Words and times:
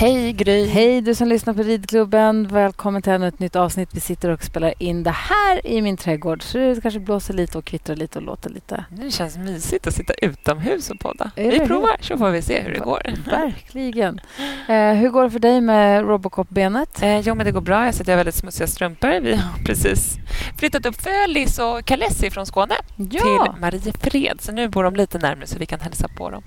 Hej 0.00 0.32
Gry! 0.32 0.66
Hej 0.66 1.00
du 1.00 1.14
som 1.14 1.28
lyssnar 1.28 1.54
på 1.54 1.62
Ridklubben. 1.62 2.48
Välkommen 2.48 3.02
till 3.02 3.12
ännu 3.12 3.28
ett 3.28 3.38
nytt 3.38 3.56
avsnitt. 3.56 3.88
Vi 3.92 4.00
sitter 4.00 4.30
och 4.30 4.44
spelar 4.44 4.74
in 4.78 5.02
det 5.02 5.10
här 5.10 5.66
i 5.66 5.82
min 5.82 5.96
trädgård. 5.96 6.42
Så 6.42 6.58
det 6.58 6.80
kanske 6.82 7.00
blåser 7.00 7.34
lite 7.34 7.58
och 7.58 7.64
kvittrar 7.64 7.96
lite 7.96 8.18
och 8.18 8.24
låter 8.24 8.50
lite. 8.50 8.84
Det 8.90 9.10
känns 9.10 9.36
mysigt 9.36 9.86
att 9.86 9.94
sitta 9.94 10.12
utomhus 10.12 10.90
och 10.90 11.00
podda. 11.00 11.30
Är 11.36 11.50
Vi 11.50 11.60
provar 11.60 11.96
så 12.00 12.18
får 12.18 12.30
vi 12.30 12.42
se 12.42 12.60
hur 12.60 12.72
det 12.72 12.78
går. 12.78 13.02
Verkligen. 13.30 14.20
Eh, 14.68 14.92
hur 14.92 15.08
går 15.10 15.24
det 15.24 15.30
för 15.30 15.38
dig 15.38 15.60
med 15.60 16.04
Robocop-benet? 16.04 17.02
Eh, 17.02 17.20
jo, 17.20 17.34
men 17.34 17.46
det 17.46 17.52
går 17.52 17.60
bra. 17.60 17.84
Jag 17.84 17.94
sitter 17.94 18.12
i 18.12 18.16
väldigt 18.16 18.34
smutsiga 18.34 18.66
strumpor. 18.66 19.20
Vi 19.20 19.34
har 19.34 19.64
precis 19.64 20.16
flyttat 20.58 20.86
upp 20.86 21.02
Fölis 21.02 21.58
och 21.58 21.84
Kalessi 21.84 22.30
från 22.30 22.46
Skåne 22.46 22.74
Ja! 22.96 23.20
till 23.20 23.60
Mariefred. 23.60 24.40
Så 24.40 24.52
nu 24.52 24.68
bor 24.68 24.84
de 24.84 24.96
lite 24.96 25.18
närmare 25.18 25.46
så 25.46 25.58
vi 25.58 25.66
kan 25.66 25.80
hälsa 25.80 26.08
på 26.08 26.30
dem. 26.30 26.42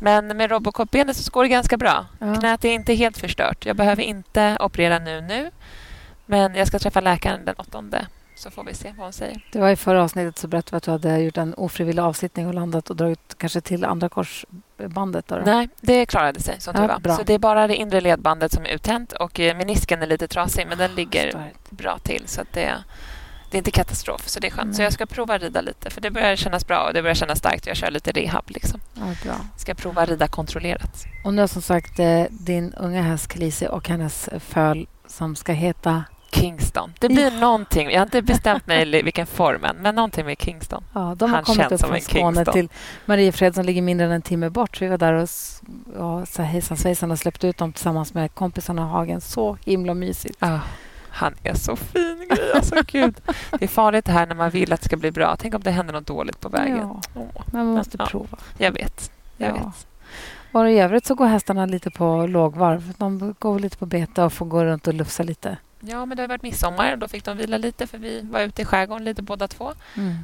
Men 0.00 0.36
med 0.36 0.50
Robocop-benet 0.50 1.16
så 1.16 1.30
går 1.30 1.42
det 1.42 1.48
ganska 1.48 1.76
bra. 1.76 2.06
Ja. 2.18 2.34
Knät 2.34 2.64
är 2.64 2.68
inte 2.68 2.89
helt 2.94 3.18
förstört. 3.18 3.66
Jag 3.66 3.76
behöver 3.76 4.02
inte 4.02 4.56
operera 4.60 4.98
nu 4.98 5.20
nu. 5.20 5.50
Men 6.26 6.54
jag 6.54 6.66
ska 6.68 6.78
träffa 6.78 7.00
läkaren 7.00 7.44
den 7.44 7.54
åttonde. 7.58 8.06
Så 8.36 8.50
får 8.50 8.64
vi 8.64 8.74
se 8.74 8.92
vad 8.96 9.06
hon 9.06 9.12
säger. 9.12 9.46
Det 9.52 9.58
var 9.60 9.70
i 9.70 9.76
förra 9.76 10.02
avsnittet 10.04 10.38
så 10.38 10.48
berättade 10.48 10.76
att 10.76 10.82
du 10.82 10.90
hade 10.90 11.18
gjort 11.18 11.36
en 11.36 11.54
ofrivillig 11.54 12.02
avsittning 12.02 12.46
och 12.46 12.54
landat 12.54 12.90
och 12.90 12.96
dragit 12.96 13.34
kanske 13.38 13.60
till 13.60 13.84
andra 13.84 14.08
korsbandet. 14.08 15.26
Då, 15.28 15.36
då. 15.36 15.42
Nej, 15.44 15.68
det 15.80 16.06
klarade 16.06 16.40
sig 16.40 16.60
som 16.60 16.72
Ja, 16.76 16.80
tur 16.82 16.88
var. 16.88 16.98
bra. 17.00 17.16
Så 17.16 17.22
det 17.22 17.34
är 17.34 17.38
bara 17.38 17.66
det 17.66 17.76
inre 17.76 18.00
ledbandet 18.00 18.52
som 18.52 18.64
är 18.64 18.68
uttänt 18.68 19.12
och 19.12 19.40
eh, 19.40 19.56
menisken 19.56 20.02
är 20.02 20.06
lite 20.06 20.28
trasig 20.28 20.66
men 20.68 20.78
den 20.78 20.94
ligger 20.94 21.24
Förstått. 21.24 21.70
bra 21.70 21.98
till 21.98 22.22
så 22.26 22.40
att 22.40 22.52
det, 22.52 22.74
det 23.50 23.56
är 23.56 23.58
inte 23.58 23.70
katastrof 23.70 24.28
så 24.28 24.40
det 24.40 24.46
är 24.46 24.50
skönt. 24.50 24.74
Så 24.74 24.78
Nej. 24.78 24.84
jag 24.86 24.92
ska 24.92 25.06
prova 25.06 25.38
rida 25.38 25.60
lite 25.60 25.90
för 25.90 26.00
det 26.00 26.10
börjar 26.10 26.36
kännas 26.36 26.66
bra 26.66 26.86
och 26.86 26.94
det 26.94 27.02
börjar 27.02 27.14
kännas 27.14 27.38
starkt. 27.38 27.66
Jag 27.66 27.76
kör 27.76 27.90
lite 27.90 28.12
rehab 28.12 28.44
liksom. 28.46 28.80
Ja, 28.94 29.02
bra. 29.24 29.34
Ska 29.56 29.74
prova 29.74 30.04
rida 30.06 30.28
kontrollerat. 30.28 31.04
Och 31.24 31.34
nu 31.34 31.42
har 31.42 31.46
som 31.46 31.62
sagt 31.62 31.98
eh, 31.98 32.22
din 32.30 32.74
unga 32.74 33.02
häst 33.02 33.28
Khaleesi 33.28 33.66
och 33.70 33.88
hennes 33.88 34.28
föl 34.38 34.86
som 35.06 35.36
ska 35.36 35.52
heta... 35.52 36.04
Kingston. 36.32 36.92
Det 36.98 37.08
blir 37.08 37.30
någonting. 37.30 37.90
Jag 37.90 38.00
har 38.00 38.06
inte 38.06 38.22
bestämt 38.22 38.66
mig 38.66 39.02
vilken 39.02 39.26
form 39.26 39.64
än, 39.64 39.76
men 39.76 39.94
någonting 39.94 40.26
med 40.26 40.40
Kingston. 40.40 40.84
Ja, 40.94 41.14
de 41.18 41.30
har 41.30 41.36
Han 41.36 41.44
kommit 41.44 41.72
upp 41.72 41.80
från 41.80 42.00
Skåne 42.00 42.34
Kingston. 42.34 42.52
till 42.52 42.68
Mariefred 43.06 43.54
som 43.54 43.64
ligger 43.64 43.82
mindre 43.82 44.06
än 44.06 44.12
en 44.12 44.22
timme 44.22 44.50
bort. 44.50 44.76
Så 44.76 44.84
vi 44.84 44.88
var 44.88 44.98
där 44.98 45.12
och 45.12 45.28
ja, 45.96 46.26
så 46.26 46.42
hejsan 46.42 46.76
svejsan 46.76 47.10
och 47.10 47.18
släppte 47.18 47.46
ut 47.46 47.56
dem 47.58 47.72
tillsammans 47.72 48.14
med 48.14 48.34
kompisarna 48.34 48.82
i 48.82 48.84
hagen. 48.84 49.20
Så 49.20 49.58
himla 49.64 49.94
mysigt. 49.94 50.36
Ah, 50.38 50.58
han 51.12 51.34
är 51.42 51.54
så 51.54 51.76
fin, 51.76 52.26
Gry. 52.30 52.50
Alltså, 52.54 52.74
gud. 52.86 53.20
Det 53.58 53.64
är 53.64 53.68
farligt 53.68 54.04
det 54.04 54.12
här 54.12 54.26
när 54.26 54.34
man 54.34 54.50
vill 54.50 54.72
att 54.72 54.80
det 54.80 54.84
ska 54.86 54.96
bli 54.96 55.10
bra. 55.10 55.36
Tänk 55.36 55.54
om 55.54 55.62
det 55.62 55.70
händer 55.70 55.92
något 55.94 56.06
dåligt 56.06 56.40
på 56.40 56.48
vägen. 56.48 56.76
Ja, 56.78 57.00
men 57.52 57.66
man 57.66 57.66
måste 57.66 57.96
Ja. 57.98 58.06
prova. 58.06 58.38
jag 58.58 58.72
vet. 58.72 59.10
Jag 59.36 59.48
Ja. 59.50 59.54
vet. 59.54 59.86
Och 60.52 60.70
I 60.70 60.78
övrigt 60.78 61.06
så 61.06 61.14
går 61.14 61.26
hästarna 61.26 61.66
lite 61.66 61.90
på 61.90 62.26
lågvarv. 62.26 62.92
De 62.98 63.34
går 63.38 63.58
lite 63.58 63.76
på 63.76 63.86
bete 63.86 64.22
och 64.22 64.32
får 64.32 64.46
gå 64.46 64.64
runt 64.64 64.86
och 64.86 64.94
lufsa 64.94 65.22
lite. 65.22 65.56
Ja, 65.80 66.06
men 66.06 66.16
det 66.16 66.22
har 66.22 66.28
varit 66.28 66.42
midsommar 66.42 66.92
och 66.92 66.98
då 66.98 67.08
fick 67.08 67.24
de 67.24 67.36
vila 67.36 67.58
lite 67.58 67.86
för 67.86 67.98
vi 67.98 68.20
var 68.30 68.40
ute 68.40 68.62
i 68.62 68.64
skärgården 68.64 69.04
lite 69.04 69.22
båda 69.22 69.48
två. 69.48 69.72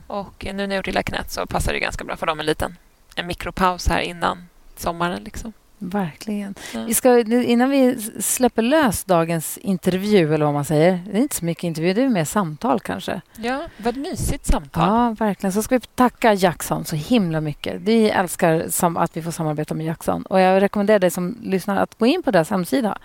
Och 0.07 0.45
nu 0.47 0.53
när 0.53 0.65
jag 0.65 0.77
gjort 0.77 0.87
illa 0.89 1.03
knät 1.03 1.31
så 1.33 1.47
passar 1.47 1.73
det 1.73 1.79
ganska 1.81 2.05
bra 2.05 2.17
för 2.17 2.27
dem 2.27 2.41
en 2.41 2.47
liten 2.47 2.77
en 3.15 3.27
mikropaus 3.27 3.89
här 3.89 4.01
innan 4.01 4.49
sommaren. 4.77 5.25
Liksom. 5.25 5.53
Verkligen. 5.79 6.55
Ja. 6.75 6.85
Vi 6.85 6.95
ska, 6.95 7.19
innan 7.43 7.71
vi 7.71 7.99
släpper 8.21 8.63
lös 8.63 9.05
dagens 9.05 9.59
intervju, 9.59 10.35
eller 10.35 10.45
vad 10.45 10.55
man 10.55 10.65
säger. 10.65 11.01
Det 11.07 11.19
är 11.19 11.23
inte 11.23 11.37
så 11.37 11.45
mycket 11.45 11.65
intervju, 11.65 11.95
det 11.95 12.03
är 12.03 12.09
mer 12.09 12.25
samtal 12.25 12.81
kanske. 12.81 13.21
Ja, 13.37 13.63
ett 13.85 13.97
mysigt 13.97 14.47
samtal. 14.47 14.89
Ja, 14.89 15.17
verkligen. 15.19 15.53
Så 15.53 15.63
ska 15.63 15.75
vi 15.75 15.81
tacka 15.81 16.35
Jackson 16.35 16.85
så 16.85 16.97
himla 16.97 17.41
mycket. 17.41 17.81
Vi 17.81 18.11
älskar 18.11 18.67
att 18.97 19.17
vi 19.17 19.23
får 19.23 19.31
samarbeta 19.31 19.75
med 19.75 19.87
Jackson. 19.87 20.23
Och 20.23 20.41
jag 20.41 20.63
rekommenderar 20.63 20.99
dig 20.99 21.11
som 21.11 21.39
lyssnar 21.43 21.77
att 21.77 21.99
gå 21.99 22.07
in 22.07 22.23
på 22.23 22.31
deras 22.31 22.51
hemsida, 22.51 22.99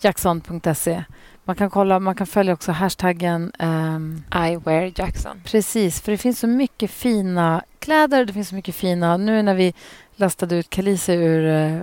jackson.se. 0.00 1.04
Man 1.44 1.56
kan 1.56 1.70
kolla, 1.70 1.98
man 1.98 2.14
kan 2.14 2.26
följa 2.26 2.52
också 2.52 2.72
hashtaggen 2.72 3.52
ehm, 3.58 4.22
I 4.34 4.56
wear 4.56 4.92
Jackson. 4.96 5.40
Precis, 5.44 6.00
för 6.00 6.12
det 6.12 6.18
finns 6.18 6.38
så 6.38 6.46
mycket 6.46 6.90
fina 6.90 7.62
kläder. 7.78 8.24
Det 8.24 8.32
finns 8.32 8.48
så 8.48 8.54
mycket 8.54 8.74
fina... 8.74 9.16
Nu 9.16 9.42
när 9.42 9.54
vi 9.54 9.74
lastade 10.22 10.56
ut 10.56 10.70
Kalise 10.70 11.14
ur 11.14 11.46
eh, 11.46 11.80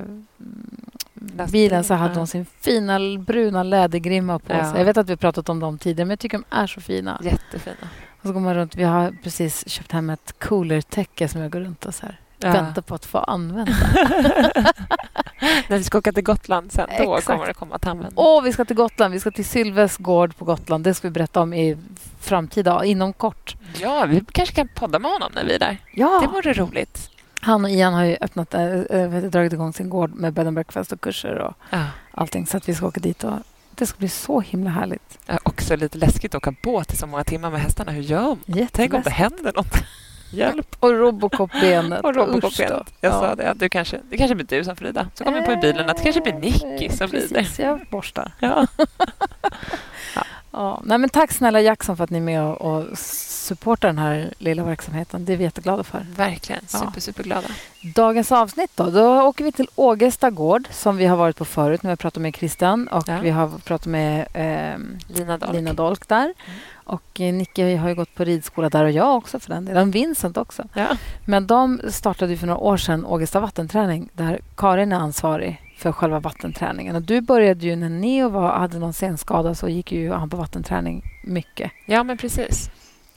bilen 1.51 1.83
så 1.83 1.93
hade 1.93 2.15
hon 2.15 2.27
sin 2.27 2.45
fina 2.61 2.99
bruna 3.19 3.63
lädergrimma 3.63 4.39
på 4.39 4.53
Ja. 4.53 4.71
sig. 4.71 4.77
Jag 4.79 4.85
vet 4.85 4.97
att 4.97 5.07
vi 5.07 5.11
har 5.11 5.17
pratat 5.17 5.49
om 5.49 5.59
dem 5.59 5.77
tidigare, 5.77 6.05
men 6.05 6.09
jag 6.09 6.19
tycker 6.19 6.37
de 6.37 6.55
är 6.55 6.67
så 6.67 6.81
fina. 6.81 7.21
Jättefina. 7.23 7.75
Och 8.21 8.27
så 8.27 8.33
går 8.33 8.39
man 8.39 8.55
runt. 8.55 8.75
Vi 8.75 8.83
har 8.83 9.13
precis 9.23 9.69
köpt 9.69 9.91
hem 9.91 10.09
ett 10.09 10.33
coolertäcke 10.39 11.27
som 11.27 11.41
jag 11.41 11.51
går 11.51 11.59
runt 11.59 11.85
och 11.85 11.95
så 11.95 12.05
här, 12.05 12.19
Ja. 12.41 12.51
väntar 12.51 12.81
på 12.81 12.95
att 12.95 13.05
få 13.05 13.17
använda. 13.17 13.71
när 15.67 15.77
vi 15.77 15.83
ska 15.83 15.97
åka 15.97 16.11
till 16.11 16.23
Gotland 16.23 16.71
sen, 16.71 16.89
då 16.97 17.15
Exakt. 17.15 17.25
kommer 17.27 17.47
det 17.47 17.53
komma 17.53 17.79
till 17.79 17.89
användning. 17.89 18.13
Åh, 18.17 18.43
vi 18.43 18.53
ska 18.53 18.65
till 18.65 18.75
Gotland. 18.75 19.13
Vi 19.13 19.19
ska 19.19 19.31
till 19.31 19.45
Sylves 19.45 19.97
gård 19.97 20.35
på 20.37 20.45
Gotland. 20.45 20.83
Det 20.83 20.93
ska 20.93 21.07
vi 21.07 21.11
berätta 21.11 21.41
om 21.41 21.53
i 21.53 21.77
framtida, 22.19 22.85
inom 22.85 23.13
kort. 23.13 23.55
Ja, 23.81 24.05
vi 24.05 24.23
kanske 24.31 24.55
kan 24.55 24.67
podda 24.75 24.99
med 24.99 25.11
honom 25.11 25.31
när 25.35 25.45
vi 25.45 25.53
är 25.55 25.59
där. 25.59 25.77
Ja, 25.93 26.19
Det 26.21 26.27
vore 26.27 26.53
roligt. 26.53 27.09
Han 27.41 27.63
och 27.65 27.71
Ian 27.71 27.93
har 27.93 28.03
ju 28.03 28.17
öppnat, 28.21 28.53
äh, 28.53 28.61
dragit 29.29 29.53
igång 29.53 29.73
sin 29.73 29.89
gård 29.89 30.15
med 30.15 30.33
bed 30.33 30.47
and 30.47 30.53
breakfast 30.53 30.91
och 30.91 31.01
kurser 31.01 31.35
och 31.35 31.53
Ja. 31.69 31.85
allting. 32.11 32.45
Så 32.47 32.57
att 32.57 32.69
vi 32.69 32.75
ska 32.75 32.87
åka 32.87 32.99
dit 32.99 33.23
och 33.23 33.33
det 33.71 33.85
ska 33.85 33.97
bli 33.97 34.09
så 34.09 34.41
himla 34.41 34.69
härligt. 34.69 35.19
Ja, 35.25 35.37
Också 35.43 35.75
lite 35.75 35.97
läskigt 35.97 36.35
att 36.35 36.37
åka 36.47 36.53
båt 36.63 36.93
i 36.93 36.97
så 36.97 37.07
många 37.07 37.23
timmar 37.23 37.49
med 37.51 37.61
hästarna. 37.61 37.91
Hur 37.91 38.01
gör 38.01 38.37
man? 38.45 38.67
Tänk 38.71 38.93
om 38.93 39.01
det 39.01 39.09
händer 39.09 39.53
något. 39.55 39.73
Hjälp! 40.31 40.75
Och 40.79 40.89
Robocop-benet. 40.89 42.01
Och. 42.03 42.15
Robocop-benet. 42.15 42.93
Jag 43.01 43.13
Ja. 43.13 43.19
sa 43.19 43.35
det. 43.35 43.53
Du 43.55 43.69
kanske, 43.69 43.99
det 44.09 44.17
kanske 44.17 44.35
blir 44.35 44.45
du 44.47 44.63
som 44.63 44.75
får 44.75 44.85
rida. 44.85 45.07
Så 45.13 45.23
kommer 45.23 45.37
jag 45.37 45.45
på 45.45 45.51
i 45.51 45.55
bilen 45.57 45.89
att 45.89 45.97
det 45.97 46.03
kanske 46.03 46.21
blir 46.21 46.33
Nicky 46.33 46.89
som 46.89 47.07
rider. 47.07 47.27
Precis, 47.35 47.59
jag 47.59 47.79
borstar. 47.91 48.31
Ja. 48.39 48.67
Ja. 50.15 50.23
Nej, 50.83 50.97
men 50.97 51.09
tack 51.09 51.31
snälla 51.31 51.61
Jackson 51.61 51.97
för 51.97 52.03
att 52.03 52.09
ni 52.09 52.17
är 52.17 52.21
med 52.21 52.43
och, 52.43 52.61
och 52.61 52.97
supportar 52.97 53.87
den 53.87 53.97
här 53.97 54.33
lilla 54.37 54.63
verksamheten. 54.63 55.25
Det 55.25 55.33
är 55.33 55.37
vi 55.37 55.43
jätteglada 55.43 55.83
för. 55.83 56.05
Verkligen. 56.15 56.61
Ja. 56.73 56.79
Super, 56.79 57.01
superglada. 57.01 57.47
Dagens 57.95 58.31
avsnitt 58.31 58.71
då, 58.75 58.89
då 58.89 59.21
åker 59.21 59.43
vi 59.43 59.51
till 59.51 59.67
Ågesta 59.75 60.29
gård 60.29 60.67
som 60.71 60.97
vi 60.97 61.05
har 61.05 61.17
varit 61.17 61.37
på 61.37 61.45
förut. 61.45 61.83
Har 61.83 61.89
vi 61.89 61.95
pratat 61.95 62.21
med 62.21 62.35
Christian 62.35 62.87
och 62.87 63.03
Ja. 63.07 63.19
vi 63.23 63.29
har 63.29 63.47
pratat 63.49 63.85
med 63.85 64.27
ehm, 64.33 64.97
Lina 65.07 65.37
Dahl. 65.37 65.53
Lina 65.55 65.73
Dolk 65.73 66.07
där. 66.07 66.23
Mm. 66.23 66.59
Och 66.73 67.21
eh, 67.21 67.33
Nicke 67.33 67.77
har 67.77 67.89
ju 67.89 67.95
gått 67.95 68.15
på 68.15 68.23
ridskola 68.23 68.69
där 68.69 68.83
och 68.83 68.91
jag 68.91 69.17
också 69.17 69.39
för 69.39 69.49
den 69.49 69.65
delen. 69.65 69.91
Vincent 69.91 70.37
också. 70.37 70.63
Ja. 70.73 70.87
Men 71.25 71.47
de 71.47 71.81
startade 71.89 72.37
för 72.37 72.47
några 72.47 72.59
år 72.59 72.77
sedan 72.77 73.05
Ågesta 73.05 73.39
vattenträning 73.39 74.09
där 74.13 74.39
Karin 74.55 74.91
är 74.91 74.95
ansvarig 74.95 75.61
för 75.79 75.91
själva 75.91 76.19
vattenträningen. 76.19 76.95
Och 76.95 77.01
du 77.01 77.21
började 77.21 77.65
ju 77.65 77.75
när 77.75 77.89
Neo 77.89 78.29
var, 78.29 78.57
hade 78.57 78.79
någon 78.79 78.93
senskada 78.93 79.55
så 79.55 79.69
gick 79.69 79.91
ju 79.91 80.11
han 80.11 80.29
på 80.29 80.37
vattenträning 80.37 81.03
mycket. 81.23 81.71
ja, 81.85 82.03
men 82.03 82.17
precis. 82.17 82.69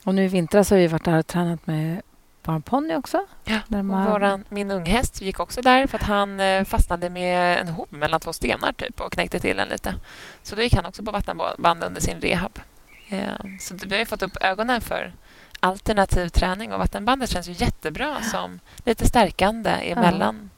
Och 0.04 0.14
nu 0.14 0.24
i 0.24 0.28
vintras 0.28 0.70
har 0.70 0.76
vi 0.76 0.86
varit 0.86 1.04
där 1.04 1.18
och 1.18 1.26
tränat 1.26 1.66
med 1.66 2.02
vår 2.44 2.60
ponny 2.60 2.94
också. 2.94 3.26
Ja. 3.44 3.58
Man- 3.68 4.10
våran, 4.10 4.44
min 4.48 4.70
unghäst 4.70 5.20
gick 5.22 5.40
också 5.40 5.62
där 5.62 5.86
för 5.86 5.98
att 5.98 6.04
han 6.04 6.40
eh, 6.40 6.64
fastnade 6.64 7.10
med 7.10 7.60
en 7.60 7.68
hov 7.68 7.86
mellan 7.90 8.20
två 8.20 8.32
stenar 8.32 8.72
typ 8.72 9.00
och 9.00 9.12
knäckte 9.12 9.40
till 9.40 9.56
den 9.56 9.68
lite. 9.68 9.94
Så 10.42 10.56
då 10.56 10.62
gick 10.62 10.74
han 10.74 10.86
också 10.86 11.02
på 11.02 11.10
vattenband 11.10 11.84
under 11.84 12.00
sin 12.00 12.20
rehab. 12.20 12.58
Eh, 13.08 13.28
så 13.60 13.74
vi 13.86 13.98
har 13.98 14.04
fått 14.04 14.22
upp 14.22 14.36
ögonen 14.40 14.80
för 14.80 15.12
alternativ 15.60 16.28
träning 16.28 16.72
och 16.72 16.78
vattenbandet 16.78 17.30
känns 17.30 17.48
ju 17.48 17.52
jättebra 17.52 18.20
som 18.22 18.60
lite 18.84 19.06
stärkande 19.08 19.70
emellan. 19.70 20.50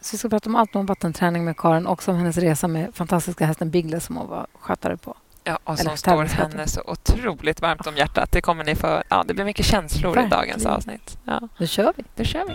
Så 0.00 0.14
vi 0.14 0.18
ska 0.18 0.28
prata 0.28 0.50
om 0.50 0.56
allt 0.56 0.76
om 0.76 0.86
vattenträning 0.86 1.44
med 1.44 1.56
Karin 1.56 1.86
och 1.86 2.08
om 2.08 2.16
hennes 2.16 2.36
resa 2.38 2.68
med 2.68 2.94
fantastiska 2.94 3.46
hästen 3.46 3.70
Bigle 3.70 4.00
som 4.00 4.16
hon 4.16 4.28
var 4.28 4.46
skötare 4.60 4.96
på. 4.96 5.14
Ja, 5.44 5.58
och 5.64 5.80
Eller 5.80 5.90
som 5.90 5.96
står 5.96 6.24
henne 6.24 6.66
så 6.68 6.80
otroligt 6.86 7.60
varmt 7.62 7.86
om 7.86 7.96
hjärtat. 7.96 8.32
Det 8.32 8.40
kommer 8.40 8.64
ni 8.64 8.74
få... 8.74 9.02
Ja, 9.08 9.24
det 9.28 9.34
blir 9.34 9.44
mycket 9.44 9.66
känslor 9.66 10.18
i 10.18 10.28
dagens 10.28 10.32
Verkligen. 10.64 10.72
avsnitt. 10.76 11.18
Ja, 11.24 11.40
Då 11.58 11.66
kör 11.66 11.92
vi. 11.96 12.04
då 12.16 12.24
kör 12.24 12.44
vi. 12.48 12.54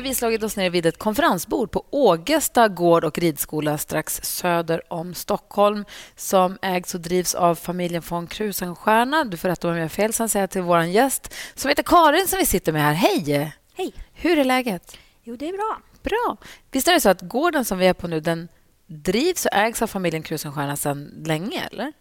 Då 0.00 0.04
har 0.04 0.08
vi 0.08 0.14
slagit 0.14 0.42
oss 0.42 0.56
ner 0.56 0.70
vid 0.70 0.86
ett 0.86 0.98
konferensbord 0.98 1.70
på 1.70 1.84
Ågesta 1.90 2.68
gård 2.68 3.04
och 3.04 3.18
ridskola 3.18 3.78
strax 3.78 4.20
söder 4.22 4.92
om 4.92 5.14
Stockholm 5.14 5.84
som 6.16 6.58
ägs 6.62 6.94
och 6.94 7.00
drivs 7.00 7.34
av 7.34 7.54
familjen 7.54 8.02
von 8.08 8.26
Krusenstjerna. 8.26 9.24
Du 9.24 9.36
får 9.36 9.48
rätta 9.48 9.68
om 9.68 9.74
jag 9.76 9.84
har 9.84 9.88
fel 9.88 10.12
sen 10.12 10.28
säger 10.28 10.42
jag 10.42 10.50
till 10.50 10.62
vår 10.62 10.82
gäst 10.82 11.34
som 11.54 11.68
heter 11.68 11.82
Karin 11.82 12.26
som 12.28 12.38
vi 12.38 12.46
sitter 12.46 12.72
med 12.72 12.82
här. 12.82 12.92
Hej! 12.92 13.52
Hej. 13.74 13.94
Hur 14.12 14.38
är 14.38 14.44
läget? 14.44 14.96
Jo, 15.22 15.36
det 15.36 15.48
är 15.48 15.52
bra. 15.52 15.78
Bra. 16.02 16.36
Visst 16.70 16.88
är 16.88 16.92
det 16.92 17.00
så 17.00 17.08
att 17.08 17.20
gården 17.20 17.64
som 17.64 17.78
vi 17.78 17.86
är 17.86 17.94
på 17.94 18.08
nu 18.08 18.20
den 18.20 18.48
drivs 18.86 19.46
och 19.46 19.52
ägs 19.52 19.82
av 19.82 19.86
familjen 19.86 20.22
Krusenstjerna 20.22 20.76
sedan 20.76 21.22
länge, 21.26 21.68
eller? 21.72 21.92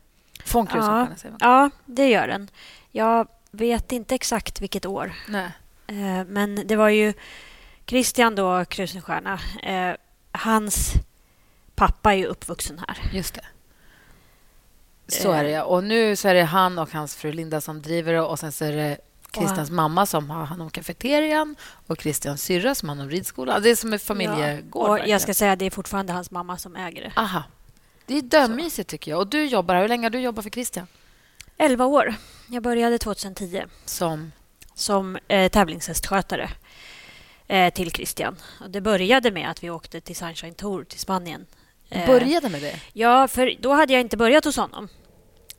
Von 0.53 0.67
Krusenstjerna, 0.67 1.15
säger 1.15 1.31
man. 1.31 1.39
Ja, 1.41 1.69
det 1.85 2.09
gör 2.09 2.27
den. 2.27 2.49
Jag 2.91 3.27
vet 3.51 3.91
inte 3.91 4.15
exakt 4.15 4.61
vilket 4.61 4.85
år. 4.85 5.13
Nej. 5.27 5.51
Eh, 5.87 6.25
Men 6.27 6.67
det 6.67 6.75
var 6.75 6.89
ju 6.89 7.13
Christian 7.89 8.35
då, 8.35 8.65
Krusenstjerna. 8.65 9.39
Eh, 9.63 9.95
hans 10.31 10.93
pappa 11.75 12.13
är 12.13 12.17
ju 12.17 12.25
uppvuxen 12.25 12.81
här. 12.87 12.97
Just 13.13 13.33
det. 13.33 13.45
Så 15.07 15.31
är 15.31 15.43
det, 15.43 15.49
ja. 15.49 15.63
Och 15.63 15.83
nu 15.83 16.15
så 16.15 16.27
är 16.27 16.33
det 16.33 16.43
han 16.43 16.79
och 16.79 16.91
hans 16.91 17.15
fru 17.15 17.31
Linda 17.31 17.61
som 17.61 17.81
driver 17.81 18.13
det 18.13 18.21
och 18.21 18.39
sen 18.39 18.51
så 18.51 18.65
är 18.65 18.71
det 18.71 18.97
Christians 19.33 19.71
mamma 19.71 20.05
som 20.05 20.29
har 20.29 20.45
hand 20.45 20.61
om 20.61 20.69
kafeterian 20.69 21.55
och 21.87 22.01
Christians 22.01 22.43
syrra 22.43 22.75
som 22.75 22.89
har 22.89 22.95
hand 22.95 23.07
om 23.07 23.11
ridskolan. 23.11 23.61
Det 23.63 23.69
är 23.69 23.75
som 23.75 23.93
en 23.93 23.99
familjegård. 23.99 24.83
Och 24.83 24.89
verkligen. 24.89 25.11
jag 25.11 25.21
ska 25.21 25.33
säga 25.33 25.51
att 25.51 25.59
det 25.59 25.65
är 25.65 25.71
fortfarande 25.71 26.13
hans 26.13 26.31
mamma 26.31 26.57
som 26.57 26.75
äger 26.75 27.01
det. 27.01 27.11
Aha. 27.15 27.43
Det 28.05 28.17
är 28.17 28.21
dömysigt, 28.21 28.89
tycker 28.89 29.11
jag. 29.11 29.19
Och 29.19 29.27
du 29.27 29.45
jobbar 29.45 29.75
här. 29.75 29.81
Hur 29.81 29.89
länge 29.89 30.05
har 30.05 30.09
du 30.09 30.19
jobbat 30.19 30.43
för 30.43 30.51
Christian? 30.51 30.87
11 31.57 31.85
år. 31.85 32.15
Jag 32.47 32.63
började 32.63 32.97
2010 32.97 33.63
Som... 33.85 34.31
som 34.73 35.17
eh, 35.27 35.51
tävlingshästskötare 35.51 36.49
eh, 37.49 37.73
till 37.73 37.91
Christian. 37.91 38.35
Och 38.61 38.69
det 38.69 38.81
började 38.81 39.31
med 39.31 39.49
att 39.49 39.63
vi 39.63 39.69
åkte 39.69 40.01
till 40.01 40.15
Sunshine 40.15 40.53
Tour 40.53 40.83
till 40.83 40.99
Spanien. 40.99 41.45
Eh, 41.89 42.05
Började 42.07 42.49
med 42.49 42.61
det? 42.61 42.75
Ja, 42.93 43.27
för 43.27 43.55
då 43.59 43.73
hade 43.73 43.93
jag 43.93 43.99
inte 43.99 44.17
börjat 44.17 44.45
hos 44.45 44.57
honom. 44.57 44.87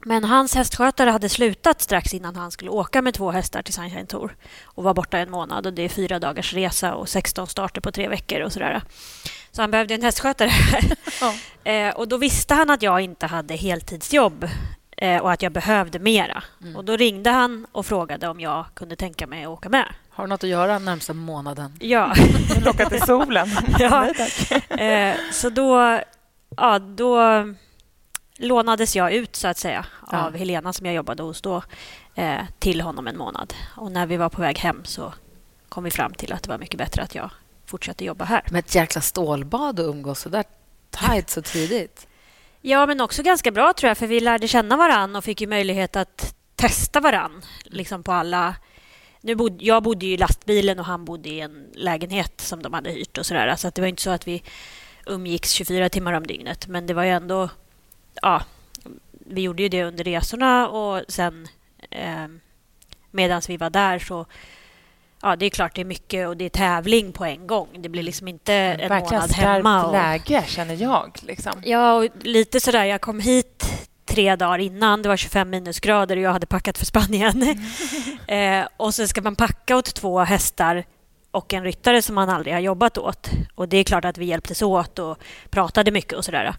Men 0.04 0.24
hans 0.24 0.54
hästskötare 0.54 1.10
hade 1.10 1.28
slutat 1.28 1.80
strax 1.80 2.14
innan 2.14 2.36
han 2.36 2.50
skulle 2.50 2.70
åka 2.70 3.02
med 3.02 3.14
två 3.14 3.30
hästar 3.30 3.62
till 3.62 3.74
Sunshine 3.74 4.06
Tour 4.06 4.36
och 4.64 4.84
var 4.84 4.94
borta 4.94 5.18
en 5.18 5.30
månad. 5.30 5.66
och 5.66 5.72
Det 5.72 5.82
är 5.82 5.88
fyra 5.88 6.18
dagars 6.18 6.54
resa 6.54 6.94
och 6.94 7.08
16 7.08 7.46
starter 7.46 7.80
på 7.80 7.92
tre 7.92 8.08
veckor. 8.08 8.40
och 8.40 8.52
sådär. 8.52 8.82
Så 9.52 9.62
han 9.62 9.70
behövde 9.70 9.94
en 9.94 10.02
hästskötare. 10.02 10.50
Ja. 11.20 11.34
eh, 11.70 11.94
och 11.94 12.08
Då 12.08 12.16
visste 12.16 12.54
han 12.54 12.70
att 12.70 12.82
jag 12.82 13.00
inte 13.00 13.26
hade 13.26 13.54
heltidsjobb 13.56 14.48
och 15.22 15.32
att 15.32 15.42
jag 15.42 15.52
behövde 15.52 15.98
mera. 15.98 16.42
Mm. 16.62 16.76
Och 16.76 16.84
Då 16.84 16.96
ringde 16.96 17.30
han 17.30 17.66
och 17.72 17.86
frågade 17.86 18.28
om 18.28 18.40
jag 18.40 18.64
kunde 18.74 18.96
tänka 18.96 19.26
mig 19.26 19.44
att 19.44 19.48
åka 19.48 19.68
med. 19.68 19.86
Har 20.10 20.24
du 20.24 20.28
något 20.28 20.44
att 20.44 20.50
göra 20.50 20.78
närmsta 20.78 21.12
månaden? 21.12 21.72
Ja. 21.80 22.14
Locka 22.64 22.88
till 22.88 23.00
solen. 23.02 23.48
Ja. 23.78 24.00
Nej, 24.18 24.30
tack. 24.50 24.70
Eh, 24.80 25.16
så 25.32 25.50
då, 25.50 26.00
ja, 26.56 26.78
då 26.78 27.20
lånades 28.38 28.96
jag 28.96 29.12
ut 29.12 29.36
så 29.36 29.48
att 29.48 29.58
säga 29.58 29.86
av 30.00 30.32
Ja. 30.32 30.38
Helena 30.38 30.72
som 30.72 30.86
jag 30.86 30.94
jobbade 30.94 31.22
hos 31.22 31.40
då 31.42 31.62
eh, 32.14 32.40
till 32.58 32.80
honom 32.80 33.06
en 33.06 33.18
månad. 33.18 33.54
Och 33.76 33.92
när 33.92 34.06
vi 34.06 34.16
var 34.16 34.28
på 34.28 34.40
väg 34.42 34.58
hem 34.58 34.84
så 34.84 35.12
kom 35.68 35.84
vi 35.84 35.90
fram 35.90 36.14
till 36.14 36.32
att 36.32 36.42
det 36.42 36.48
var 36.50 36.58
mycket 36.58 36.78
bättre 36.78 37.02
att 37.02 37.14
jag 37.14 37.30
fortsatte 37.66 38.04
jobba 38.04 38.24
här. 38.24 38.42
Med 38.50 38.58
ett 38.58 38.74
jäkla 38.74 39.00
stålbad 39.00 39.80
och 39.80 39.86
umgås 39.88 40.20
så 40.20 40.28
där 40.28 40.44
tajt 40.90 41.30
så 41.30 41.42
tidigt. 41.42 42.06
Ja, 42.60 42.86
men 42.86 43.00
också 43.00 43.22
ganska 43.22 43.50
bra 43.50 43.72
tror 43.72 43.88
jag 43.88 43.98
för 43.98 44.06
vi 44.06 44.20
lärde 44.20 44.48
känna 44.48 44.76
varann 44.76 45.16
och 45.16 45.24
fick 45.24 45.40
ju 45.40 45.46
möjlighet 45.46 45.96
att 45.96 46.34
testa 46.56 47.00
varann 47.00 47.42
liksom 47.64 48.02
på 48.02 48.12
alla 48.12 48.54
nu 49.20 49.34
bod, 49.34 49.62
jag 49.62 49.82
bodde 49.82 50.06
ju 50.06 50.12
i 50.12 50.16
lastbilen 50.16 50.78
och 50.78 50.84
han 50.84 51.04
bodde 51.04 51.28
i 51.28 51.40
en 51.40 51.66
lägenhet 51.74 52.40
som 52.40 52.62
de 52.62 52.72
hade 52.72 52.90
hyrt. 52.90 53.18
och 53.18 53.26
så 53.26 53.34
där. 53.34 53.56
Så 53.56 53.68
att 53.68 53.74
det 53.74 53.82
var 53.82 53.88
inte 53.88 54.02
så 54.02 54.10
att 54.10 54.28
vi 54.28 54.42
umgicks 55.06 55.50
24 55.50 55.88
timmar 55.88 56.12
om 56.12 56.26
dygnet. 56.26 56.66
Men 56.66 56.86
det 56.86 56.94
var 56.94 57.04
ju 57.04 57.10
ändå... 57.10 57.48
Ja, 58.22 58.42
vi 59.10 59.40
gjorde 59.40 59.62
ju 59.62 59.68
det 59.68 59.84
under 59.84 60.04
resorna 60.04 60.68
och 60.68 61.02
sen 61.08 61.48
eh, 61.90 62.26
medan 63.10 63.42
vi 63.48 63.56
var 63.56 63.70
där 63.70 63.98
så... 63.98 64.26
Ja, 65.22 65.36
det 65.36 65.46
är 65.46 65.50
klart 65.50 65.74
det 65.74 65.80
är 65.80 65.84
mycket 65.84 66.28
och 66.28 66.36
det 66.36 66.44
är 66.44 66.48
tävling 66.48 67.12
på 67.12 67.24
en 67.24 67.46
gång. 67.46 67.68
Det 67.78 67.88
blir 67.88 68.02
liksom 68.02 68.28
inte 68.28 68.54
en 68.54 68.88
Verkligen 68.88 69.02
månad 69.22 69.32
hemma. 69.32 69.80
skarpt 69.80 69.86
Och, 69.86 69.92
läge, 69.92 70.44
känner 70.46 70.82
jag. 70.82 71.18
Liksom. 71.22 71.52
Ja, 71.64 71.94
och 71.94 72.08
lite 72.22 72.60
sådär. 72.60 72.84
Jag 72.84 73.00
kom 73.00 73.20
hit 73.20 73.64
tre 74.06 74.36
dagar 74.36 74.58
innan. 74.58 75.02
Det 75.02 75.08
var 75.08 75.16
25 75.16 75.50
minusgrader 75.50 76.16
och 76.16 76.22
jag 76.22 76.32
hade 76.32 76.46
packat 76.46 76.78
för 76.78 76.86
Spanien. 76.86 77.42
eh, 78.26 78.66
och 78.76 78.94
så 78.94 79.06
ska 79.06 79.20
man 79.22 79.36
packa 79.36 79.76
åt 79.76 79.94
två 79.94 80.18
hästar 80.20 80.84
och 81.30 81.54
en 81.54 81.64
ryttare 81.64 82.02
som 82.02 82.14
man 82.14 82.28
aldrig 82.28 82.54
har 82.54 82.60
jobbat 82.60 82.98
åt. 82.98 83.30
Och 83.54 83.68
det 83.68 83.76
är 83.76 83.84
klart 83.84 84.04
att 84.04 84.18
vi 84.18 84.24
hjälptes 84.24 84.62
åt 84.62 84.98
och 84.98 85.18
pratade 85.50 85.90
mycket 85.90 86.12
och 86.12 86.24
sådär. 86.24 86.54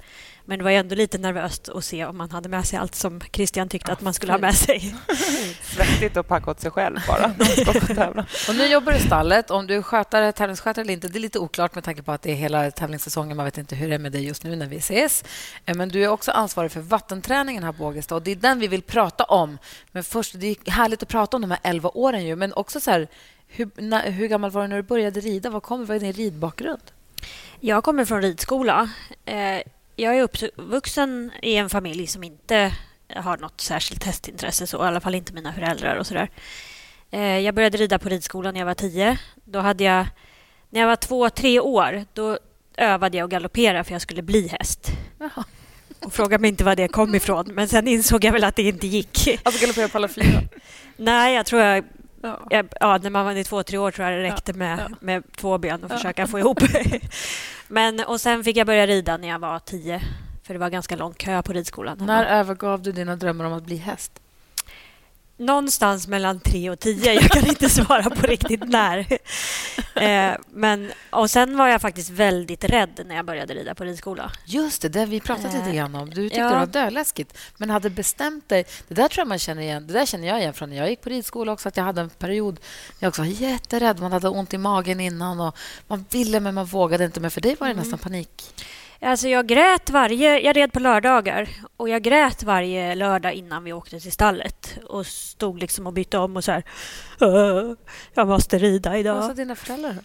Men 0.45 0.57
det 0.57 0.63
var 0.63 0.71
ändå 0.71 0.95
lite 0.95 1.18
nervöst 1.18 1.69
att 1.69 1.85
se 1.85 2.06
om 2.06 2.18
man 2.18 2.31
hade 2.31 2.50
med 2.50 2.65
sig 2.65 2.79
allt 2.79 2.95
som 2.95 3.21
Christian 3.31 3.69
tyckte 3.69 3.91
att 3.91 4.01
man 4.01 4.13
skulle 4.13 4.31
ha 4.31 4.39
med 4.39 4.56
sig. 4.56 4.95
Svettigt 5.62 6.18
att 6.18 6.27
packa 6.27 6.51
åt 6.51 6.59
sig 6.59 6.71
själv 6.71 6.97
bara. 7.07 7.25
Och 8.50 8.56
nu 8.56 8.65
jobbar 8.65 8.91
du 8.91 8.97
i 8.97 9.01
stallet. 9.01 9.51
Om 9.51 9.68
du 9.68 9.75
är 9.75 9.81
skötare, 9.81 10.31
tävlingsskötare 10.31 10.81
eller 10.83 10.94
inte, 10.94 11.07
det 11.07 11.17
är 11.17 11.21
lite 11.21 11.39
oklart 11.39 11.75
med 11.75 11.83
tanke 11.83 12.03
på 12.03 12.12
att 12.12 12.21
det 12.21 12.31
är 12.31 12.35
hela 12.35 12.71
tävlingssäsongen. 12.71 13.38
Man 13.38 13.45
vet 13.45 13.57
inte 13.57 13.75
hur 13.75 13.89
det 13.89 13.95
är 13.95 14.00
med 14.00 14.12
dig 14.12 14.25
just 14.25 14.44
nu 14.44 14.56
när 14.56 14.67
vi 14.67 14.77
ses. 14.77 15.24
Eh, 15.65 15.75
Men 15.75 15.89
du 15.89 16.03
är 16.03 16.07
också 16.07 16.31
ansvarig 16.31 16.71
för 16.71 16.81
vattenträningen 16.81 17.63
här 17.63 17.71
på 17.71 17.85
Ågesta 17.85 18.15
och 18.15 18.21
det 18.21 18.31
är 18.31 18.35
den 18.35 18.59
vi 18.59 18.67
vill 18.67 18.81
prata 18.81 19.24
om. 19.24 19.57
Men 19.91 20.03
först, 20.03 20.33
det 20.39 20.47
är 20.47 20.71
härligt 20.71 21.03
att 21.03 21.09
prata 21.09 21.38
om 21.38 21.41
de 21.41 21.51
här 21.51 21.59
11 21.63 21.89
åren 21.94 22.25
ju, 22.25 22.35
men 22.35 22.53
också 22.53 22.79
så 22.79 22.91
här, 22.91 23.07
hur, 23.51 23.69
när, 23.75 24.12
hur 24.12 24.27
gammal 24.27 24.51
var 24.51 24.62
du 24.62 24.68
när 24.68 24.75
du 24.75 24.81
började 24.83 25.19
rida? 25.19 25.50
Vad 25.50 25.63
kommer 25.63 25.86
vad 25.86 25.95
är 25.98 26.00
din 26.00 26.13
ridbakgrund? 26.13 26.81
Jag 27.59 27.83
kommer 27.83 28.06
från 28.06 28.21
ridskola. 28.21 28.89
Eh, 29.25 29.62
Jag 29.95 30.18
är 30.18 30.21
uppvuxen 30.24 31.31
i 31.42 31.56
en 31.56 31.69
familj 31.69 32.07
som 32.07 32.24
inte 32.24 32.74
har 33.15 33.38
något 33.38 33.62
särskilt 33.62 34.03
hästintresse, 34.03 34.68
så, 34.68 34.77
i 34.77 34.88
alla 34.88 35.00
fall 35.00 35.15
inte 35.15 35.33
mina 35.33 35.53
föräldrar. 35.53 35.95
och 35.95 36.07
så 36.07 36.13
där. 36.13 36.30
Eh, 37.12 37.39
Jag 37.39 37.56
började 37.56 37.77
rida 37.77 38.00
på 38.00 38.09
ridskolan 38.09 38.53
när 38.53 38.62
jag 38.62 38.65
var 38.65 38.74
tio. 38.74 39.18
Då 39.45 39.59
hade 39.59 39.83
jag, 39.83 40.06
när 40.69 40.80
jag 40.81 40.88
var 40.88 40.95
två, 40.95 41.30
tre 41.30 41.59
år 41.59 42.06
då 42.13 42.38
övade 42.77 43.18
jag 43.18 43.25
att 43.25 43.31
galoppera 43.31 43.83
för 43.83 43.92
jag 43.92 44.01
skulle 44.01 44.21
bli 44.21 44.48
häst. 44.48 44.88
Jaha. 45.19 45.44
Och 46.00 46.13
fråga 46.13 46.38
mig 46.38 46.50
inte 46.50 46.63
var 46.63 46.75
det 46.75 46.88
kom 46.88 47.15
ifrån, 47.15 47.45
men 47.53 47.68
sen 47.68 47.88
insåg 47.88 48.24
jag 48.24 48.31
väl 48.31 48.44
att 48.44 48.56
det 48.56 48.63
inte 48.63 48.88
gick. 48.88 49.39
Alltså 49.44 49.62
galoppera 49.62 49.88
på 49.88 49.98
alla 49.98 50.07
fyra? 50.07 50.42
Nej, 50.98 51.36
jag 51.36 51.45
tror 51.45 51.62
jag 51.62 51.83
Ja. 52.23 52.39
Ja, 52.50 52.63
ja, 52.79 52.97
när 52.97 53.09
man 53.09 53.25
var 53.25 53.35
i 53.35 53.44
två, 53.44 53.63
tre 53.63 53.77
år 53.77 53.91
tror 53.91 54.07
jag 54.07 54.18
det 54.19 54.23
räckte 54.23 54.53
med, 54.53 54.79
ja. 54.89 54.95
med 55.00 55.23
två 55.38 55.57
ben 55.57 55.83
och 55.83 55.91
Ja. 55.91 55.95
försöka 55.95 56.27
få 56.27 56.39
ihop. 56.39 56.59
Men, 57.68 58.00
och 58.00 58.21
sen 58.21 58.44
fick 58.44 58.57
jag 58.57 58.68
börja 58.68 58.88
rida 58.88 59.18
när 59.18 59.27
jag 59.27 59.39
var 59.39 59.59
tio, 59.59 60.01
för 60.44 60.53
det 60.53 60.59
var 60.59 60.69
ganska 60.69 60.95
lång 60.95 61.13
kö 61.13 61.41
på 61.41 61.53
ridskolan. 61.53 61.97
När 62.01 62.25
övergav 62.25 62.81
du 62.81 62.91
dina 62.91 63.15
drömmar 63.15 63.45
om 63.45 63.53
att 63.53 63.63
bli 63.63 63.75
häst? 63.77 64.12
Någonstans 65.41 66.07
mellan 66.07 66.39
tre 66.39 66.69
och 66.69 66.79
tio. 66.79 67.13
Jag 67.13 67.23
kan 67.23 67.47
inte 67.47 67.69
svara 67.69 68.09
på 68.09 68.27
riktigt 68.27 68.63
när. 68.67 69.05
Eh, 69.95 70.35
men, 70.49 70.91
och 71.10 71.29
sen 71.29 71.57
var 71.57 71.67
jag 71.67 71.81
faktiskt 71.81 72.10
väldigt 72.10 72.63
rädd 72.63 73.01
när 73.05 73.15
jag 73.15 73.25
började 73.25 73.53
rida 73.53 73.75
på 73.75 73.83
ridskola. 73.83 74.31
Just 74.45 74.81
det, 74.81 74.89
det 74.89 75.05
vi 75.05 75.19
pratat 75.19 75.53
lite 75.53 75.69
Eh, 75.69 75.75
grann 75.75 75.95
om. 75.95 76.10
Du 76.10 76.15
tyckte 76.15 76.39
ja. 76.39 76.50
det 76.50 76.55
var 76.55 76.65
döläskigt, 76.65 77.38
men 77.57 77.69
hade 77.69 77.89
bestämt 77.89 78.50
dig. 78.50 78.65
Det 78.88 78.93
där 78.93 79.07
tror 79.07 79.21
jag 79.21 79.27
man 79.27 79.39
känner 79.39 79.62
igen. 79.62 79.88
Det 79.88 79.93
där 79.93 80.05
känner 80.05 80.27
jag 80.27 80.39
igen 80.39 80.53
från 80.53 80.69
när 80.69 80.77
jag 80.77 80.89
gick 80.89 81.01
på 81.01 81.10
ridskola 81.10 81.51
också. 81.51 81.69
Att 81.69 81.77
jag 81.77 81.83
hade 81.83 82.01
en 82.01 82.10
period 82.10 82.60
jag 83.00 83.10
också 83.10 83.21
var 83.21 83.29
jätterädd. 83.29 84.00
Man 84.00 84.12
hade 84.12 84.29
ont 84.29 84.53
i 84.53 84.57
magen 84.57 85.00
innan 85.00 85.39
och 85.39 85.57
man 85.88 86.05
ville 86.10 86.39
men 86.39 86.53
man 86.53 86.65
vågade 86.65 87.05
inte. 87.05 87.19
Men 87.19 87.31
för 87.31 87.41
dig 87.41 87.55
var 87.60 87.67
det 87.67 87.74
nästan 87.74 88.00
panik. 88.00 88.53
Alltså 89.01 89.27
jag 89.27 89.48
grät 89.48 89.89
varje... 89.89 90.39
Jag 90.39 90.55
red 90.58 90.74
på 90.74 90.79
lördagar 90.79 91.50
och 91.77 91.89
jag 91.89 92.01
grät 92.01 92.43
varje 92.43 92.96
lördag 92.96 93.34
innan 93.34 93.63
vi 93.63 93.74
åkte 93.74 94.00
till 94.00 94.12
stallet 94.12 94.77
och 94.86 95.05
stod 95.08 95.60
liksom 95.60 95.88
och 95.88 95.93
bytte 95.93 96.17
om 96.17 96.38
och 96.38 96.43
så 96.43 96.51
här... 96.51 96.63
"Åh, 97.20 97.74
Jag 98.13 98.27
måste 98.27 98.58
rida 98.58 98.89
Vad 98.89 98.96
sa 98.96 99.00
idag. 99.00 99.36
dina 99.36 99.55
föräldrar? 99.55 99.96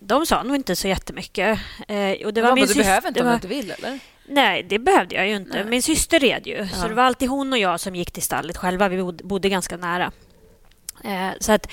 De 0.00 0.26
sa 0.26 0.42
nog 0.42 0.56
inte 0.56 0.76
så 0.76 0.88
jättemycket. 0.88 1.58
Eh, 1.88 2.26
och 2.26 2.34
det 2.34 2.42
var 2.42 2.48
Ja, 2.48 2.54
min 2.54 2.62
men 2.62 2.68
du 2.68 2.74
syster- 2.74 2.82
behöver 2.84 3.08
inte 3.08 3.20
om 3.22 3.28
du 3.28 3.34
inte 3.34 3.48
vill, 3.48 3.70
eller? 3.70 3.98
Nej, 4.28 4.62
det 4.62 4.78
behövde 4.78 5.14
jag 5.14 5.28
ju 5.28 5.36
inte. 5.36 5.56
Nej. 5.56 5.64
Min 5.64 5.82
syster 5.82 6.20
red 6.20 6.46
ju, 6.46 6.56
Ja. 6.56 6.68
så 6.68 6.88
det 6.88 6.94
var 6.94 7.02
alltid 7.02 7.28
hon 7.28 7.52
och 7.52 7.58
jag 7.58 7.80
som 7.80 7.96
gick 7.96 8.10
till 8.10 8.22
stallet 8.22 8.56
själva. 8.56 8.88
Vi 8.88 9.02
bod- 9.02 9.20
bodde 9.24 9.48
ganska 9.48 9.76
nära. 9.76 10.12
Eh, 11.04 11.28
så 11.40 11.52
att 11.52 11.66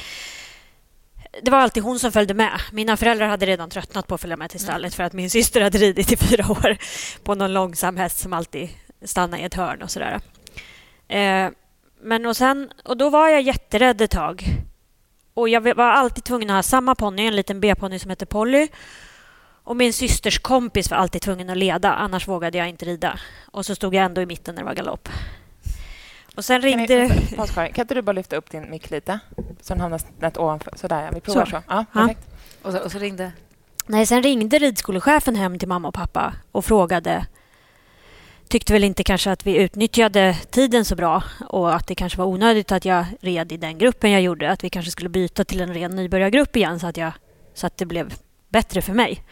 det 1.42 1.52
var 1.52 1.58
alltid 1.58 1.84
hon 1.84 2.00
som 2.00 2.12
följde 2.12 2.34
med. 2.34 2.62
Mina 2.72 2.98
föräldrar 2.98 3.28
hade 3.28 3.46
redan 3.46 3.70
tröttnat 3.70 4.08
på 4.08 4.16
att 4.16 4.22
följa 4.22 4.38
med 4.38 4.50
till 4.50 4.60
stallet 4.60 4.94
för 4.94 5.04
att 5.04 5.14
min 5.14 5.30
syster 5.30 5.62
hade 5.62 5.78
ridit 5.78 6.12
i 6.12 6.18
fyra 6.18 6.52
år 6.52 6.78
på 7.24 7.36
någon 7.36 7.54
långsam 7.54 7.98
häst 7.98 8.20
som 8.20 8.34
alltid 8.34 8.70
stannade 9.06 9.44
i 9.44 9.46
ett 9.46 9.54
hörn 9.54 9.82
och 9.82 9.92
sådär. 9.92 10.20
Eh, 11.08 11.50
men 12.02 12.26
och 12.26 12.38
sen, 12.38 12.72
och 12.84 12.98
då 12.98 13.10
var 13.10 13.30
jag 13.30 13.42
jätterädd 13.42 14.02
ett 14.02 14.12
tag. 14.12 14.46
Och 15.34 15.50
jag 15.50 15.76
var 15.76 15.90
alltid 15.90 16.24
tvungen 16.24 16.50
att 16.50 16.56
ha 16.56 16.64
samma 16.64 16.96
ponny, 16.96 17.28
en 17.28 17.36
liten 17.36 17.60
B-ponny 17.60 18.00
som 18.00 18.10
heter 18.10 18.26
Polly. 18.26 18.68
Och 19.64 19.76
min 19.76 19.94
systers 19.94 20.40
kompis 20.40 20.92
var 20.92 20.98
alltid 20.98 21.22
tvungen 21.22 21.50
att 21.50 21.58
leda, 21.58 21.94
annars 21.94 22.28
vågade 22.28 22.58
jag 22.58 22.70
inte 22.70 22.86
rida. 22.86 23.20
Och 23.52 23.66
så 23.66 23.76
stod 23.76 23.96
jag 23.96 24.06
ändå 24.06 24.22
i 24.22 24.26
mitten 24.26 24.56
när 24.56 24.62
det 24.62 24.66
var 24.66 24.76
galopp. 24.76 25.10
Och 26.36 26.46
sen 26.46 26.62
Kan, 26.62 26.70
ringde... 26.70 27.08
ni, 27.08 27.36
paus, 27.38 27.52
Karin. 27.52 27.74
kan 27.74 27.84
inte 27.84 27.94
du 27.94 28.02
bara 28.02 28.12
lyfta 28.12 28.36
upp 28.36 28.52
din 28.52 28.70
mick 28.72 28.90
lite? 28.90 29.20
Så 29.62 29.74
den 29.74 29.82
hamnar 29.82 29.98
snett 29.98 30.38
ovanför. 30.38 30.74
Sådär, 30.76 31.04
ja. 31.04 31.10
Vi 31.14 31.22
provar 31.22 31.46
så. 31.46 31.52
Så. 31.52 31.86
Ja. 31.94 32.10
Och 32.62 32.72
så, 32.72 32.80
och 32.80 32.92
så 32.92 33.00
ringde... 33.00 33.32
Nej, 33.86 34.06
sen 34.06 34.24
ringde 34.24 34.60
ridskolechefen 34.60 35.36
hem 35.36 35.60
till 35.60 35.68
mamma 35.68 35.88
och 35.88 35.94
pappa 35.94 36.34
och 36.52 36.66
frågade 36.66 37.26
tyckte 38.52 38.74
väl 38.74 38.84
inte 38.84 39.04
kanske 39.04 39.32
att 39.32 39.46
vi 39.48 39.58
utnyttjade 39.58 40.38
tiden 40.52 40.86
så 40.86 40.96
bra 40.96 41.24
och 41.50 41.76
att 41.76 41.88
det 41.88 41.96
kanske 41.96 42.18
var 42.18 42.26
onödigt 42.26 42.72
att 42.72 42.86
jag 42.86 43.06
red 43.22 43.52
i 43.52 43.58
den 43.58 43.78
gruppen 43.78 44.12
jag 44.12 44.22
gjorde. 44.22 44.52
Att 44.52 44.64
vi 44.64 44.70
kanske 44.70 44.92
skulle 44.92 45.10
byta 45.10 45.44
till 45.46 45.62
en 45.62 45.74
ren 45.74 45.96
nybörjargrupp 45.96 46.56
igen 46.56 46.80
så 46.80 46.88
att, 46.88 46.98
jag, 46.98 47.12
så 47.54 47.68
att 47.68 47.78
det 47.78 47.86
blev 47.86 48.14
bättre 48.50 48.82
för 48.82 48.94
mig. 48.94 49.24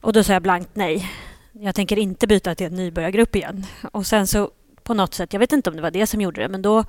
Och 0.00 0.12
då 0.12 0.24
sa 0.24 0.32
jag 0.32 0.42
blankt 0.42 0.70
nej. 0.74 1.10
Jag 1.52 1.74
tänker 1.74 1.98
inte 1.98 2.26
byta 2.26 2.54
till 2.54 2.66
en 2.66 2.74
nybörjargrupp 2.76 3.36
igen. 3.36 3.66
Och 3.92 4.06
sen 4.06 4.26
så 4.26 4.50
på 4.84 4.94
något 4.94 5.14
sätt, 5.14 5.32
jag 5.32 5.40
vet 5.40 5.52
inte 5.52 5.70
om 5.70 5.76
det 5.76 5.82
var 5.82 5.90
det 5.90 6.06
som 6.06 6.20
gjorde 6.20 6.40
det, 6.40 6.48
men 6.48 6.62
då 6.62 6.84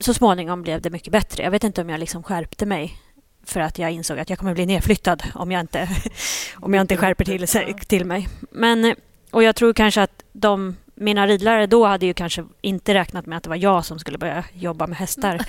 så 0.00 0.14
småningom 0.14 0.62
blev 0.62 0.80
det 0.80 0.90
mycket 0.90 1.12
bättre. 1.12 1.42
Jag 1.42 1.50
vet 1.50 1.64
inte 1.64 1.80
om 1.80 1.88
jag 1.90 2.00
liksom 2.00 2.22
skärpte 2.22 2.66
mig 2.66 2.96
för 3.42 3.60
att 3.60 3.78
jag 3.78 3.90
insåg 3.90 4.18
att 4.18 4.30
jag 4.30 4.38
kommer 4.38 4.54
bli 4.54 4.66
nedflyttad 4.66 5.22
om 5.34 5.52
jag 5.52 5.60
inte, 5.60 5.88
om 6.54 6.74
jag 6.74 6.80
inte 6.80 6.96
skärper 6.96 7.24
till, 7.24 7.76
till 7.86 8.04
mig. 8.04 8.28
Men, 8.50 8.94
och 9.30 9.42
jag 9.42 9.56
tror 9.56 9.72
kanske 9.72 10.02
att 10.02 10.24
de, 10.32 10.76
mina 11.00 11.26
ridlärare 11.26 11.66
då 11.66 11.86
hade 11.86 12.06
ju 12.06 12.14
kanske 12.14 12.44
inte 12.60 12.94
räknat 12.94 13.26
med 13.26 13.36
att 13.36 13.42
det 13.42 13.48
var 13.48 13.56
jag 13.56 13.84
som 13.84 13.98
skulle 13.98 14.18
börja 14.18 14.44
jobba 14.52 14.86
med 14.86 14.98
hästar 14.98 15.40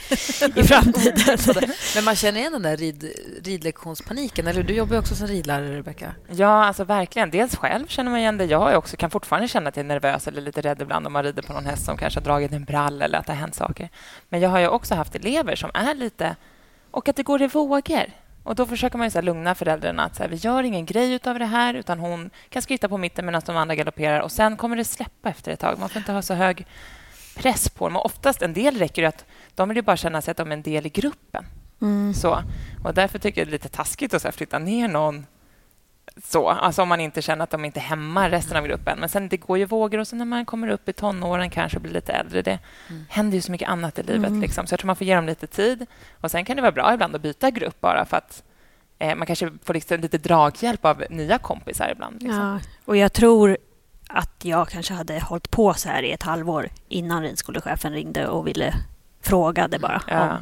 i 0.56 0.64
framtiden. 0.64 1.38
Men 1.96 2.04
man 2.04 2.16
känner 2.16 2.40
igen 2.40 2.52
den 2.52 2.62
där 2.62 2.78
rid, 2.78 3.14
ridlektionspaniken. 3.44 4.48
Eller 4.48 4.64
Du 4.64 4.74
jobbar 4.74 4.94
ju 4.94 5.00
också 5.00 5.16
som 5.16 5.28
ridlärare, 5.28 5.78
Rebecka. 5.78 6.16
Ja, 6.30 6.66
alltså 6.66 6.84
verkligen. 6.84 7.32
Dels 7.32 7.56
själv 7.56 7.88
känner 7.88 8.12
man 8.12 8.20
igen 8.20 8.38
det. 8.38 8.46
Jag 8.46 8.78
också, 8.78 8.98
kan 8.98 9.10
fortfarande 9.10 9.48
känna 9.48 9.70
att 9.70 9.76
jag 9.76 9.84
är 9.84 9.88
nervös 9.88 10.28
eller 10.28 10.42
lite 10.42 10.62
rädd 10.62 10.82
ibland 10.82 11.08
om 11.08 11.14
man 11.14 11.24
rider 11.24 11.42
på 11.42 11.54
någon 11.54 11.66
häst 11.66 11.86
som 11.86 11.98
kanske 11.98 12.20
har 12.20 12.26
dragit 12.26 12.52
en 12.52 12.64
brall 12.64 13.02
eller 13.02 13.20
att 13.20 13.26
det 13.26 13.34
har 13.34 13.40
hänt 13.40 13.56
saker. 13.56 13.90
Men 14.30 14.40
jag 14.40 14.50
har 14.50 14.60
ju 14.60 14.68
också 14.68 14.96
haft 14.96 15.16
elever 15.16 15.56
som 15.56 15.72
är 15.74 15.96
lite... 15.96 16.36
Och 16.92 17.10
att 17.10 17.16
det 17.16 17.24
går 17.24 17.42
i 17.42 17.48
vågor. 17.48 18.06
Och 18.50 18.56
Då 18.56 18.66
försöker 18.66 18.98
man 18.98 19.08
ju 19.08 19.12
så 19.12 19.22
lugna 19.22 19.56
föräldrarna 19.56 20.04
att 20.04 20.16
så 20.16 20.24
här, 20.24 20.30
vi 20.30 20.36
gör 20.36 20.64
ingen 20.64 20.86
grej 20.86 21.20
av 21.24 21.40
det 21.40 21.46
här 21.46 21.74
utan 21.74 22.00
hon 22.00 22.30
kan 22.50 22.62
skritta 22.62 22.90
på 22.90 22.98
mitten 22.98 23.26
medan 23.26 23.42
de 23.46 23.58
andra 23.58 23.76
galopperar 23.76 24.20
och 24.20 24.32
sen 24.32 24.58
kommer 24.58 24.76
det 24.76 24.86
släppa 24.86 25.30
efter 25.30 25.52
ett 25.52 25.60
tag. 25.60 25.80
Man 25.80 25.90
får 25.90 26.00
inte 26.00 26.12
ha 26.12 26.22
så 26.22 26.34
hög 26.34 26.66
press 27.36 27.70
på 27.70 27.88
dem. 27.88 27.96
Och 27.96 28.06
oftast, 28.06 28.42
en 28.42 28.54
del 28.54 28.78
räcker 28.78 29.02
det 29.02 29.08
att 29.08 29.26
de 29.56 29.70
vill 29.70 29.84
bara 29.84 29.98
känna 29.98 30.22
sig 30.22 30.32
att 30.32 30.38
de 30.38 30.48
är 30.48 30.54
en 30.54 30.62
del 30.62 30.86
i 30.86 30.90
gruppen. 30.90 31.46
Mm. 31.82 32.14
Så, 32.14 32.44
och 32.84 32.94
därför 32.94 33.20
tycker 33.20 33.42
jag 33.42 33.48
det 33.48 33.50
är 33.50 33.52
lite 33.52 33.70
taskigt 33.70 34.14
att 34.14 34.22
så 34.22 34.28
här 34.28 34.34
flytta 34.34 34.60
ner 34.60 34.88
någon 34.88 35.26
så, 36.24 36.50
alltså 36.50 36.82
om 36.82 36.90
man 36.90 37.00
inte 37.00 37.22
känner 37.22 37.44
att 37.44 37.50
de 37.50 37.66
inte 37.66 37.80
hämmar 37.80 38.30
resten 38.30 38.58
av 38.58 38.68
gruppen. 38.68 39.00
Men 39.00 39.10
sen 39.10 39.30
det 39.30 39.38
går 39.38 39.58
ju 39.58 39.66
vågor 39.66 39.98
och 39.98 40.08
sen 40.08 40.18
när 40.18 40.26
man 40.26 40.46
kommer 40.46 40.68
upp 40.68 40.90
i 40.90 40.94
tonåren 40.94 41.50
kanske 41.50 41.80
blir 41.80 41.92
lite 41.92 42.12
äldre. 42.14 42.42
Det 42.42 42.60
händer 43.10 43.36
ju 43.36 43.42
så 43.42 43.52
mycket 43.52 43.70
annat 43.70 44.00
i 44.00 44.04
livet. 44.04 44.30
Mm. 44.30 44.42
Liksom. 44.42 44.68
Så 44.68 44.74
jag 44.74 44.80
tror 44.80 44.88
man 44.88 44.96
får 44.96 45.08
ge 45.08 45.16
dem 45.16 45.26
lite 45.26 45.48
tid. 45.48 45.86
Och 46.22 46.32
Sen 46.32 46.46
kan 46.46 46.56
det 46.56 46.62
vara 46.62 46.72
bra 46.72 46.94
ibland 46.94 47.16
att 47.16 47.22
byta 47.22 47.52
grupp 47.52 47.82
bara 47.82 48.06
för 48.06 48.18
att 48.18 48.44
eh, 49.00 49.16
man 49.16 49.28
kanske 49.28 49.52
får 49.64 49.74
liksom 49.74 50.00
lite 50.00 50.18
draghjälp 50.18 50.86
av 50.86 51.04
nya 51.10 51.38
kompisar 51.38 51.90
ibland. 51.92 52.24
Liksom. 52.24 52.40
Ja, 52.42 52.60
och 52.86 52.98
jag 52.98 53.14
tror 53.14 53.58
att 54.10 54.46
jag 54.46 54.70
kanske 54.70 54.94
hade 54.94 55.20
hållit 55.20 55.52
på 55.52 55.74
så 55.74 55.90
här 55.90 56.04
i 56.04 56.12
ett 56.12 56.24
halvår 56.24 56.70
innan 56.88 57.24
ridskolechefen 57.24 57.94
ringde 57.94 58.28
och 58.28 58.48
ville 58.48 58.74
frågade 59.22 59.80
bara. 59.80 60.02
Ja. 60.08 60.32
Om, 60.32 60.38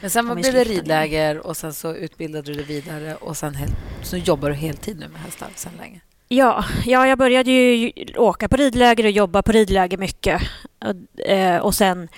Men 0.00 0.10
sen 0.10 0.34
blev 0.34 0.52
det 0.54 0.64
ridläger 0.64 1.46
och 1.46 1.56
sen 1.56 1.74
så 1.74 1.94
utbildade 1.94 2.42
du 2.52 2.54
dig 2.54 2.64
vidare 2.64 3.14
och 3.14 3.36
sen 3.36 3.56
så 4.02 4.16
jobbar 4.16 4.48
du 4.48 4.54
heltid 4.54 4.98
nu 4.98 5.08
med 5.08 5.20
hästar 5.20 5.48
sen 5.54 5.72
länge. 5.78 6.00
Ja, 6.28 6.64
ja, 6.86 7.06
jag 7.06 7.18
började 7.18 7.50
ju 7.50 7.92
åka 8.16 8.48
på 8.48 8.56
ridläger 8.56 9.04
och 9.04 9.10
jobba 9.10 9.42
på 9.42 9.52
ridläger 9.52 9.98
mycket. 9.98 10.42
Och, 10.78 11.20
eh, 11.26 11.60
och 11.60 11.74
sen 11.74 12.08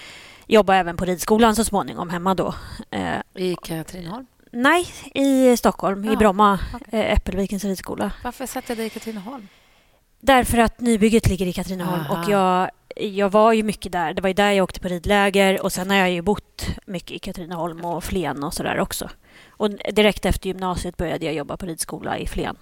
jobba 0.46 0.74
även 0.76 0.96
på 0.96 1.04
ridskolan 1.04 1.56
så 1.56 1.64
småningom 1.64 2.10
hemma 2.10 2.34
då. 2.34 2.54
Eh, 2.90 3.16
I 3.34 3.56
Katrineholm. 3.62 4.26
nej, 4.52 4.86
i 5.14 5.56
Stockholm, 5.56 6.04
Ja, 6.04 6.12
i 6.12 6.16
Bromma, 6.16 6.58
okej. 6.74 7.00
eh, 7.00 7.12
Äppelvikens 7.12 7.64
ridskola. 7.64 8.12
Varför 8.24 8.46
satte 8.46 8.70
jag 8.72 8.78
dig 8.78 8.86
i 8.86 8.90
Katrineholm? 8.90 9.48
Därför 10.20 10.58
att 10.58 10.80
nybygget 10.80 11.26
ligger 11.28 11.46
i 11.46 11.52
Katrineholm 11.52 12.00
Aha. 12.00 12.22
och 12.22 12.30
jag, 12.30 12.70
jag 13.00 13.30
var 13.30 13.52
ju 13.52 13.62
mycket 13.62 13.92
där. 13.92 14.14
Det 14.14 14.22
var 14.22 14.28
ju 14.28 14.34
där 14.34 14.50
jag 14.50 14.64
åkte 14.64 14.80
på 14.80 14.88
ridläger 14.88 15.62
och 15.62 15.72
sen 15.72 15.90
har 15.90 15.96
jag 15.96 16.10
ju 16.10 16.22
bott 16.22 16.66
mycket 16.86 17.10
i 17.10 17.18
Katrineholm 17.18 17.84
och 17.84 18.04
Flen 18.04 18.44
och 18.44 18.54
sådär 18.54 18.80
också. 18.80 19.10
Och 19.48 19.70
direkt 19.70 20.24
efter 20.24 20.46
gymnasiet 20.46 20.96
började 20.96 21.24
jag 21.24 21.34
jobba 21.34 21.56
på 21.56 21.66
ridskola 21.66 22.18
i 22.18 22.26
Flen. 22.26 22.56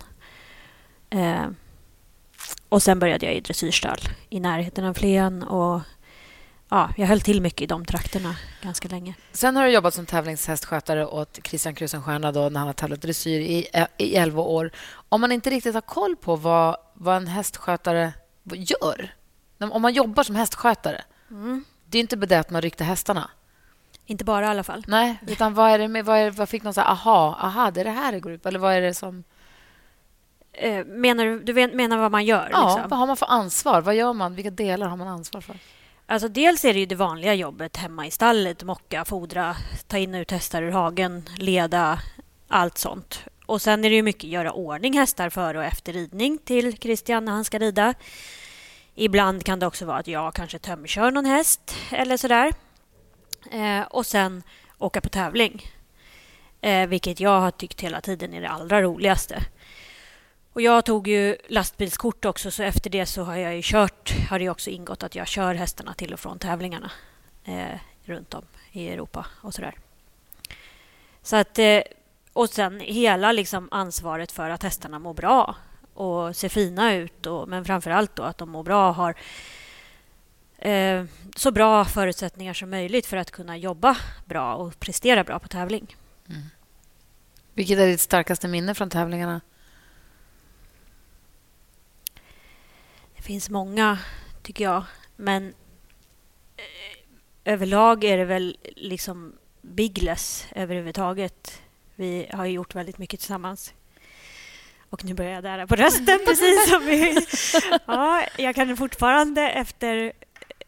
Eh, 1.10 1.46
och 2.68 2.82
sen 2.82 2.98
började 2.98 3.26
jag 3.26 3.34
i 3.34 3.40
dressyrstall 3.40 3.98
i 4.28 4.40
närheten 4.40 4.84
av 4.84 4.94
Flen 4.94 5.42
och 5.42 5.80
ja, 6.68 6.90
jag 6.96 7.06
höll 7.06 7.20
till 7.20 7.42
mycket 7.42 7.60
i 7.62 7.66
de 7.66 7.84
trakterna 7.84 8.36
ganska 8.62 8.88
länge. 8.88 9.14
Sen 9.32 9.56
har 9.56 9.64
du 9.64 9.70
jobbat 9.70 9.94
som 9.94 10.06
tävlingshästskötare 10.06 11.06
åt 11.06 11.38
Christian 11.44 11.74
Krusenstierna 11.74 12.32
då, 12.32 12.48
när 12.48 12.58
han 12.58 12.66
har 12.66 12.74
tävlat 12.74 13.02
dressyr 13.02 13.40
i, 13.40 13.68
eh, 13.72 13.86
i 13.96 14.16
11 14.16 14.42
år. 14.42 14.70
Om 15.08 15.20
man 15.20 15.32
inte 15.32 15.50
riktigt 15.50 15.74
har 15.74 15.80
koll 15.80 16.16
på 16.16 16.36
vad, 16.36 16.76
vad 16.94 17.16
en 17.16 17.26
hästskötare 17.26 18.12
gör, 18.54 19.14
om 19.58 19.82
man 19.82 19.92
jobbar 19.92 20.22
som 20.22 20.36
hästskötare, 20.36 21.04
det 21.86 21.98
är 21.98 22.00
inte 22.00 22.16
det 22.16 22.38
att 22.38 22.50
man 22.50 22.62
ryktar 22.62 22.84
hästarna. 22.84 23.30
Inte 24.06 24.24
bara 24.24 24.46
i 24.46 24.48
alla 24.48 24.64
fall. 24.64 24.84
Nej, 24.88 25.18
utan 25.26 25.54
vad 25.54 25.70
är 25.70 25.78
det 25.78 25.88
med, 25.88 26.04
vad, 26.04 26.18
är, 26.18 26.30
vad 26.30 26.48
fick 26.48 26.62
någon 26.62 26.72
här, 26.76 26.90
aha, 26.90 27.38
aha, 27.40 27.70
det 27.70 27.80
är 27.80 27.84
det 27.84 27.90
här 27.90 28.12
det 28.12 28.20
går 28.20 28.32
ut? 28.32 28.46
Eller 28.46 28.58
vad 28.58 28.74
är 28.74 28.80
det 28.80 28.94
som... 28.94 29.24
Eh, 30.52 30.84
menar 30.84 31.24
du, 31.24 31.42
du 31.42 31.66
menar 31.66 31.96
vad 31.96 32.10
man 32.10 32.24
gör? 32.24 32.48
Ja, 32.52 32.68
liksom? 32.68 32.88
vad 32.88 32.98
har 32.98 33.06
man 33.06 33.16
för 33.16 33.26
ansvar? 33.26 33.80
Vad 33.80 33.94
gör 33.94 34.12
man? 34.12 34.34
Vilka 34.34 34.50
delar 34.50 34.86
har 34.86 34.96
man 34.96 35.08
ansvar 35.08 35.40
för? 35.40 35.56
Alltså 36.06 36.28
dels 36.28 36.64
är 36.64 36.74
det 36.74 36.80
ju 36.80 36.86
det 36.86 36.94
vanliga 36.94 37.34
jobbet 37.34 37.76
hemma 37.76 38.06
i 38.06 38.10
stallet. 38.10 38.62
Mocka, 38.62 39.04
fodra, 39.04 39.56
ta 39.86 39.98
in 39.98 40.14
och 40.14 40.18
ut 40.18 40.30
hästar 40.30 40.62
ur 40.62 40.70
hagen, 40.70 41.28
leda, 41.36 41.98
allt 42.48 42.78
sånt. 42.78 43.24
Och 43.46 43.62
sen 43.62 43.84
är 43.84 43.90
det 43.90 43.96
ju 43.96 44.02
mycket 44.02 44.30
göra 44.30 44.52
ordning 44.52 44.98
hästar 44.98 45.30
före 45.30 45.58
och 45.58 45.64
efter 45.64 45.92
ridning 45.92 46.38
till 46.38 46.78
Christian 46.78 47.24
när 47.24 47.32
han 47.32 47.44
ska 47.44 47.58
rida. 47.58 47.94
Ibland 49.00 49.44
kan 49.44 49.58
det 49.58 49.66
också 49.66 49.86
vara 49.86 49.98
att 49.98 50.06
jag 50.06 50.34
kanske 50.34 50.58
tömkör 50.58 51.10
någon 51.10 51.24
häst 51.24 51.76
eller 51.90 52.16
sådär. 52.16 52.52
Eh, 53.50 53.82
och 53.82 54.06
sen 54.06 54.42
åka 54.78 55.00
på 55.00 55.08
tävling. 55.08 55.66
Eh, 56.60 56.88
vilket 56.88 57.20
jag 57.20 57.40
har 57.40 57.50
tyckt 57.50 57.80
hela 57.80 58.00
tiden 58.00 58.34
är 58.34 58.40
det 58.40 58.48
allra 58.48 58.82
roligaste. 58.82 59.42
Och 60.52 60.62
jag 60.62 60.84
tog 60.84 61.08
ju 61.08 61.36
lastbilskort 61.48 62.24
också 62.24 62.50
så 62.50 62.62
efter 62.62 62.90
det 62.90 63.06
så 63.06 63.22
har 63.22 63.36
jag 63.36 63.56
ju 63.56 63.62
kört, 63.64 64.12
har 64.30 64.38
det 64.38 64.48
också 64.50 64.70
ingått 64.70 65.02
att 65.02 65.14
jag 65.14 65.26
kör 65.26 65.54
hästarna 65.54 65.94
till 65.94 66.12
och 66.12 66.20
från 66.20 66.38
tävlingarna 66.38 66.90
eh, 67.44 67.78
runt 68.04 68.34
om 68.34 68.44
i 68.72 68.88
Europa 68.88 69.26
och 69.40 69.54
sådär. 69.54 69.74
Så 71.22 71.36
att, 71.36 71.58
eh, 71.58 71.80
och 72.32 72.48
sen 72.48 72.80
hela 72.80 73.32
liksom 73.32 73.68
ansvaret 73.70 74.32
för 74.32 74.50
att 74.50 74.62
hästarna 74.62 74.98
mår 74.98 75.14
bra 75.14 75.56
och 75.98 76.36
ser 76.36 76.48
fina 76.48 76.94
ut 76.94 77.26
och, 77.26 77.48
men 77.48 77.64
framför 77.64 77.90
allt 77.90 78.16
då 78.16 78.22
att 78.22 78.38
de 78.38 78.50
mår 78.50 78.62
bra 78.62 78.88
och 78.88 78.94
har 78.94 79.14
eh, 80.58 81.04
så 81.36 81.50
bra 81.50 81.84
förutsättningar 81.84 82.54
som 82.54 82.70
möjligt 82.70 83.06
för 83.06 83.16
att 83.16 83.30
kunna 83.30 83.56
jobba 83.56 83.96
bra 84.24 84.54
och 84.54 84.80
prestera 84.80 85.24
bra 85.24 85.38
på 85.38 85.48
tävling. 85.48 85.96
Vilket 87.54 87.78
är 87.78 87.86
ditt 87.86 88.00
starkaste 88.00 88.48
minne 88.48 88.74
från 88.74 88.90
tävlingarna? 88.90 89.40
Det 93.16 93.22
finns 93.22 93.50
många, 93.50 93.98
tycker 94.42 94.64
jag. 94.64 94.84
Men 95.16 95.54
eh, 96.56 97.52
överlag 97.52 98.04
är 98.04 98.18
det 98.18 98.24
väl 98.24 98.56
liksom 98.76 99.32
Bigless 99.60 100.46
överhuvudtaget. 100.54 101.62
Vi 101.94 102.30
har 102.32 102.46
gjort 102.46 102.74
väldigt 102.74 102.98
mycket 102.98 103.20
tillsammans. 103.20 103.74
Och 104.90 105.04
nu 105.04 105.14
börjar 105.14 105.32
jag 105.32 105.42
darra 105.44 105.66
på 105.66 105.76
rösten, 105.76 106.18
precis 106.26 106.70
som 106.70 106.86
vi... 106.86 107.26
Ja, 107.86 108.24
jag 108.36 108.54
kan 108.54 108.76
fortfarande 108.76 109.50
efter 109.50 110.12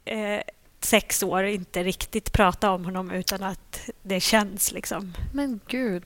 eh, 0.04 0.40
sex 0.80 1.22
år 1.22 1.44
inte 1.44 1.82
riktigt 1.84 2.32
prata 2.32 2.70
om 2.70 2.84
honom 2.84 3.10
utan 3.10 3.42
att 3.42 3.90
det 4.02 4.20
känns. 4.20 4.72
liksom. 4.72 5.14
Men 5.32 5.60
gud. 5.66 6.04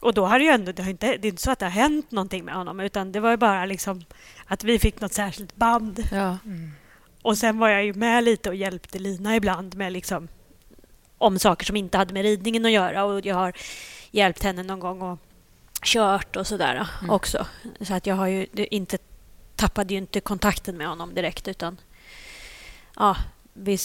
Och 0.00 0.14
då 0.14 0.26
har 0.26 0.38
det 0.38 0.44
ju 0.44 0.50
ändå, 0.50 0.72
det, 0.72 0.82
har 0.82 0.90
inte, 0.90 1.06
det 1.06 1.28
är 1.28 1.30
inte 1.30 1.42
så 1.42 1.50
att 1.50 1.58
det 1.58 1.66
har 1.66 1.70
hänt 1.70 2.10
någonting 2.10 2.44
med 2.44 2.54
honom 2.54 2.80
utan 2.80 3.12
det 3.12 3.20
var 3.20 3.30
ju 3.30 3.36
bara 3.36 3.64
liksom 3.66 4.04
att 4.46 4.64
vi 4.64 4.78
fick 4.78 5.00
något 5.00 5.12
särskilt 5.12 5.56
band. 5.56 6.08
Ja. 6.12 6.38
Och 7.22 7.38
sen 7.38 7.58
var 7.58 7.68
jag 7.68 7.84
ju 7.84 7.94
med 7.94 8.24
lite 8.24 8.48
och 8.48 8.54
hjälpte 8.54 8.98
Lina 8.98 9.36
ibland 9.36 9.74
med 9.74 9.92
liksom 9.92 10.28
om 11.18 11.38
saker 11.38 11.66
som 11.66 11.76
inte 11.76 11.98
hade 11.98 12.14
med 12.14 12.22
ridningen 12.22 12.66
att 12.66 12.72
göra 12.72 13.04
och 13.04 13.26
jag 13.26 13.34
har 13.34 13.52
hjälpt 14.10 14.42
henne 14.42 14.62
någon 14.62 14.80
gång 14.80 15.02
och 15.02 15.18
kört 15.82 16.36
och 16.36 16.46
sådär 16.46 16.88
Mm. 17.00 17.10
också. 17.10 17.46
Så 17.80 17.94
att 17.94 18.06
jag 18.06 18.14
har 18.16 18.26
ju 18.26 18.46
inte 18.54 18.98
tappade 19.56 19.94
ju 19.94 19.98
inte 19.98 20.20
kontakten 20.20 20.76
med 20.76 20.88
honom 20.88 21.14
direkt 21.14 21.48
utan 21.48 21.80
ja, 22.96 23.16
vi, 23.52 23.78